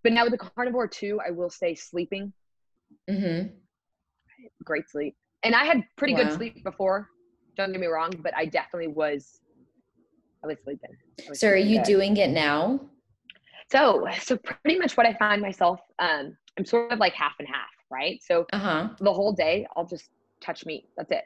But 0.03 0.13
now 0.13 0.23
with 0.23 0.31
the 0.31 0.37
carnivore 0.37 0.87
too, 0.87 1.19
I 1.25 1.31
will 1.31 1.49
say 1.49 1.75
sleeping. 1.75 2.33
Mm-hmm. 3.09 3.47
Great 4.63 4.89
sleep. 4.89 5.15
And 5.43 5.55
I 5.55 5.65
had 5.65 5.83
pretty 5.97 6.13
wow. 6.13 6.23
good 6.23 6.33
sleep 6.33 6.63
before. 6.63 7.09
Don't 7.57 7.71
get 7.71 7.81
me 7.81 7.87
wrong, 7.87 8.13
but 8.19 8.35
I 8.35 8.45
definitely 8.45 8.87
was, 8.87 9.40
I 10.43 10.47
was 10.47 10.57
sleeping. 10.63 10.89
I 11.25 11.29
was 11.29 11.39
so 11.39 11.49
are 11.49 11.55
you 11.55 11.77
good. 11.77 11.85
doing 11.85 12.17
it 12.17 12.31
now? 12.31 12.79
So, 13.71 14.05
so 14.21 14.37
pretty 14.37 14.79
much 14.79 14.97
what 14.97 15.05
I 15.05 15.13
find 15.13 15.41
myself, 15.41 15.79
um, 15.99 16.35
I'm 16.57 16.65
sort 16.65 16.91
of 16.91 16.99
like 16.99 17.13
half 17.13 17.33
and 17.39 17.47
half, 17.47 17.69
right? 17.89 18.21
So 18.21 18.45
uh-huh. 18.51 18.89
the 18.99 19.13
whole 19.13 19.31
day 19.31 19.65
I'll 19.75 19.85
just 19.85 20.09
touch 20.41 20.65
meat. 20.65 20.89
That's 20.97 21.11
it. 21.11 21.23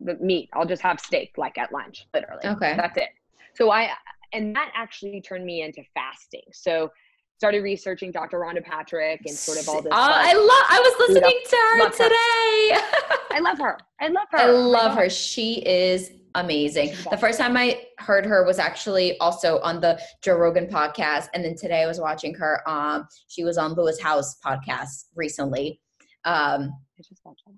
The 0.00 0.14
meat. 0.14 0.48
I'll 0.54 0.66
just 0.66 0.82
have 0.82 0.98
steak 0.98 1.32
like 1.36 1.58
at 1.58 1.72
lunch, 1.72 2.06
literally. 2.14 2.44
Okay. 2.44 2.74
That's 2.76 2.96
it. 2.96 3.10
So 3.54 3.70
I 3.70 3.90
and 4.32 4.54
that 4.56 4.72
actually 4.74 5.20
turned 5.20 5.44
me 5.44 5.62
into 5.62 5.82
fasting. 5.94 6.42
So 6.52 6.90
started 7.38 7.60
researching 7.62 8.10
Dr. 8.10 8.38
Rhonda 8.38 8.64
Patrick 8.64 9.20
and 9.26 9.34
sort 9.34 9.60
of 9.60 9.68
all 9.68 9.82
this. 9.82 9.92
Oh, 9.92 9.96
I 9.96 10.32
love. 10.32 10.66
I 10.70 10.80
was 10.80 11.08
listening 11.08 11.40
to 11.44 11.56
her 11.56 11.90
today. 11.90 13.16
I 13.30 13.40
love 13.40 13.58
her. 13.58 13.78
I 14.00 14.08
love 14.08 14.26
her. 14.30 14.38
I 14.38 14.46
love 14.46 14.96
her. 14.96 15.10
She 15.10 15.54
is 15.66 16.10
amazing. 16.34 16.94
The 17.10 17.16
first 17.16 17.38
time 17.38 17.56
I 17.56 17.82
heard 17.98 18.26
her 18.26 18.44
was 18.44 18.58
actually 18.58 19.18
also 19.18 19.60
on 19.60 19.80
the 19.80 20.00
Joe 20.22 20.36
Rogan 20.36 20.66
podcast, 20.66 21.28
and 21.34 21.44
then 21.44 21.56
today 21.56 21.82
I 21.82 21.86
was 21.86 22.00
watching 22.00 22.34
her. 22.34 22.68
Um, 22.68 23.06
she 23.28 23.44
was 23.44 23.58
on 23.58 23.74
Lewis 23.74 24.00
Howes 24.00 24.36
podcast 24.44 25.04
recently. 25.14 25.80
Um, 26.24 26.72
I 26.98 27.02
just 27.02 27.20
watched 27.24 27.42
that. 27.46 27.52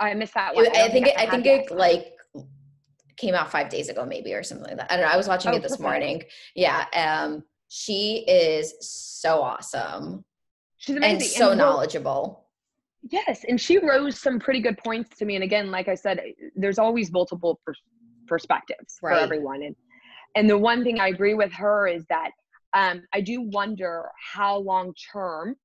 I 0.00 0.14
missed 0.14 0.34
that 0.34 0.54
one. 0.54 0.66
I, 0.76 0.84
I 0.84 0.88
think 0.88 1.08
it, 1.08 1.18
I 1.18 1.26
think 1.26 1.46
it 1.46 1.70
like 1.70 2.12
came 3.16 3.34
out 3.34 3.50
five 3.50 3.68
days 3.68 3.88
ago, 3.88 4.06
maybe 4.06 4.32
or 4.32 4.42
something 4.42 4.68
like 4.68 4.76
that. 4.76 4.92
I 4.92 4.96
don't 4.96 5.06
know. 5.06 5.12
I 5.12 5.16
was 5.16 5.28
watching 5.28 5.52
oh, 5.52 5.56
it 5.56 5.62
this 5.62 5.72
perfect. 5.72 5.82
morning. 5.82 6.22
Yeah. 6.54 6.86
Um, 6.94 7.42
she 7.68 8.24
is 8.28 8.74
so 8.80 9.42
awesome. 9.42 10.24
She's 10.78 10.96
amazing 10.96 11.16
and 11.16 11.24
so 11.24 11.50
and 11.50 11.58
knowledgeable. 11.58 12.44
Yes, 13.10 13.44
and 13.48 13.60
she 13.60 13.78
rose 13.78 14.18
some 14.18 14.38
pretty 14.38 14.60
good 14.60 14.78
points 14.78 15.16
to 15.18 15.24
me. 15.24 15.34
And 15.34 15.44
again, 15.44 15.70
like 15.70 15.88
I 15.88 15.94
said, 15.94 16.20
there's 16.56 16.78
always 16.78 17.12
multiple 17.12 17.60
pers- 17.64 17.80
perspectives 18.28 18.98
right. 19.02 19.16
for 19.16 19.20
everyone. 19.20 19.62
And 19.62 19.76
and 20.36 20.48
the 20.48 20.58
one 20.58 20.84
thing 20.84 21.00
I 21.00 21.08
agree 21.08 21.34
with 21.34 21.52
her 21.54 21.88
is 21.88 22.04
that 22.10 22.30
um, 22.74 23.02
I 23.14 23.20
do 23.20 23.40
wonder 23.40 24.10
how 24.34 24.58
long 24.58 24.92
term 25.12 25.56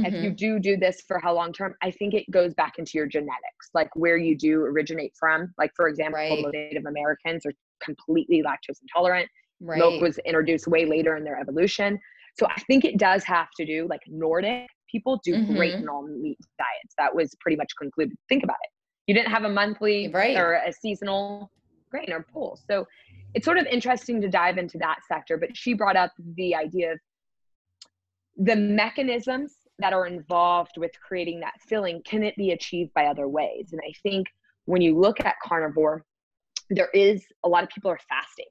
Mm-hmm. 0.00 0.06
If 0.06 0.22
you 0.22 0.30
mm-hmm. 0.30 0.36
do 0.36 0.58
do 0.58 0.76
this 0.78 1.02
for 1.06 1.18
how 1.18 1.34
long 1.34 1.52
term, 1.52 1.74
I 1.82 1.90
think 1.90 2.14
it 2.14 2.24
goes 2.30 2.54
back 2.54 2.78
into 2.78 2.92
your 2.94 3.06
genetics, 3.06 3.68
like 3.74 3.94
where 3.94 4.16
you 4.16 4.36
do 4.36 4.62
originate 4.62 5.12
from. 5.18 5.52
Like, 5.58 5.70
for 5.76 5.86
example, 5.86 6.18
right. 6.18 6.46
Native 6.50 6.86
Americans 6.86 7.44
are 7.44 7.52
completely 7.82 8.42
lactose 8.42 8.80
intolerant. 8.80 9.28
Right. 9.60 9.78
Milk 9.78 10.00
was 10.00 10.18
introduced 10.24 10.66
way 10.66 10.86
later 10.86 11.16
in 11.16 11.24
their 11.24 11.38
evolution. 11.38 12.00
So 12.38 12.46
I 12.46 12.58
think 12.62 12.86
it 12.86 12.96
does 12.96 13.22
have 13.24 13.48
to 13.58 13.66
do, 13.66 13.86
like 13.90 14.00
Nordic 14.06 14.66
people 14.90 15.20
do 15.24 15.34
mm-hmm. 15.34 15.56
great 15.56 15.74
in 15.74 15.88
all 15.88 16.06
meat 16.06 16.38
diets. 16.58 16.94
That 16.98 17.14
was 17.14 17.34
pretty 17.40 17.56
much 17.56 17.72
concluded. 17.78 18.16
Think 18.28 18.44
about 18.44 18.56
it. 18.62 18.70
You 19.06 19.14
didn't 19.14 19.30
have 19.30 19.44
a 19.44 19.48
monthly 19.48 20.08
right. 20.08 20.36
or 20.36 20.54
a 20.54 20.72
seasonal 20.72 21.50
grain 21.92 22.12
or 22.12 22.26
pool. 22.32 22.58
So 22.68 22.88
it's 23.34 23.44
sort 23.44 23.58
of 23.58 23.66
interesting 23.66 24.20
to 24.22 24.28
dive 24.28 24.58
into 24.58 24.78
that 24.78 24.98
sector. 25.06 25.36
But 25.36 25.56
she 25.56 25.74
brought 25.74 25.96
up 25.96 26.12
the 26.36 26.54
idea 26.54 26.92
of 26.92 26.98
the 28.36 28.56
mechanisms 28.56 29.54
that 29.78 29.92
are 29.92 30.06
involved 30.06 30.72
with 30.76 30.90
creating 31.06 31.40
that 31.40 31.54
filling 31.60 32.02
can 32.04 32.22
it 32.22 32.34
be 32.36 32.52
achieved 32.52 32.92
by 32.94 33.06
other 33.06 33.28
ways 33.28 33.70
and 33.72 33.80
i 33.86 33.92
think 34.02 34.26
when 34.66 34.80
you 34.80 34.98
look 34.98 35.20
at 35.20 35.34
carnivore 35.42 36.04
there 36.70 36.88
is 36.94 37.24
a 37.44 37.48
lot 37.48 37.62
of 37.62 37.68
people 37.70 37.90
are 37.90 37.98
fasting 38.08 38.46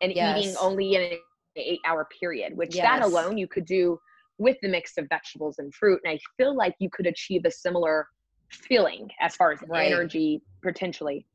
and 0.00 0.12
yes. 0.12 0.38
eating 0.38 0.56
only 0.60 0.94
in 0.94 1.02
an 1.02 1.18
eight 1.56 1.80
hour 1.86 2.06
period 2.20 2.56
which 2.56 2.76
yes. 2.76 2.84
that 2.84 3.02
alone 3.02 3.36
you 3.36 3.48
could 3.48 3.64
do 3.64 3.98
with 4.38 4.56
the 4.62 4.68
mix 4.68 4.96
of 4.98 5.06
vegetables 5.08 5.56
and 5.58 5.74
fruit 5.74 6.00
and 6.04 6.12
i 6.12 6.18
feel 6.36 6.54
like 6.54 6.74
you 6.78 6.88
could 6.90 7.06
achieve 7.06 7.42
a 7.44 7.50
similar 7.50 8.06
feeling 8.50 9.08
as 9.20 9.34
far 9.36 9.52
as 9.52 9.58
right. 9.68 9.90
energy 9.90 10.42
potentially 10.62 11.26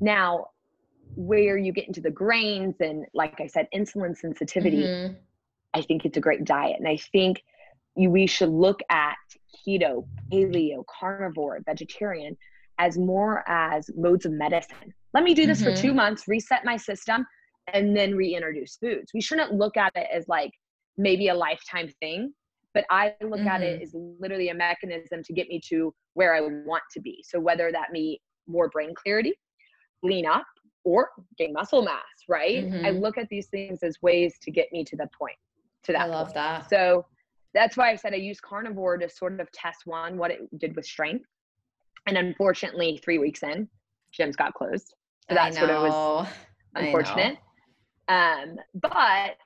now 0.00 0.46
where 1.14 1.56
you 1.56 1.72
get 1.72 1.86
into 1.86 2.00
the 2.00 2.10
grains 2.10 2.76
and 2.80 3.04
like 3.14 3.40
i 3.40 3.46
said 3.46 3.66
insulin 3.74 4.16
sensitivity 4.16 4.82
mm-hmm. 4.82 5.14
i 5.74 5.82
think 5.82 6.04
it's 6.04 6.16
a 6.16 6.20
great 6.20 6.44
diet 6.44 6.76
and 6.78 6.88
i 6.88 6.96
think 7.12 7.42
we 8.06 8.26
should 8.26 8.50
look 8.50 8.80
at 8.90 9.16
keto, 9.66 10.06
paleo, 10.32 10.84
carnivore, 10.86 11.60
vegetarian 11.64 12.36
as 12.78 12.96
more 12.96 13.42
as 13.48 13.90
modes 13.96 14.24
of 14.24 14.32
medicine. 14.32 14.94
Let 15.14 15.24
me 15.24 15.34
do 15.34 15.46
this 15.46 15.60
mm-hmm. 15.60 15.74
for 15.74 15.82
two 15.82 15.94
months, 15.94 16.24
reset 16.28 16.64
my 16.64 16.76
system, 16.76 17.26
and 17.72 17.96
then 17.96 18.14
reintroduce 18.14 18.76
foods. 18.76 19.10
We 19.12 19.20
shouldn't 19.20 19.52
look 19.52 19.76
at 19.76 19.92
it 19.96 20.06
as 20.12 20.28
like 20.28 20.52
maybe 20.96 21.28
a 21.28 21.34
lifetime 21.34 21.90
thing, 22.00 22.32
but 22.72 22.84
I 22.90 23.14
look 23.20 23.40
mm-hmm. 23.40 23.48
at 23.48 23.62
it 23.62 23.76
mm-hmm. 23.76 23.82
as 23.82 23.94
literally 24.20 24.50
a 24.50 24.54
mechanism 24.54 25.22
to 25.24 25.32
get 25.32 25.48
me 25.48 25.60
to 25.68 25.92
where 26.14 26.34
I 26.34 26.40
want 26.40 26.84
to 26.92 27.00
be. 27.00 27.24
So 27.26 27.40
whether 27.40 27.72
that 27.72 27.88
be 27.92 28.20
more 28.46 28.68
brain 28.68 28.94
clarity, 28.94 29.34
lean 30.02 30.26
up, 30.26 30.46
or 30.84 31.10
gain 31.36 31.52
muscle 31.52 31.82
mass, 31.82 32.02
right? 32.28 32.64
Mm-hmm. 32.64 32.86
I 32.86 32.90
look 32.90 33.18
at 33.18 33.28
these 33.28 33.46
things 33.46 33.82
as 33.82 34.00
ways 34.02 34.38
to 34.42 34.50
get 34.50 34.68
me 34.72 34.84
to 34.84 34.96
the 34.96 35.08
point. 35.18 35.36
To 35.84 35.92
that. 35.92 36.02
I 36.02 36.06
love 36.06 36.28
point. 36.28 36.34
that. 36.34 36.70
So 36.70 37.06
that's 37.54 37.76
why 37.76 37.90
I 37.90 37.96
said 37.96 38.12
I 38.12 38.16
use 38.16 38.40
carnivore 38.40 38.98
to 38.98 39.08
sort 39.08 39.40
of 39.40 39.50
test 39.52 39.80
one 39.84 40.18
what 40.18 40.30
it 40.30 40.58
did 40.58 40.76
with 40.76 40.84
strength. 40.84 41.24
And 42.06 42.16
unfortunately, 42.16 43.00
three 43.02 43.18
weeks 43.18 43.42
in, 43.42 43.68
gyms 44.18 44.36
got 44.36 44.54
closed. 44.54 44.94
So 45.28 45.34
that's 45.34 45.60
what 45.60 45.70
it 45.70 45.78
was 45.78 46.28
unfortunate. 46.74 47.38
Um, 48.08 48.56
but 48.74 49.36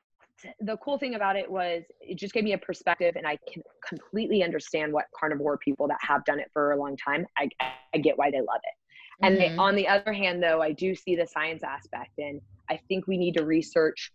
the 0.60 0.76
cool 0.78 0.98
thing 0.98 1.14
about 1.14 1.36
it 1.36 1.50
was 1.50 1.82
it 2.00 2.18
just 2.18 2.34
gave 2.34 2.44
me 2.44 2.52
a 2.52 2.58
perspective 2.58 3.14
and 3.16 3.26
I 3.26 3.38
can 3.52 3.62
completely 3.86 4.42
understand 4.42 4.92
what 4.92 5.06
carnivore 5.18 5.58
people 5.58 5.88
that 5.88 5.98
have 6.00 6.24
done 6.24 6.38
it 6.38 6.50
for 6.52 6.72
a 6.72 6.76
long 6.76 6.96
time, 6.96 7.26
I, 7.36 7.48
I 7.94 7.98
get 7.98 8.18
why 8.18 8.30
they 8.30 8.38
love 8.38 8.60
it. 8.62 8.74
And 9.22 9.38
mm-hmm. 9.38 9.60
on 9.60 9.76
the 9.76 9.86
other 9.86 10.12
hand, 10.12 10.42
though, 10.42 10.60
I 10.60 10.72
do 10.72 10.94
see 10.94 11.16
the 11.16 11.26
science 11.26 11.62
aspect, 11.62 12.18
and 12.18 12.40
I 12.68 12.78
think 12.88 13.06
we 13.06 13.16
need 13.16 13.34
to 13.34 13.44
research 13.44 14.12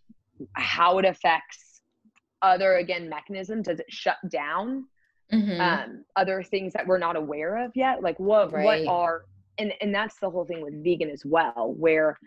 how 0.53 0.97
it 0.99 1.05
affects 1.05 1.82
other 2.41 2.76
again 2.76 3.10
mechanisms. 3.10 3.68
Does 3.68 3.80
it 3.80 3.88
shut 3.89 4.18
down 4.30 4.86
mm-hmm. 5.34 5.60
um, 5.60 6.05
other 6.16 6.43
things 6.43 6.74
that 6.74 6.86
we're 6.86 6.97
not 6.97 7.16
aware 7.16 7.64
of 7.64 7.72
yet? 7.76 8.01
Like 8.01 8.20
what 8.20 8.51
right. 8.51 8.86
what 8.86 8.88
are 8.88 9.24
and 9.58 9.74
and 9.82 9.93
that's 9.93 10.20
the 10.20 10.30
whole 10.30 10.45
thing 10.45 10.62
with 10.62 10.84
vegan 10.84 11.10
as 11.10 11.24
well, 11.26 11.74
where 11.78 12.18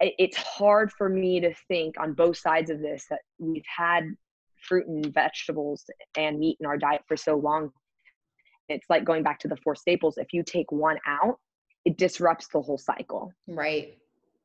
it's 0.00 0.36
hard 0.36 0.92
for 0.92 1.08
me 1.08 1.40
to 1.40 1.52
think 1.66 1.98
on 1.98 2.12
both 2.12 2.36
sides 2.36 2.70
of 2.70 2.80
this 2.80 3.06
that 3.10 3.20
we've 3.38 3.64
had 3.66 4.04
fruit 4.62 4.86
and 4.86 5.12
vegetables 5.12 5.84
and 6.16 6.38
meat 6.38 6.56
in 6.60 6.66
our 6.66 6.76
diet 6.76 7.02
for 7.08 7.16
so 7.16 7.36
long. 7.36 7.70
It's 8.68 8.88
like 8.88 9.04
going 9.04 9.22
back 9.22 9.40
to 9.40 9.48
the 9.48 9.56
four 9.56 9.74
staples. 9.74 10.18
If 10.18 10.32
you 10.32 10.44
take 10.44 10.70
one 10.70 10.98
out, 11.06 11.38
it 11.88 11.96
disrupts 11.96 12.48
the 12.48 12.60
whole 12.60 12.76
cycle. 12.76 13.32
Right. 13.46 13.96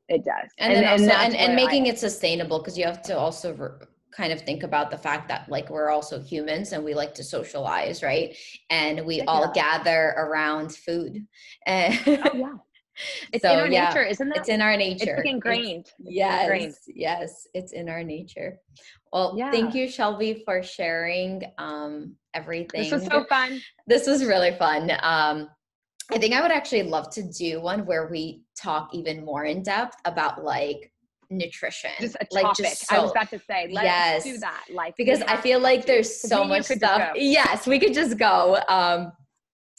It 0.07 0.23
does. 0.23 0.49
And, 0.57 0.71
and 0.71 0.85
then 0.85 0.91
also, 1.11 1.25
and, 1.25 1.35
and, 1.35 1.55
making 1.55 1.87
I, 1.87 1.89
it 1.89 1.99
sustainable 1.99 2.59
because 2.59 2.77
you 2.77 2.85
have 2.85 3.01
to 3.03 3.17
also 3.17 3.53
re- 3.53 3.85
kind 4.15 4.31
of 4.31 4.41
think 4.41 4.63
about 4.63 4.89
the 4.89 4.97
fact 4.97 5.27
that 5.27 5.49
like 5.49 5.69
we're 5.69 5.89
also 5.89 6.21
humans 6.21 6.71
and 6.71 6.85
we 6.85 6.93
like 6.93 7.13
to 7.15 7.23
socialize, 7.23 8.01
right? 8.01 8.33
And 8.69 9.05
we 9.05 9.21
all 9.23 9.51
gather 9.51 10.13
around 10.15 10.73
food. 10.73 11.27
And 11.65 11.99
oh, 12.07 12.31
yeah. 12.33 12.53
It's 13.33 13.41
so, 13.41 13.51
in 13.51 13.59
our 13.59 13.67
yeah, 13.67 13.89
nature, 13.89 14.03
isn't 14.03 14.31
it? 14.31 14.37
It's 14.37 14.49
in 14.49 14.61
our 14.61 14.77
nature. 14.77 15.15
It's 15.17 15.29
ingrained. 15.29 15.87
It's, 15.87 15.93
yes, 15.99 16.43
ingrained. 16.43 16.75
yes, 16.87 17.47
it's 17.53 17.73
in 17.73 17.89
our 17.89 18.03
nature. 18.03 18.59
Well, 19.11 19.33
yeah. 19.35 19.51
thank 19.51 19.73
you, 19.73 19.89
Shelby, 19.89 20.43
for 20.45 20.63
sharing 20.63 21.41
um, 21.57 22.15
everything. 22.33 22.83
This 22.83 22.91
was 22.91 23.05
so 23.05 23.25
fun. 23.25 23.59
This 23.87 24.05
was 24.07 24.23
really 24.23 24.55
fun. 24.57 24.91
Um, 25.01 25.49
I 26.11 26.17
think 26.17 26.33
I 26.33 26.41
would 26.41 26.51
actually 26.51 26.83
love 26.83 27.09
to 27.11 27.23
do 27.23 27.61
one 27.61 27.85
where 27.85 28.07
we 28.07 28.43
talk 28.55 28.89
even 28.93 29.23
more 29.23 29.45
in 29.45 29.63
depth 29.63 29.97
about 30.05 30.43
like 30.43 30.91
nutrition. 31.29 31.91
Just 31.99 32.15
a 32.15 32.27
like 32.31 32.43
topic. 32.43 32.65
Just 32.65 32.87
so, 32.87 32.95
I 32.95 32.99
was 33.01 33.11
about 33.11 33.29
to 33.29 33.39
say, 33.39 33.69
let's 33.71 33.85
yes, 33.85 34.23
do 34.23 34.37
that. 34.39 34.65
Like 34.71 34.95
because 34.97 35.21
I 35.23 35.37
feel 35.37 35.59
like 35.59 35.85
there's 35.85 36.19
so 36.19 36.43
much 36.43 36.65
stuff. 36.65 37.13
Yes, 37.15 37.67
we 37.67 37.79
could 37.79 37.93
just 37.93 38.17
go. 38.17 38.59
Um, 38.69 39.11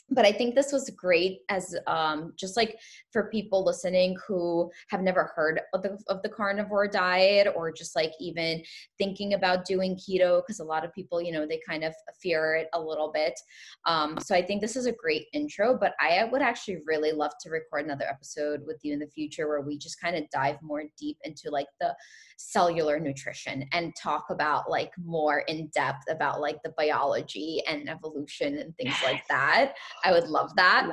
but 0.09 0.25
i 0.25 0.31
think 0.31 0.53
this 0.53 0.71
was 0.71 0.89
great 0.91 1.39
as 1.49 1.75
um, 1.87 2.33
just 2.37 2.55
like 2.55 2.77
for 3.11 3.29
people 3.29 3.65
listening 3.65 4.15
who 4.27 4.69
have 4.89 5.01
never 5.01 5.31
heard 5.35 5.61
of 5.73 5.81
the, 5.81 5.97
of 6.07 6.21
the 6.21 6.29
carnivore 6.29 6.87
diet 6.87 7.47
or 7.55 7.71
just 7.71 7.95
like 7.95 8.11
even 8.19 8.61
thinking 8.97 9.33
about 9.33 9.65
doing 9.65 9.95
keto 9.95 10.41
because 10.41 10.59
a 10.59 10.63
lot 10.63 10.85
of 10.85 10.93
people 10.93 11.21
you 11.21 11.31
know 11.31 11.45
they 11.47 11.59
kind 11.67 11.83
of 11.83 11.93
fear 12.21 12.55
it 12.55 12.67
a 12.73 12.79
little 12.79 13.11
bit. 13.11 13.33
Um, 13.85 14.17
so 14.23 14.35
i 14.35 14.41
think 14.41 14.61
this 14.61 14.75
is 14.75 14.85
a 14.85 14.91
great 14.91 15.25
intro 15.33 15.77
but 15.77 15.93
i 15.99 16.23
would 16.31 16.41
actually 16.41 16.79
really 16.85 17.11
love 17.11 17.31
to 17.41 17.49
record 17.49 17.85
another 17.85 18.05
episode 18.07 18.61
with 18.65 18.79
you 18.83 18.93
in 18.93 18.99
the 18.99 19.07
future 19.07 19.47
where 19.47 19.61
we 19.61 19.77
just 19.77 19.99
kind 19.99 20.15
of 20.15 20.29
dive 20.31 20.57
more 20.61 20.83
deep 20.97 21.17
into 21.23 21.49
like 21.49 21.67
the 21.79 21.95
cellular 22.37 22.99
nutrition 22.99 23.65
and 23.71 23.93
talk 23.95 24.25
about 24.29 24.69
like 24.69 24.91
more 25.03 25.39
in 25.47 25.67
depth 25.73 26.03
about 26.09 26.41
like 26.41 26.57
the 26.63 26.73
biology 26.77 27.61
and 27.67 27.89
evolution 27.89 28.57
and 28.57 28.75
things 28.75 28.95
like 29.03 29.23
that 29.29 29.73
I 30.03 30.11
would 30.11 30.27
love 30.27 30.55
that. 30.55 30.89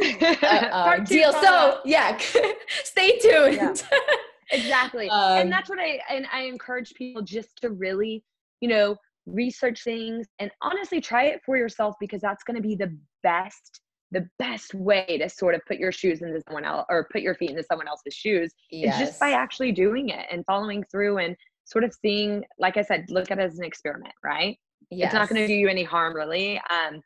Yes. 0.00 0.42
uh, 0.42 0.94
um, 0.98 1.04
deal. 1.04 1.32
So 1.32 1.80
yeah, 1.84 2.16
stay 2.84 3.18
tuned. 3.18 3.56
Yeah. 3.56 3.74
exactly. 4.52 5.08
Um, 5.08 5.38
and 5.38 5.52
that's 5.52 5.68
what 5.68 5.78
I 5.78 6.00
and 6.10 6.26
I 6.32 6.42
encourage 6.42 6.94
people 6.94 7.22
just 7.22 7.56
to 7.62 7.70
really, 7.70 8.24
you 8.60 8.68
know, 8.68 8.96
research 9.26 9.84
things 9.84 10.26
and 10.38 10.50
honestly 10.62 11.00
try 11.00 11.24
it 11.24 11.40
for 11.44 11.56
yourself 11.56 11.94
because 12.00 12.20
that's 12.20 12.42
going 12.44 12.56
to 12.56 12.66
be 12.66 12.74
the 12.74 12.96
best 13.22 13.80
the 14.10 14.26
best 14.38 14.72
way 14.72 15.18
to 15.20 15.28
sort 15.28 15.54
of 15.54 15.60
put 15.68 15.76
your 15.76 15.92
shoes 15.92 16.22
into 16.22 16.40
someone 16.46 16.64
else 16.64 16.86
or 16.88 17.06
put 17.12 17.20
your 17.20 17.34
feet 17.34 17.50
into 17.50 17.62
someone 17.62 17.86
else's 17.86 18.14
shoes 18.14 18.52
yes. 18.70 18.94
is 18.94 19.08
just 19.08 19.20
by 19.20 19.32
actually 19.32 19.70
doing 19.70 20.08
it 20.08 20.26
and 20.30 20.44
following 20.46 20.82
through 20.90 21.18
and 21.18 21.36
sort 21.64 21.84
of 21.84 21.92
seeing 21.92 22.42
like 22.58 22.78
i 22.78 22.82
said 22.82 23.04
look 23.10 23.30
at 23.30 23.38
it 23.38 23.42
as 23.42 23.58
an 23.58 23.64
experiment 23.64 24.14
right 24.24 24.56
yes. 24.90 25.06
it's 25.08 25.14
not 25.14 25.28
going 25.28 25.40
to 25.40 25.46
do 25.46 25.52
you 25.52 25.68
any 25.68 25.84
harm 25.84 26.14
really 26.14 26.58
um 26.70 27.02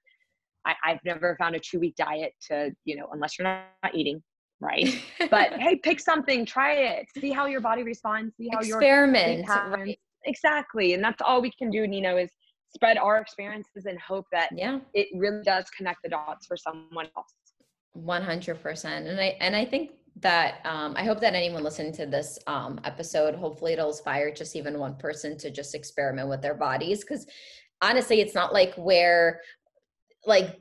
I, 0.65 0.75
have 0.85 1.01
never 1.05 1.37
found 1.39 1.55
a 1.55 1.61
two 1.61 1.81
week 1.81 1.97
diet 1.97 2.33
to, 2.49 2.73
you 2.85 2.97
know, 2.97 3.09
unless 3.13 3.39
you're 3.39 3.45
not 3.45 3.95
eating, 3.95 4.23
right? 4.61 5.03
but 5.31 5.53
hey, 5.61 5.77
pick 5.77 6.01
something, 6.01 6.47
try 6.47 6.75
it, 6.75 7.07
see 7.19 7.31
how 7.31 7.47
your 7.47 7.61
body 7.61 7.83
responds, 7.83 8.37
see 8.37 8.49
how 8.53 8.61
experiment. 8.61 9.47
your 9.47 9.71
right? 9.71 9.99
Exactly. 10.25 10.95
And 10.95 11.03
that's 11.03 11.21
all 11.21 11.43
we 11.43 11.51
can 11.51 11.71
do, 11.71 11.87
Nino, 11.87 12.17
is 12.17 12.31
spread 12.75 12.97
our 12.97 13.19
experiences 13.19 13.87
and 13.87 13.99
hope 14.01 14.27
that 14.33 14.49
yeah. 14.55 14.79
it 14.95 15.09
really 15.15 15.43
does 15.43 15.67
connect 15.77 16.03
the 16.03 16.09
dots 16.09 16.47
for 16.47 16.57
someone 16.57 17.09
else. 17.17 17.35
100%. 17.97 18.85
And 18.85 19.21
I, 19.21 19.37
and 19.41 19.55
I 19.55 19.65
think 19.65 19.91
that 20.21 20.61
um, 20.65 20.95
I 20.97 21.05
hope 21.05 21.21
that 21.21 21.35
anyone 21.35 21.63
listening 21.63 21.93
to 21.95 22.07
this 22.07 22.39
um, 22.47 22.81
episode, 22.85 23.35
hopefully 23.35 23.73
it'll 23.73 23.89
inspire 23.89 24.33
just 24.33 24.57
even 24.57 24.79
one 24.79 24.97
person 24.97 25.37
to 25.39 25.51
just 25.51 25.75
experiment 25.75 26.29
with 26.29 26.41
their 26.41 26.55
bodies. 26.55 27.01
Because 27.01 27.27
honestly, 27.83 28.21
it's 28.21 28.35
not 28.35 28.53
like 28.53 28.75
where 28.77 29.41
like 30.27 30.61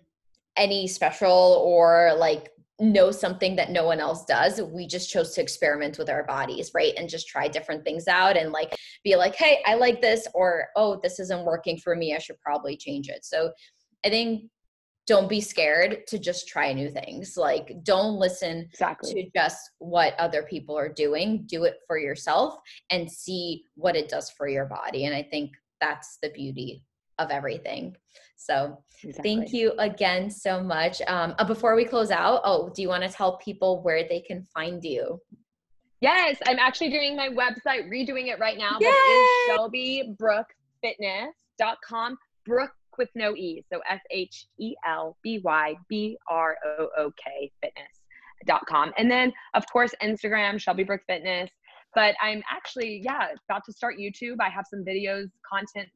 any 0.58 0.88
special 0.88 1.62
or 1.66 2.14
like 2.18 2.52
know 2.80 3.12
something 3.12 3.56
that 3.56 3.70
no 3.70 3.86
one 3.86 4.00
else 4.00 4.26
does. 4.26 4.60
We 4.60 4.88
just 4.88 5.10
chose 5.10 5.34
to 5.36 5.42
experiment 5.42 5.98
with 5.98 6.10
our 6.10 6.24
bodies, 6.24 6.72
right? 6.74 6.94
And 6.98 7.08
just 7.08 7.28
try 7.28 7.48
different 7.48 7.84
things 7.84 8.08
out 8.08 8.38
and 8.38 8.52
like 8.52 8.76
be 9.04 9.16
like, 9.16 9.36
hey, 9.36 9.62
I 9.66 9.76
like 9.76 10.02
this, 10.02 10.28
or 10.34 10.68
oh, 10.76 11.00
this 11.02 11.20
isn't 11.20 11.46
working 11.46 11.78
for 11.78 11.96
me. 11.96 12.16
I 12.16 12.20
should 12.20 12.40
probably 12.40 12.76
change 12.76 13.08
it. 13.08 13.24
So 13.24 13.52
I 14.04 14.10
think 14.10 14.50
don't 15.08 15.30
be 15.30 15.42
scared 15.42 16.08
to 16.08 16.18
just 16.18 16.48
try 16.48 16.74
new 16.74 16.90
things. 16.90 17.36
Like, 17.38 17.72
don't 17.84 18.16
listen 18.16 18.68
exactly. 18.72 19.14
to 19.14 19.30
just 19.36 19.72
what 19.80 20.16
other 20.18 20.44
people 20.44 20.78
are 20.78 20.90
doing. 20.90 21.44
Do 21.48 21.64
it 21.66 21.78
for 21.88 21.98
yourself 21.98 22.56
and 22.90 23.12
see 23.12 23.66
what 23.76 23.96
it 23.96 24.10
does 24.10 24.32
for 24.32 24.48
your 24.48 24.66
body. 24.66 25.06
And 25.06 25.16
I 25.16 25.24
think 25.24 25.52
that's 25.80 26.18
the 26.22 26.30
beauty 26.30 26.84
of 27.18 27.30
everything. 27.30 27.96
So 28.42 28.82
exactly. 29.04 29.36
thank 29.36 29.54
you 29.54 29.74
again 29.78 30.32
so 30.32 30.64
much. 30.64 31.00
Um, 31.08 31.36
uh, 31.38 31.46
before 31.46 31.76
we 31.76 31.86
close 31.86 32.10
out, 32.10 32.42
oh, 32.44 32.72
do 32.76 32.82
you 32.82 32.88
want 32.88 33.04
to 33.04 33.10
tell 33.10 33.38
people 33.38 33.84
where 33.84 34.08
they 34.08 34.22
can 34.22 34.48
find 34.54 34.84
you? 34.84 35.20
Yes, 36.00 36.38
I'm 36.48 36.58
actually 36.58 36.90
doing 36.90 37.16
my 37.16 37.30
website, 37.30 37.88
redoing 37.88 38.26
it 38.28 38.40
right 38.40 38.58
now. 38.58 38.78
Yay! 38.80 38.90
But 38.90 38.96
it 38.96 39.78
is 39.78 40.18
shelbybrook.fitness.com. 40.18 42.18
Brook 42.44 42.72
with 42.98 43.10
no 43.14 43.36
E. 43.36 43.64
So 43.72 43.80
S 43.88 44.02
H 44.10 44.48
E 44.58 44.74
L 44.88 45.16
B 45.22 45.40
Y 45.44 45.76
B 45.88 46.18
R 46.28 46.58
O 46.80 46.90
O 46.98 47.12
K 47.24 47.52
fitness.com. 47.62 48.94
And 48.98 49.12
then, 49.12 49.32
of 49.54 49.68
course, 49.72 49.94
Instagram, 50.02 50.60
Shelby 50.60 50.84
Brook 50.84 51.02
Fitness. 51.06 51.52
But 51.94 52.16
I'm 52.20 52.42
actually, 52.52 53.04
yeah, 53.04 53.28
about 53.48 53.64
to 53.66 53.74
start 53.74 54.00
YouTube. 54.00 54.38
I 54.40 54.50
have 54.50 54.66
some 54.68 54.84
videos, 54.84 55.30
content 55.48 55.88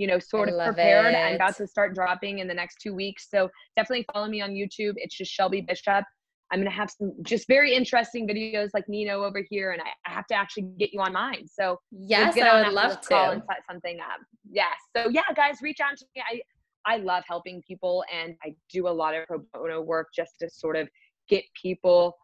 you 0.00 0.06
know, 0.06 0.18
sort 0.18 0.48
I 0.48 0.52
of 0.52 0.74
prepared. 0.74 1.14
It. 1.14 1.18
I'm 1.18 1.34
about 1.34 1.58
to 1.58 1.66
start 1.66 1.94
dropping 1.94 2.38
in 2.38 2.48
the 2.48 2.54
next 2.54 2.78
two 2.80 2.94
weeks. 2.94 3.28
So 3.30 3.50
definitely 3.76 4.06
follow 4.10 4.28
me 4.28 4.40
on 4.40 4.52
YouTube. 4.52 4.94
It's 4.96 5.14
just 5.14 5.30
Shelby 5.30 5.60
Bishop. 5.60 6.04
I'm 6.50 6.58
going 6.58 6.70
to 6.70 6.74
have 6.74 6.90
some 6.90 7.12
just 7.22 7.46
very 7.46 7.74
interesting 7.74 8.26
videos 8.26 8.70
like 8.72 8.88
Nino 8.88 9.22
over 9.22 9.44
here, 9.50 9.72
and 9.72 9.82
I, 9.82 9.90
I 10.08 10.14
have 10.14 10.26
to 10.28 10.34
actually 10.34 10.70
get 10.78 10.94
you 10.94 11.00
on 11.00 11.12
mine. 11.12 11.46
So 11.46 11.78
yes, 11.92 12.34
I 12.36 12.62
would 12.62 12.72
love 12.72 13.02
to 13.02 13.08
call 13.08 13.30
and 13.32 13.42
set 13.46 13.58
something 13.70 14.00
up. 14.00 14.20
Yes. 14.50 14.74
So 14.96 15.10
yeah, 15.10 15.20
guys, 15.36 15.58
reach 15.60 15.80
out 15.80 15.98
to 15.98 16.06
me. 16.16 16.22
I 16.32 16.94
I 16.94 16.96
love 16.96 17.22
helping 17.28 17.62
people, 17.68 18.02
and 18.12 18.34
I 18.42 18.54
do 18.72 18.88
a 18.88 18.90
lot 18.90 19.14
of 19.14 19.26
pro 19.26 19.44
bono 19.52 19.82
work 19.82 20.08
just 20.16 20.32
to 20.40 20.48
sort 20.48 20.76
of 20.76 20.88
get 21.28 21.44
people 21.60 22.16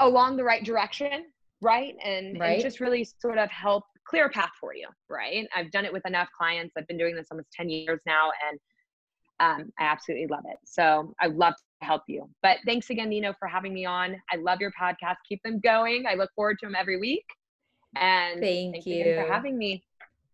along 0.00 0.36
the 0.36 0.44
right 0.44 0.62
direction, 0.62 1.24
right? 1.62 1.96
And, 2.04 2.38
right. 2.38 2.54
and 2.54 2.62
just 2.62 2.78
really 2.78 3.04
sort 3.04 3.38
of 3.38 3.50
help 3.50 3.84
clear 4.12 4.26
a 4.26 4.30
path 4.30 4.50
for 4.60 4.74
you, 4.74 4.88
right? 5.08 5.48
I've 5.56 5.70
done 5.70 5.86
it 5.86 5.92
with 5.92 6.04
enough 6.06 6.28
clients. 6.36 6.74
I've 6.76 6.86
been 6.86 6.98
doing 6.98 7.16
this 7.16 7.28
almost 7.30 7.48
10 7.56 7.70
years 7.70 7.98
now 8.04 8.30
and 8.46 8.60
um, 9.40 9.72
I 9.78 9.84
absolutely 9.84 10.26
love 10.26 10.44
it. 10.46 10.58
So 10.66 11.14
I 11.18 11.28
love 11.28 11.54
to 11.80 11.86
help 11.86 12.02
you. 12.08 12.28
But 12.42 12.58
thanks 12.66 12.90
again, 12.90 13.08
Nino, 13.08 13.32
for 13.38 13.48
having 13.48 13.72
me 13.72 13.86
on. 13.86 14.16
I 14.30 14.36
love 14.36 14.60
your 14.60 14.70
podcast. 14.78 15.16
Keep 15.26 15.42
them 15.42 15.60
going. 15.60 16.04
I 16.06 16.14
look 16.14 16.28
forward 16.36 16.58
to 16.60 16.66
them 16.66 16.74
every 16.78 17.00
week. 17.00 17.24
And 17.96 18.38
thank, 18.38 18.74
thank 18.74 18.86
you 18.86 19.14
for 19.14 19.32
having 19.32 19.56
me. 19.56 19.82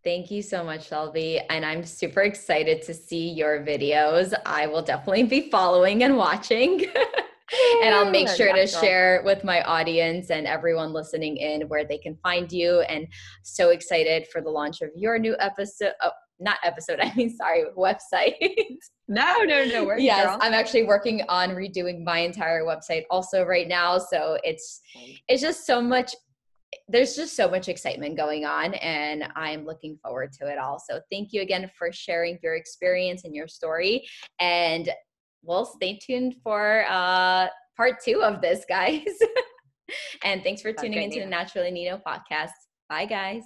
Thank 0.02 0.32
you 0.32 0.42
so 0.42 0.64
much, 0.64 0.88
Shelby. 0.88 1.38
And 1.48 1.64
I'm 1.64 1.84
super 1.84 2.22
excited 2.22 2.82
to 2.82 2.94
see 2.94 3.30
your 3.30 3.64
videos. 3.64 4.34
I 4.44 4.66
will 4.66 4.82
definitely 4.82 5.22
be 5.22 5.50
following 5.50 6.02
and 6.02 6.16
watching. 6.16 6.86
and 7.82 7.94
I'll 7.94 8.10
make 8.10 8.28
sure 8.28 8.52
to 8.52 8.66
share 8.66 9.22
with 9.24 9.44
my 9.44 9.62
audience 9.62 10.30
and 10.30 10.46
everyone 10.46 10.92
listening 10.92 11.36
in 11.36 11.68
where 11.68 11.84
they 11.84 11.98
can 11.98 12.16
find 12.22 12.50
you. 12.50 12.80
And 12.80 13.06
so 13.42 13.70
excited 13.70 14.26
for 14.32 14.40
the 14.40 14.50
launch 14.50 14.80
of 14.82 14.90
your 14.94 15.18
new 15.18 15.36
episode. 15.38 15.92
Oh, 16.02 16.10
not 16.40 16.58
episode, 16.64 17.00
I 17.02 17.12
mean, 17.14 17.30
sorry, 17.30 17.64
website. 17.76 18.34
no, 19.08 19.38
no, 19.42 19.64
no. 19.64 19.84
Worries, 19.84 20.04
yes, 20.04 20.24
girl. 20.24 20.38
I'm 20.40 20.54
actually 20.54 20.84
working 20.84 21.22
on 21.28 21.50
redoing 21.50 22.04
my 22.04 22.20
entire 22.20 22.64
website 22.64 23.04
also 23.10 23.44
right 23.44 23.68
now. 23.68 23.98
So 23.98 24.38
it's 24.44 24.80
it's 25.28 25.42
just 25.42 25.66
so 25.66 25.80
much 25.80 26.14
there's 26.88 27.16
just 27.16 27.34
so 27.34 27.48
much 27.48 27.68
excitement 27.68 28.16
going 28.16 28.44
on 28.44 28.74
and 28.74 29.24
i'm 29.36 29.64
looking 29.64 29.98
forward 30.02 30.30
to 30.30 30.46
it 30.46 30.58
all 30.58 30.78
so 30.78 31.00
thank 31.10 31.32
you 31.32 31.40
again 31.40 31.70
for 31.78 31.90
sharing 31.92 32.38
your 32.42 32.56
experience 32.56 33.24
and 33.24 33.34
your 33.34 33.48
story 33.48 34.06
and 34.38 34.90
well 35.42 35.64
stay 35.64 35.98
tuned 35.98 36.36
for 36.42 36.84
uh 36.88 37.48
part 37.76 37.94
two 38.04 38.22
of 38.22 38.40
this 38.40 38.64
guys. 38.68 39.04
And 40.22 40.42
thanks 40.42 40.60
for 40.60 40.72
tuning 40.72 41.02
into 41.02 41.20
the 41.20 41.26
naturally 41.26 41.70
nino 41.70 42.00
podcast. 42.06 42.50
Bye 42.88 43.06
guys 43.06 43.42